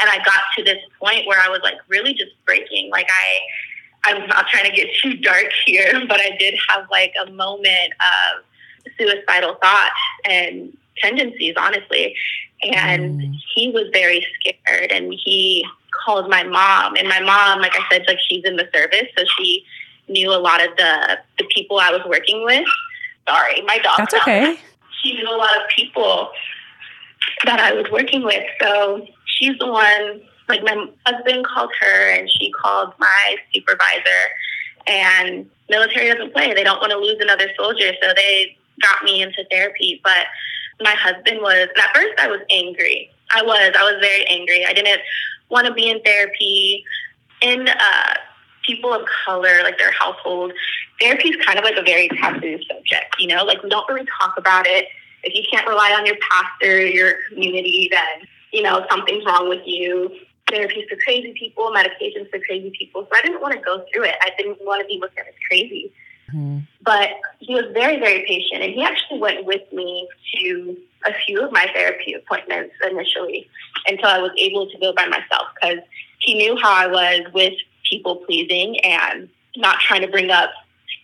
and 0.00 0.10
I 0.10 0.18
got 0.24 0.40
to 0.58 0.64
this 0.64 0.78
point 1.00 1.26
where 1.26 1.40
I 1.40 1.48
was 1.48 1.60
like 1.62 1.76
really 1.88 2.14
just 2.14 2.32
breaking. 2.46 2.90
Like 2.90 3.06
I. 3.08 3.38
I'm 4.04 4.26
not 4.26 4.48
trying 4.48 4.68
to 4.68 4.76
get 4.76 4.88
too 5.02 5.14
dark 5.18 5.46
here, 5.64 5.92
but 6.08 6.20
I 6.20 6.36
did 6.38 6.54
have 6.68 6.90
like 6.90 7.14
a 7.24 7.30
moment 7.30 7.92
of 8.00 8.42
suicidal 8.98 9.54
thoughts 9.62 9.92
and 10.28 10.76
tendencies, 10.98 11.54
honestly. 11.56 12.14
And 12.64 13.20
Mm. 13.20 13.34
he 13.54 13.70
was 13.70 13.84
very 13.92 14.26
scared 14.40 14.90
and 14.92 15.14
he 15.24 15.64
called 16.04 16.28
my 16.28 16.42
mom. 16.42 16.96
And 16.96 17.08
my 17.08 17.20
mom, 17.20 17.60
like 17.60 17.74
I 17.78 17.84
said, 17.90 18.04
like 18.08 18.18
she's 18.28 18.44
in 18.44 18.56
the 18.56 18.68
service, 18.74 19.06
so 19.16 19.24
she 19.36 19.64
knew 20.12 20.30
a 20.30 20.38
lot 20.38 20.62
of 20.62 20.76
the, 20.76 21.18
the 21.38 21.44
people 21.54 21.78
I 21.78 21.90
was 21.90 22.02
working 22.06 22.44
with. 22.44 22.66
Sorry, 23.28 23.62
my 23.62 23.78
dog. 23.78 23.98
That's 23.98 24.14
okay. 24.14 24.58
She 25.02 25.14
knew 25.14 25.28
a 25.28 25.36
lot 25.36 25.56
of 25.56 25.68
people 25.74 26.30
that 27.44 27.60
I 27.60 27.72
was 27.72 27.86
working 27.90 28.22
with. 28.22 28.44
So 28.60 29.06
she's 29.26 29.58
the 29.58 29.66
one, 29.66 30.22
like 30.48 30.62
my 30.62 30.88
husband 31.06 31.46
called 31.46 31.70
her 31.80 32.10
and 32.10 32.30
she 32.30 32.52
called 32.52 32.92
my 32.98 33.36
supervisor. 33.54 34.22
And 34.86 35.48
military 35.68 36.08
doesn't 36.08 36.32
play. 36.32 36.52
They 36.54 36.64
don't 36.64 36.80
want 36.80 36.92
to 36.92 36.98
lose 36.98 37.18
another 37.20 37.48
soldier. 37.56 37.92
So 38.02 38.12
they 38.14 38.56
got 38.80 39.04
me 39.04 39.22
into 39.22 39.44
therapy. 39.50 40.00
But 40.02 40.26
my 40.80 40.94
husband 40.94 41.40
was, 41.40 41.68
and 41.74 41.78
at 41.78 41.94
first 41.94 42.18
I 42.18 42.28
was 42.28 42.40
angry. 42.50 43.10
I 43.34 43.42
was, 43.42 43.72
I 43.76 43.82
was 43.82 43.96
very 44.00 44.26
angry. 44.26 44.64
I 44.66 44.72
didn't 44.72 45.00
want 45.48 45.66
to 45.66 45.72
be 45.72 45.88
in 45.88 46.00
therapy. 46.02 46.84
In 47.40 47.68
uh, 47.68 48.14
people 48.66 48.92
of 48.92 49.02
color, 49.24 49.62
like 49.62 49.78
their 49.78 49.92
household, 49.92 50.52
therapy 51.00 51.30
is 51.30 51.44
kind 51.44 51.58
of 51.58 51.64
like 51.64 51.76
a 51.76 51.82
very 51.82 52.08
taboo 52.08 52.58
subject, 52.68 53.16
you 53.18 53.28
know? 53.28 53.44
Like 53.44 53.62
we 53.62 53.68
don't 53.68 53.88
really 53.88 54.06
talk 54.20 54.34
about 54.36 54.66
it. 54.66 54.86
If 55.22 55.34
you 55.34 55.44
can't 55.50 55.66
rely 55.66 55.94
on 55.98 56.06
your 56.06 56.16
pastor, 56.30 56.84
your 56.84 57.14
community, 57.28 57.88
then, 57.90 58.28
you 58.52 58.62
know, 58.62 58.84
something's 58.90 59.24
wrong 59.24 59.48
with 59.48 59.62
you. 59.66 60.10
Therapy's 60.50 60.88
for 60.88 60.96
crazy 61.04 61.34
people, 61.38 61.70
medication's 61.72 62.28
for 62.28 62.40
crazy 62.40 62.72
people. 62.76 63.02
So 63.02 63.16
I 63.16 63.22
didn't 63.22 63.40
want 63.40 63.54
to 63.54 63.60
go 63.60 63.84
through 63.92 64.04
it. 64.04 64.16
I 64.20 64.30
didn't 64.36 64.58
want 64.62 64.82
to 64.82 64.86
be 64.86 64.98
looked 65.00 65.18
at 65.18 65.26
as 65.26 65.34
crazy. 65.48 65.92
Mhm. 66.34 66.66
But 66.82 67.10
he 67.40 67.54
was 67.54 67.64
very, 67.72 67.98
very 67.98 68.24
patient. 68.26 68.62
And 68.62 68.74
he 68.74 68.82
actually 68.82 69.18
went 69.18 69.44
with 69.44 69.70
me 69.72 70.08
to 70.34 70.76
a 71.06 71.14
few 71.26 71.42
of 71.42 71.52
my 71.52 71.66
therapy 71.74 72.14
appointments 72.14 72.74
initially 72.88 73.48
until 73.86 74.08
I 74.08 74.18
was 74.18 74.32
able 74.38 74.68
to 74.70 74.78
go 74.78 74.92
by 74.92 75.06
myself 75.06 75.48
because 75.54 75.78
he 76.18 76.34
knew 76.34 76.56
how 76.56 76.72
I 76.72 76.86
was 76.86 77.20
with 77.32 77.54
people 77.92 78.16
pleasing 78.16 78.80
and 78.80 79.28
not 79.56 79.78
trying 79.80 80.00
to 80.00 80.08
bring 80.08 80.30
up 80.30 80.50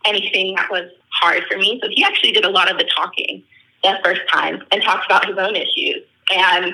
anything 0.06 0.54
that 0.54 0.70
was 0.70 0.90
hard 1.10 1.44
for 1.50 1.58
me. 1.58 1.78
So 1.82 1.90
he 1.90 2.02
actually 2.02 2.32
did 2.32 2.46
a 2.46 2.50
lot 2.50 2.70
of 2.70 2.78
the 2.78 2.88
talking 2.96 3.42
that 3.84 4.02
first 4.02 4.22
time 4.32 4.62
and 4.72 4.82
talked 4.82 5.04
about 5.04 5.26
his 5.26 5.36
own 5.36 5.54
issues. 5.54 6.02
And 6.34 6.72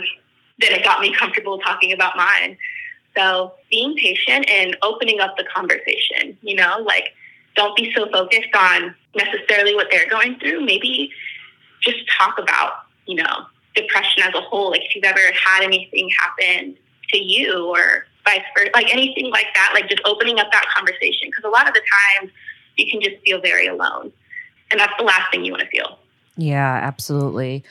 then 0.60 0.72
it 0.72 0.84
got 0.84 1.00
me 1.00 1.12
comfortable 1.12 1.58
talking 1.58 1.92
about 1.92 2.16
mine. 2.16 2.56
So 3.16 3.54
being 3.70 3.96
patient 3.96 4.48
and 4.48 4.76
opening 4.82 5.20
up 5.20 5.36
the 5.36 5.44
conversation, 5.44 6.38
you 6.42 6.54
know, 6.54 6.78
like 6.80 7.12
don't 7.56 7.76
be 7.76 7.92
so 7.94 8.08
focused 8.10 8.54
on 8.56 8.94
necessarily 9.14 9.74
what 9.74 9.88
they're 9.90 10.08
going 10.08 10.38
through. 10.38 10.64
Maybe 10.64 11.10
just 11.80 11.98
talk 12.18 12.38
about, 12.38 12.72
you 13.06 13.16
know, 13.16 13.46
depression 13.74 14.22
as 14.22 14.34
a 14.34 14.40
whole. 14.40 14.70
Like 14.70 14.82
if 14.84 14.94
you've 14.94 15.04
ever 15.04 15.20
had 15.20 15.62
anything 15.62 16.08
happen 16.20 16.76
to 17.10 17.18
you 17.18 17.68
or 17.68 18.06
vice 18.24 18.42
versa, 18.56 18.70
like 18.74 18.92
anything 18.92 19.30
like 19.30 19.46
that, 19.54 19.70
like 19.74 19.88
just 19.88 20.02
opening 20.04 20.38
up 20.38 20.50
that 20.52 20.66
conversation. 20.74 21.28
Because 21.28 21.44
a 21.44 21.48
lot 21.48 21.68
of 21.68 21.74
the 21.74 21.82
times 22.20 22.32
you 22.76 22.90
can 22.90 23.00
just 23.00 23.22
feel 23.24 23.40
very 23.40 23.66
alone. 23.66 24.12
And 24.70 24.80
that's 24.80 24.94
the 24.98 25.04
last 25.04 25.30
thing 25.30 25.44
you 25.44 25.52
want 25.52 25.62
to 25.62 25.68
feel. 25.68 25.98
Yeah, 26.36 26.80
absolutely. 26.82 27.64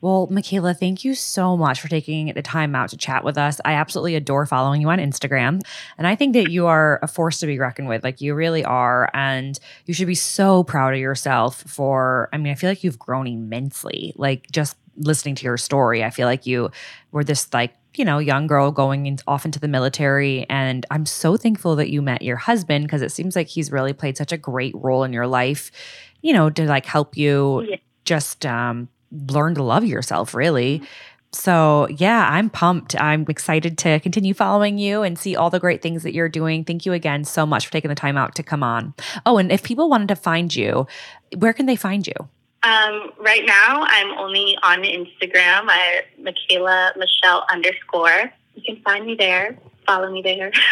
Well, 0.00 0.28
Michaela, 0.30 0.74
thank 0.74 1.04
you 1.04 1.16
so 1.16 1.56
much 1.56 1.80
for 1.80 1.88
taking 1.88 2.32
the 2.32 2.42
time 2.42 2.76
out 2.76 2.90
to 2.90 2.96
chat 2.96 3.24
with 3.24 3.36
us. 3.36 3.60
I 3.64 3.72
absolutely 3.72 4.14
adore 4.14 4.46
following 4.46 4.80
you 4.80 4.88
on 4.90 4.98
Instagram. 4.98 5.60
And 5.98 6.06
I 6.06 6.14
think 6.14 6.34
that 6.34 6.50
you 6.50 6.68
are 6.68 7.00
a 7.02 7.08
force 7.08 7.40
to 7.40 7.46
be 7.46 7.58
reckoned 7.58 7.88
with. 7.88 8.04
Like, 8.04 8.20
you 8.20 8.34
really 8.34 8.64
are. 8.64 9.10
And 9.12 9.58
you 9.86 9.94
should 9.94 10.06
be 10.06 10.14
so 10.14 10.62
proud 10.62 10.94
of 10.94 11.00
yourself 11.00 11.62
for, 11.62 12.28
I 12.32 12.38
mean, 12.38 12.52
I 12.52 12.54
feel 12.54 12.70
like 12.70 12.84
you've 12.84 12.98
grown 12.98 13.26
immensely. 13.26 14.12
Like, 14.14 14.48
just 14.52 14.76
listening 14.96 15.34
to 15.36 15.44
your 15.44 15.56
story, 15.56 16.04
I 16.04 16.10
feel 16.10 16.26
like 16.26 16.46
you 16.46 16.70
were 17.10 17.24
this, 17.24 17.52
like, 17.52 17.74
you 17.94 18.04
know, 18.04 18.18
young 18.18 18.46
girl 18.46 18.70
going 18.70 19.06
in, 19.06 19.18
off 19.26 19.44
into 19.44 19.58
the 19.58 19.68
military. 19.68 20.46
And 20.48 20.86
I'm 20.90 21.06
so 21.06 21.36
thankful 21.36 21.74
that 21.76 21.90
you 21.90 22.00
met 22.02 22.22
your 22.22 22.36
husband 22.36 22.84
because 22.84 23.02
it 23.02 23.10
seems 23.10 23.34
like 23.34 23.48
he's 23.48 23.72
really 23.72 23.92
played 23.92 24.16
such 24.16 24.32
a 24.32 24.36
great 24.36 24.74
role 24.76 25.04
in 25.04 25.12
your 25.12 25.26
life, 25.26 25.70
you 26.22 26.32
know, 26.32 26.50
to 26.50 26.64
like 26.66 26.86
help 26.86 27.16
you 27.16 27.62
Yeah. 27.68 27.76
just 28.04 28.46
um, 28.46 28.88
learn 29.30 29.54
to 29.56 29.62
love 29.62 29.84
yourself, 29.84 30.34
really. 30.34 30.82
So, 31.32 31.86
yeah, 31.90 32.26
I'm 32.30 32.48
pumped. 32.48 32.98
I'm 32.98 33.26
excited 33.28 33.76
to 33.78 34.00
continue 34.00 34.32
following 34.32 34.78
you 34.78 35.02
and 35.02 35.18
see 35.18 35.36
all 35.36 35.50
the 35.50 35.60
great 35.60 35.82
things 35.82 36.02
that 36.04 36.14
you're 36.14 36.28
doing. 36.28 36.64
Thank 36.64 36.86
you 36.86 36.94
again 36.94 37.24
so 37.24 37.44
much 37.44 37.66
for 37.66 37.72
taking 37.72 37.90
the 37.90 37.94
time 37.94 38.16
out 38.16 38.34
to 38.36 38.42
come 38.42 38.62
on. 38.62 38.94
Oh, 39.26 39.36
and 39.36 39.52
if 39.52 39.62
people 39.62 39.90
wanted 39.90 40.08
to 40.08 40.16
find 40.16 40.54
you, 40.54 40.86
where 41.36 41.52
can 41.52 41.66
they 41.66 41.76
find 41.76 42.06
you? 42.06 42.14
Um, 42.62 43.12
right 43.20 43.44
now, 43.46 43.84
I'm 43.88 44.18
only 44.18 44.56
on 44.62 44.82
Instagram 44.82 45.68
at 45.68 46.04
Michaela 46.20 46.92
Michelle 46.96 47.46
underscore. 47.52 48.32
You 48.54 48.62
can 48.64 48.82
find 48.82 49.06
me 49.06 49.14
there. 49.14 49.56
Follow 49.86 50.10
me 50.10 50.22
there. 50.22 50.52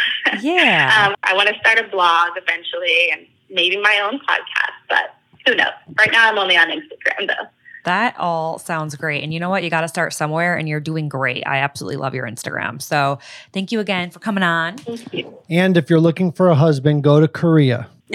Yeah. 0.41 1.07
um, 1.07 1.15
I 1.23 1.35
want 1.35 1.49
to 1.49 1.55
start 1.61 1.79
a 1.79 1.89
blog 1.89 2.31
eventually 2.37 3.11
and 3.13 3.27
maybe 3.49 3.77
my 3.81 4.01
own 4.01 4.19
podcast, 4.29 4.75
but 4.89 5.15
who 5.47 5.55
knows? 5.55 5.69
Right 5.97 6.11
now, 6.11 6.29
I'm 6.29 6.37
only 6.39 6.57
on 6.57 6.69
Instagram 6.69 7.29
though. 7.29 7.49
That 7.85 8.17
all 8.19 8.59
sounds 8.59 8.97
great. 8.97 9.23
And 9.23 9.33
you 9.33 9.39
know 9.39 9.49
what? 9.49 9.63
You 9.63 9.71
got 9.71 9.83
to 9.83 9.89
start 9.89 10.13
somewhere 10.13 10.57
and 10.57 10.69
you're 10.69 10.81
doing 10.81 11.09
great. 11.09 11.45
I 11.47 11.59
absolutely 11.59 11.99
love 11.99 12.13
your 12.13 12.27
Instagram. 12.27 12.83
So, 12.83 13.21
thank 13.53 13.71
you 13.71 13.79
again 13.79 14.11
for 14.11 14.19
coming 14.19 14.43
on 14.43 14.79
Thank 14.79 15.15
you. 15.15 15.39
And 15.49 15.77
if 15.77 15.89
you're 15.89 16.01
looking 16.01 16.33
for 16.33 16.49
a 16.49 16.57
husband, 16.57 17.05
go 17.05 17.21
to 17.21 17.29
Korea. 17.29 17.89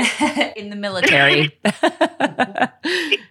in 0.57 0.69
the 0.69 0.75
military. 0.75 1.57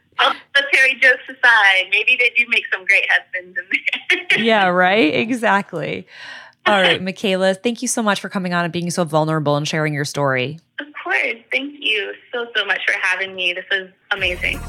Military 0.55 0.95
jokes 1.01 1.23
aside, 1.29 1.87
maybe 1.91 2.17
they 2.19 2.31
do 2.37 2.45
make 2.49 2.65
some 2.73 2.85
great 2.85 3.07
husbands 3.11 3.59
in 3.59 4.29
there. 4.29 4.39
yeah, 4.45 4.67
right? 4.69 5.15
Exactly. 5.15 6.07
All 6.67 6.81
right, 6.81 7.03
Michaela, 7.03 7.55
thank 7.55 7.83
you 7.83 7.89
so 7.89 8.03
much 8.03 8.21
for 8.21 8.29
coming 8.29 8.53
on 8.53 8.65
and 8.65 8.73
being 8.73 8.91
so 8.91 9.05
vulnerable 9.05 9.57
and 9.57 9.67
sharing 9.67 9.95
your 9.95 10.05
story. 10.05 10.59
of 10.79 10.87
course. 11.03 11.37
Thank 11.51 11.77
you 11.81 12.13
so, 12.33 12.47
so 12.55 12.65
much 12.67 12.81
for 12.87 12.95
having 13.01 13.35
me. 13.35 13.55
This 13.55 13.65
was 13.71 13.89
amazing. 14.13 14.61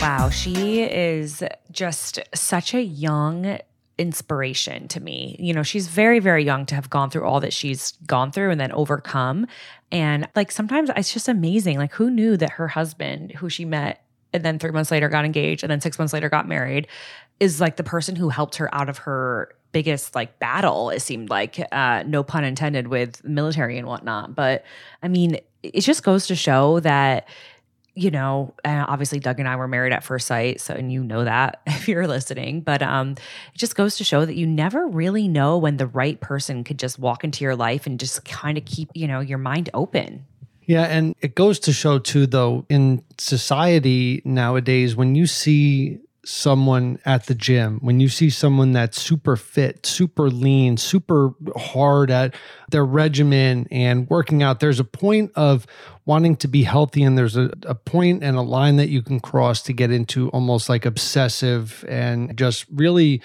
Wow, 0.00 0.30
she 0.30 0.82
is 0.82 1.42
just 1.70 2.18
such 2.34 2.74
a 2.74 2.82
young 2.82 3.58
inspiration 3.98 4.88
to 4.88 5.00
me. 5.00 5.36
You 5.38 5.54
know, 5.54 5.62
she's 5.62 5.88
very, 5.88 6.18
very 6.18 6.44
young 6.44 6.66
to 6.66 6.74
have 6.74 6.90
gone 6.90 7.10
through 7.10 7.24
all 7.24 7.40
that 7.40 7.52
she's 7.52 7.92
gone 8.06 8.30
through 8.30 8.50
and 8.50 8.60
then 8.60 8.72
overcome. 8.72 9.46
And 9.90 10.28
like 10.36 10.50
sometimes 10.50 10.90
it's 10.96 11.12
just 11.12 11.28
amazing. 11.28 11.78
Like, 11.78 11.92
who 11.92 12.10
knew 12.10 12.36
that 12.36 12.50
her 12.50 12.68
husband, 12.68 13.32
who 13.32 13.48
she 13.48 13.64
met 13.64 14.02
and 14.32 14.44
then 14.44 14.58
three 14.58 14.70
months 14.70 14.90
later 14.90 15.08
got 15.08 15.24
engaged 15.24 15.62
and 15.62 15.70
then 15.70 15.80
six 15.80 15.98
months 15.98 16.12
later 16.12 16.28
got 16.28 16.46
married, 16.46 16.88
is 17.40 17.60
like 17.60 17.76
the 17.76 17.84
person 17.84 18.16
who 18.16 18.28
helped 18.28 18.56
her 18.56 18.74
out 18.74 18.88
of 18.88 18.98
her 18.98 19.54
biggest 19.72 20.14
like 20.14 20.38
battle 20.38 20.88
it 20.88 21.00
seemed 21.00 21.28
like 21.28 21.60
uh 21.70 22.02
no 22.06 22.22
pun 22.22 22.44
intended 22.44 22.88
with 22.88 23.22
military 23.24 23.76
and 23.76 23.86
whatnot 23.86 24.34
but 24.34 24.64
i 25.02 25.08
mean 25.08 25.38
it 25.62 25.80
just 25.82 26.02
goes 26.02 26.26
to 26.26 26.34
show 26.34 26.80
that 26.80 27.28
you 27.96 28.10
know, 28.10 28.54
uh, 28.64 28.84
obviously 28.86 29.18
Doug 29.18 29.40
and 29.40 29.48
I 29.48 29.56
were 29.56 29.66
married 29.66 29.92
at 29.92 30.04
first 30.04 30.26
sight, 30.26 30.60
so 30.60 30.74
and 30.74 30.92
you 30.92 31.02
know 31.02 31.24
that 31.24 31.62
if 31.66 31.88
you're 31.88 32.06
listening, 32.06 32.60
but 32.60 32.82
um 32.82 33.12
it 33.12 33.58
just 33.58 33.74
goes 33.74 33.96
to 33.96 34.04
show 34.04 34.24
that 34.24 34.36
you 34.36 34.46
never 34.46 34.86
really 34.86 35.26
know 35.26 35.58
when 35.58 35.78
the 35.78 35.86
right 35.86 36.20
person 36.20 36.62
could 36.62 36.78
just 36.78 36.98
walk 36.98 37.24
into 37.24 37.42
your 37.42 37.56
life 37.56 37.86
and 37.86 37.98
just 37.98 38.24
kind 38.24 38.58
of 38.58 38.64
keep, 38.64 38.90
you 38.94 39.08
know, 39.08 39.20
your 39.20 39.38
mind 39.38 39.70
open. 39.74 40.26
Yeah, 40.66 40.82
and 40.82 41.14
it 41.20 41.34
goes 41.34 41.58
to 41.60 41.72
show 41.72 41.98
too 41.98 42.26
though 42.26 42.66
in 42.68 43.02
society 43.18 44.20
nowadays 44.24 44.94
when 44.94 45.14
you 45.14 45.26
see 45.26 46.00
someone 46.26 46.98
at 47.04 47.26
the 47.26 47.34
gym, 47.34 47.78
when 47.80 48.00
you 48.00 48.08
see 48.08 48.28
someone 48.28 48.72
that's 48.72 49.00
super 49.00 49.36
fit, 49.36 49.86
super 49.86 50.28
lean, 50.28 50.76
super 50.76 51.30
hard 51.56 52.10
at 52.10 52.34
their 52.70 52.84
regimen 52.84 53.66
and 53.70 54.10
working 54.10 54.42
out, 54.42 54.58
there's 54.58 54.80
a 54.80 54.84
point 54.84 55.30
of 55.36 55.66
wanting 56.06 56.36
to 56.36 56.48
be 56.48 56.62
healthy 56.62 57.02
and 57.02 57.18
there's 57.18 57.36
a, 57.36 57.50
a 57.66 57.74
point 57.74 58.22
and 58.22 58.36
a 58.36 58.42
line 58.42 58.76
that 58.76 58.88
you 58.88 59.02
can 59.02 59.20
cross 59.20 59.60
to 59.60 59.72
get 59.72 59.90
into 59.90 60.30
almost 60.30 60.68
like 60.68 60.86
obsessive 60.86 61.84
and 61.88 62.36
just 62.38 62.64
really 62.72 63.20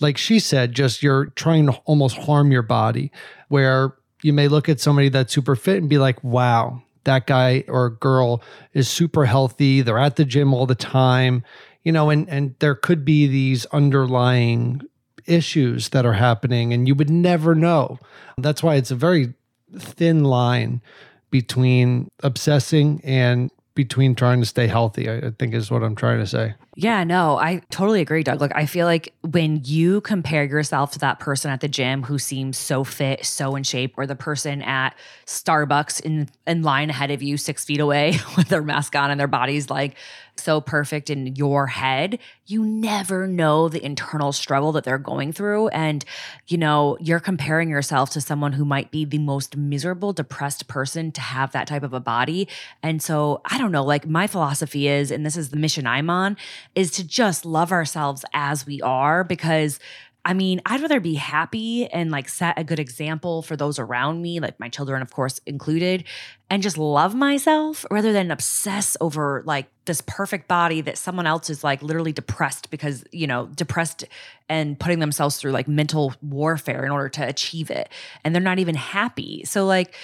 like 0.00 0.18
she 0.18 0.38
said 0.38 0.72
just 0.72 1.02
you're 1.02 1.26
trying 1.26 1.66
to 1.66 1.72
almost 1.86 2.16
harm 2.18 2.52
your 2.52 2.62
body 2.62 3.10
where 3.48 3.94
you 4.22 4.32
may 4.32 4.48
look 4.48 4.68
at 4.68 4.78
somebody 4.78 5.08
that's 5.08 5.32
super 5.32 5.56
fit 5.56 5.78
and 5.78 5.88
be 5.88 5.98
like 5.98 6.22
wow 6.22 6.80
that 7.04 7.26
guy 7.26 7.64
or 7.68 7.90
girl 7.90 8.42
is 8.74 8.88
super 8.88 9.26
healthy. 9.26 9.80
They're 9.80 9.96
at 9.96 10.16
the 10.16 10.24
gym 10.24 10.52
all 10.52 10.66
the 10.66 10.74
time 10.74 11.42
you 11.84 11.92
know 11.92 12.10
and 12.10 12.28
and 12.28 12.54
there 12.58 12.74
could 12.74 13.04
be 13.04 13.26
these 13.26 13.64
underlying 13.66 14.82
issues 15.24 15.88
that 15.88 16.04
are 16.04 16.12
happening 16.12 16.72
and 16.72 16.86
you 16.86 16.94
would 16.94 17.10
never 17.10 17.54
know. 17.54 17.98
That's 18.36 18.62
why 18.62 18.74
it's 18.74 18.90
a 18.90 18.96
very 18.96 19.34
thin 19.78 20.22
line 20.24 20.82
between 21.30 22.10
obsessing 22.22 23.00
and 23.04 23.50
between 23.74 24.14
trying 24.14 24.40
to 24.40 24.46
stay 24.46 24.66
healthy 24.66 25.10
i, 25.10 25.30
think 25.38 25.54
is 25.54 25.70
what 25.70 25.82
i'm 25.82 25.94
trying 25.94 26.18
to 26.18 26.26
say 26.26 26.54
Yeah, 26.78 27.04
no, 27.04 27.38
I 27.38 27.62
totally 27.70 28.02
agree, 28.02 28.22
Doug. 28.22 28.42
Like, 28.42 28.54
I 28.54 28.66
feel 28.66 28.84
like 28.84 29.14
when 29.22 29.62
you 29.64 30.02
compare 30.02 30.44
yourself 30.44 30.90
to 30.92 30.98
that 30.98 31.18
person 31.20 31.50
at 31.50 31.62
the 31.62 31.68
gym 31.68 32.02
who 32.02 32.18
seems 32.18 32.58
so 32.58 32.84
fit, 32.84 33.24
so 33.24 33.56
in 33.56 33.62
shape, 33.62 33.94
or 33.96 34.06
the 34.06 34.14
person 34.14 34.60
at 34.60 34.94
Starbucks 35.24 36.02
in, 36.02 36.28
in 36.46 36.62
line 36.62 36.90
ahead 36.90 37.10
of 37.10 37.22
you, 37.22 37.38
six 37.38 37.64
feet 37.64 37.80
away 37.80 38.18
with 38.36 38.48
their 38.48 38.62
mask 38.62 38.94
on 38.94 39.10
and 39.10 39.18
their 39.18 39.26
body's 39.26 39.70
like 39.70 39.96
so 40.38 40.60
perfect 40.60 41.08
in 41.08 41.34
your 41.34 41.66
head, 41.66 42.18
you 42.44 42.62
never 42.62 43.26
know 43.26 43.70
the 43.70 43.82
internal 43.82 44.30
struggle 44.30 44.70
that 44.72 44.84
they're 44.84 44.98
going 44.98 45.32
through. 45.32 45.68
And, 45.68 46.04
you 46.46 46.58
know, 46.58 46.98
you're 47.00 47.20
comparing 47.20 47.70
yourself 47.70 48.10
to 48.10 48.20
someone 48.20 48.52
who 48.52 48.66
might 48.66 48.90
be 48.90 49.06
the 49.06 49.16
most 49.18 49.56
miserable, 49.56 50.12
depressed 50.12 50.68
person 50.68 51.10
to 51.12 51.22
have 51.22 51.52
that 51.52 51.66
type 51.66 51.82
of 51.82 51.94
a 51.94 52.00
body. 52.00 52.48
And 52.82 53.00
so, 53.02 53.40
I 53.46 53.56
don't 53.56 53.72
know, 53.72 53.82
like, 53.82 54.06
my 54.06 54.26
philosophy 54.26 54.88
is, 54.88 55.10
and 55.10 55.24
this 55.24 55.38
is 55.38 55.48
the 55.48 55.56
mission 55.56 55.86
I'm 55.86 56.10
on, 56.10 56.36
is 56.76 56.92
to 56.92 57.04
just 57.04 57.44
love 57.44 57.72
ourselves 57.72 58.24
as 58.32 58.64
we 58.64 58.80
are 58.82 59.24
because 59.24 59.80
I 60.26 60.34
mean, 60.34 60.60
I'd 60.66 60.80
rather 60.80 60.98
be 60.98 61.14
happy 61.14 61.86
and 61.86 62.10
like 62.10 62.28
set 62.28 62.58
a 62.58 62.64
good 62.64 62.80
example 62.80 63.42
for 63.42 63.54
those 63.54 63.78
around 63.78 64.22
me, 64.22 64.40
like 64.40 64.58
my 64.58 64.68
children, 64.68 65.00
of 65.00 65.12
course, 65.12 65.40
included, 65.46 66.02
and 66.50 66.64
just 66.64 66.76
love 66.76 67.14
myself 67.14 67.86
rather 67.92 68.12
than 68.12 68.32
obsess 68.32 68.96
over 69.00 69.44
like 69.46 69.68
this 69.84 70.00
perfect 70.04 70.48
body 70.48 70.80
that 70.80 70.98
someone 70.98 71.28
else 71.28 71.48
is 71.48 71.62
like 71.62 71.80
literally 71.80 72.10
depressed 72.10 72.70
because, 72.70 73.04
you 73.12 73.28
know, 73.28 73.46
depressed 73.54 74.02
and 74.48 74.80
putting 74.80 74.98
themselves 74.98 75.36
through 75.36 75.52
like 75.52 75.68
mental 75.68 76.12
warfare 76.20 76.84
in 76.84 76.90
order 76.90 77.08
to 77.08 77.24
achieve 77.24 77.70
it. 77.70 77.88
And 78.24 78.34
they're 78.34 78.42
not 78.42 78.58
even 78.58 78.74
happy. 78.74 79.44
So, 79.44 79.64
like, 79.64 79.94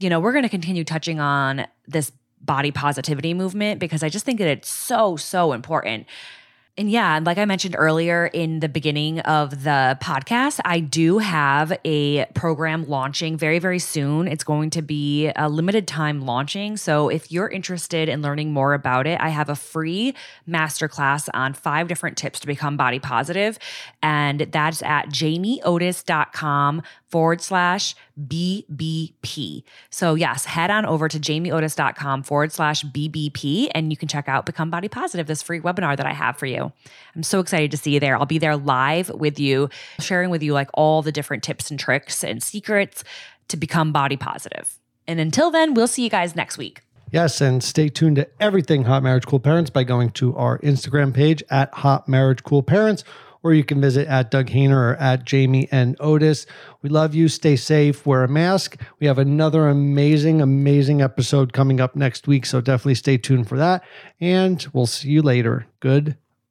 you 0.00 0.10
know, 0.10 0.20
we're 0.20 0.32
going 0.32 0.42
to 0.42 0.50
continue 0.50 0.84
touching 0.84 1.18
on 1.18 1.66
this 1.88 2.12
body 2.44 2.70
positivity 2.70 3.34
movement 3.34 3.80
because 3.80 4.02
I 4.02 4.08
just 4.08 4.24
think 4.24 4.38
that 4.38 4.48
it's 4.48 4.68
so, 4.68 5.16
so 5.16 5.52
important. 5.52 6.06
And 6.78 6.90
yeah, 6.90 7.20
like 7.22 7.36
I 7.36 7.44
mentioned 7.44 7.76
earlier 7.78 8.30
in 8.32 8.60
the 8.60 8.68
beginning 8.68 9.20
of 9.20 9.62
the 9.62 9.98
podcast, 10.00 10.58
I 10.64 10.80
do 10.80 11.18
have 11.18 11.78
a 11.84 12.24
program 12.34 12.88
launching 12.88 13.36
very, 13.36 13.58
very 13.58 13.78
soon. 13.78 14.26
It's 14.26 14.42
going 14.42 14.70
to 14.70 14.80
be 14.80 15.30
a 15.36 15.50
limited 15.50 15.86
time 15.86 16.22
launching. 16.22 16.78
So 16.78 17.10
if 17.10 17.30
you're 17.30 17.50
interested 17.50 18.08
in 18.08 18.22
learning 18.22 18.54
more 18.54 18.72
about 18.72 19.06
it, 19.06 19.20
I 19.20 19.28
have 19.28 19.50
a 19.50 19.54
free 19.54 20.14
masterclass 20.48 21.28
on 21.34 21.52
five 21.52 21.88
different 21.88 22.16
tips 22.16 22.40
to 22.40 22.46
become 22.46 22.78
body 22.78 22.98
positive. 22.98 23.58
And 24.02 24.40
that's 24.40 24.82
at 24.82 25.10
jamieotis.com 25.10 26.82
forward 27.08 27.42
slash 27.42 27.94
BBP. 28.18 29.62
So, 29.90 30.14
yes, 30.14 30.46
head 30.46 30.70
on 30.70 30.86
over 30.86 31.08
to 31.08 31.18
jamieotis.com 31.18 32.22
forward 32.22 32.52
slash 32.52 32.82
BBP 32.84 33.70
and 33.74 33.90
you 33.92 33.96
can 33.96 34.08
check 34.08 34.28
out 34.28 34.46
Become 34.46 34.70
Body 34.70 34.88
Positive, 34.88 35.26
this 35.26 35.42
free 35.42 35.60
webinar 35.60 35.96
that 35.96 36.06
I 36.06 36.12
have 36.12 36.38
for 36.38 36.46
you. 36.46 36.61
I'm 37.16 37.22
so 37.22 37.40
excited 37.40 37.70
to 37.70 37.76
see 37.76 37.94
you 37.94 38.00
there. 38.00 38.16
I'll 38.16 38.26
be 38.26 38.38
there 38.38 38.56
live 38.56 39.08
with 39.10 39.40
you, 39.40 39.70
sharing 39.98 40.30
with 40.30 40.42
you 40.42 40.52
like 40.52 40.68
all 40.74 41.02
the 41.02 41.12
different 41.12 41.42
tips 41.42 41.70
and 41.70 41.80
tricks 41.80 42.22
and 42.22 42.42
secrets 42.42 43.02
to 43.48 43.56
become 43.56 43.92
body 43.92 44.16
positive. 44.16 44.78
And 45.06 45.18
until 45.18 45.50
then, 45.50 45.74
we'll 45.74 45.88
see 45.88 46.04
you 46.04 46.10
guys 46.10 46.36
next 46.36 46.58
week. 46.58 46.82
Yes, 47.10 47.42
and 47.42 47.62
stay 47.62 47.90
tuned 47.90 48.16
to 48.16 48.28
everything 48.40 48.84
Hot 48.84 49.02
Marriage 49.02 49.26
Cool 49.26 49.40
Parents 49.40 49.68
by 49.68 49.84
going 49.84 50.10
to 50.12 50.34
our 50.34 50.58
Instagram 50.60 51.12
page 51.12 51.42
at 51.50 51.72
Hot 51.74 52.08
Marriage 52.08 52.42
Cool 52.42 52.62
Parents, 52.62 53.04
or 53.42 53.52
you 53.52 53.64
can 53.64 53.82
visit 53.82 54.08
at 54.08 54.30
Doug 54.30 54.46
Hayner 54.46 54.76
or 54.76 54.96
at 54.96 55.26
Jamie 55.26 55.68
and 55.70 55.94
Otis. 56.00 56.46
We 56.80 56.88
love 56.88 57.14
you. 57.14 57.28
Stay 57.28 57.56
safe. 57.56 58.06
Wear 58.06 58.24
a 58.24 58.28
mask. 58.28 58.80
We 58.98 59.06
have 59.08 59.18
another 59.18 59.68
amazing, 59.68 60.40
amazing 60.40 61.02
episode 61.02 61.52
coming 61.52 61.80
up 61.80 61.94
next 61.94 62.26
week, 62.26 62.46
so 62.46 62.62
definitely 62.62 62.94
stay 62.94 63.18
tuned 63.18 63.46
for 63.46 63.58
that. 63.58 63.84
And 64.20 64.66
we'll 64.72 64.86
see 64.86 65.10
you 65.10 65.20
later. 65.20 65.66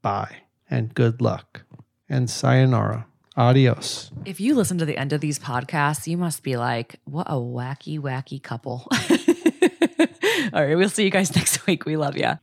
Goodbye 0.01 0.37
and 0.67 0.95
good 0.95 1.21
luck 1.21 1.61
and 2.09 2.27
sayonara. 2.27 3.05
Adios. 3.37 4.11
If 4.25 4.39
you 4.39 4.55
listen 4.55 4.79
to 4.79 4.85
the 4.85 4.97
end 4.97 5.13
of 5.13 5.21
these 5.21 5.37
podcasts, 5.37 6.07
you 6.07 6.17
must 6.17 6.41
be 6.41 6.57
like, 6.57 6.99
what 7.05 7.27
a 7.27 7.35
wacky, 7.35 7.99
wacky 7.99 8.41
couple. 8.41 8.87
All 10.53 10.65
right, 10.65 10.75
we'll 10.75 10.89
see 10.89 11.03
you 11.03 11.11
guys 11.11 11.35
next 11.35 11.67
week. 11.67 11.85
We 11.85 11.97
love 11.97 12.17
you. 12.17 12.39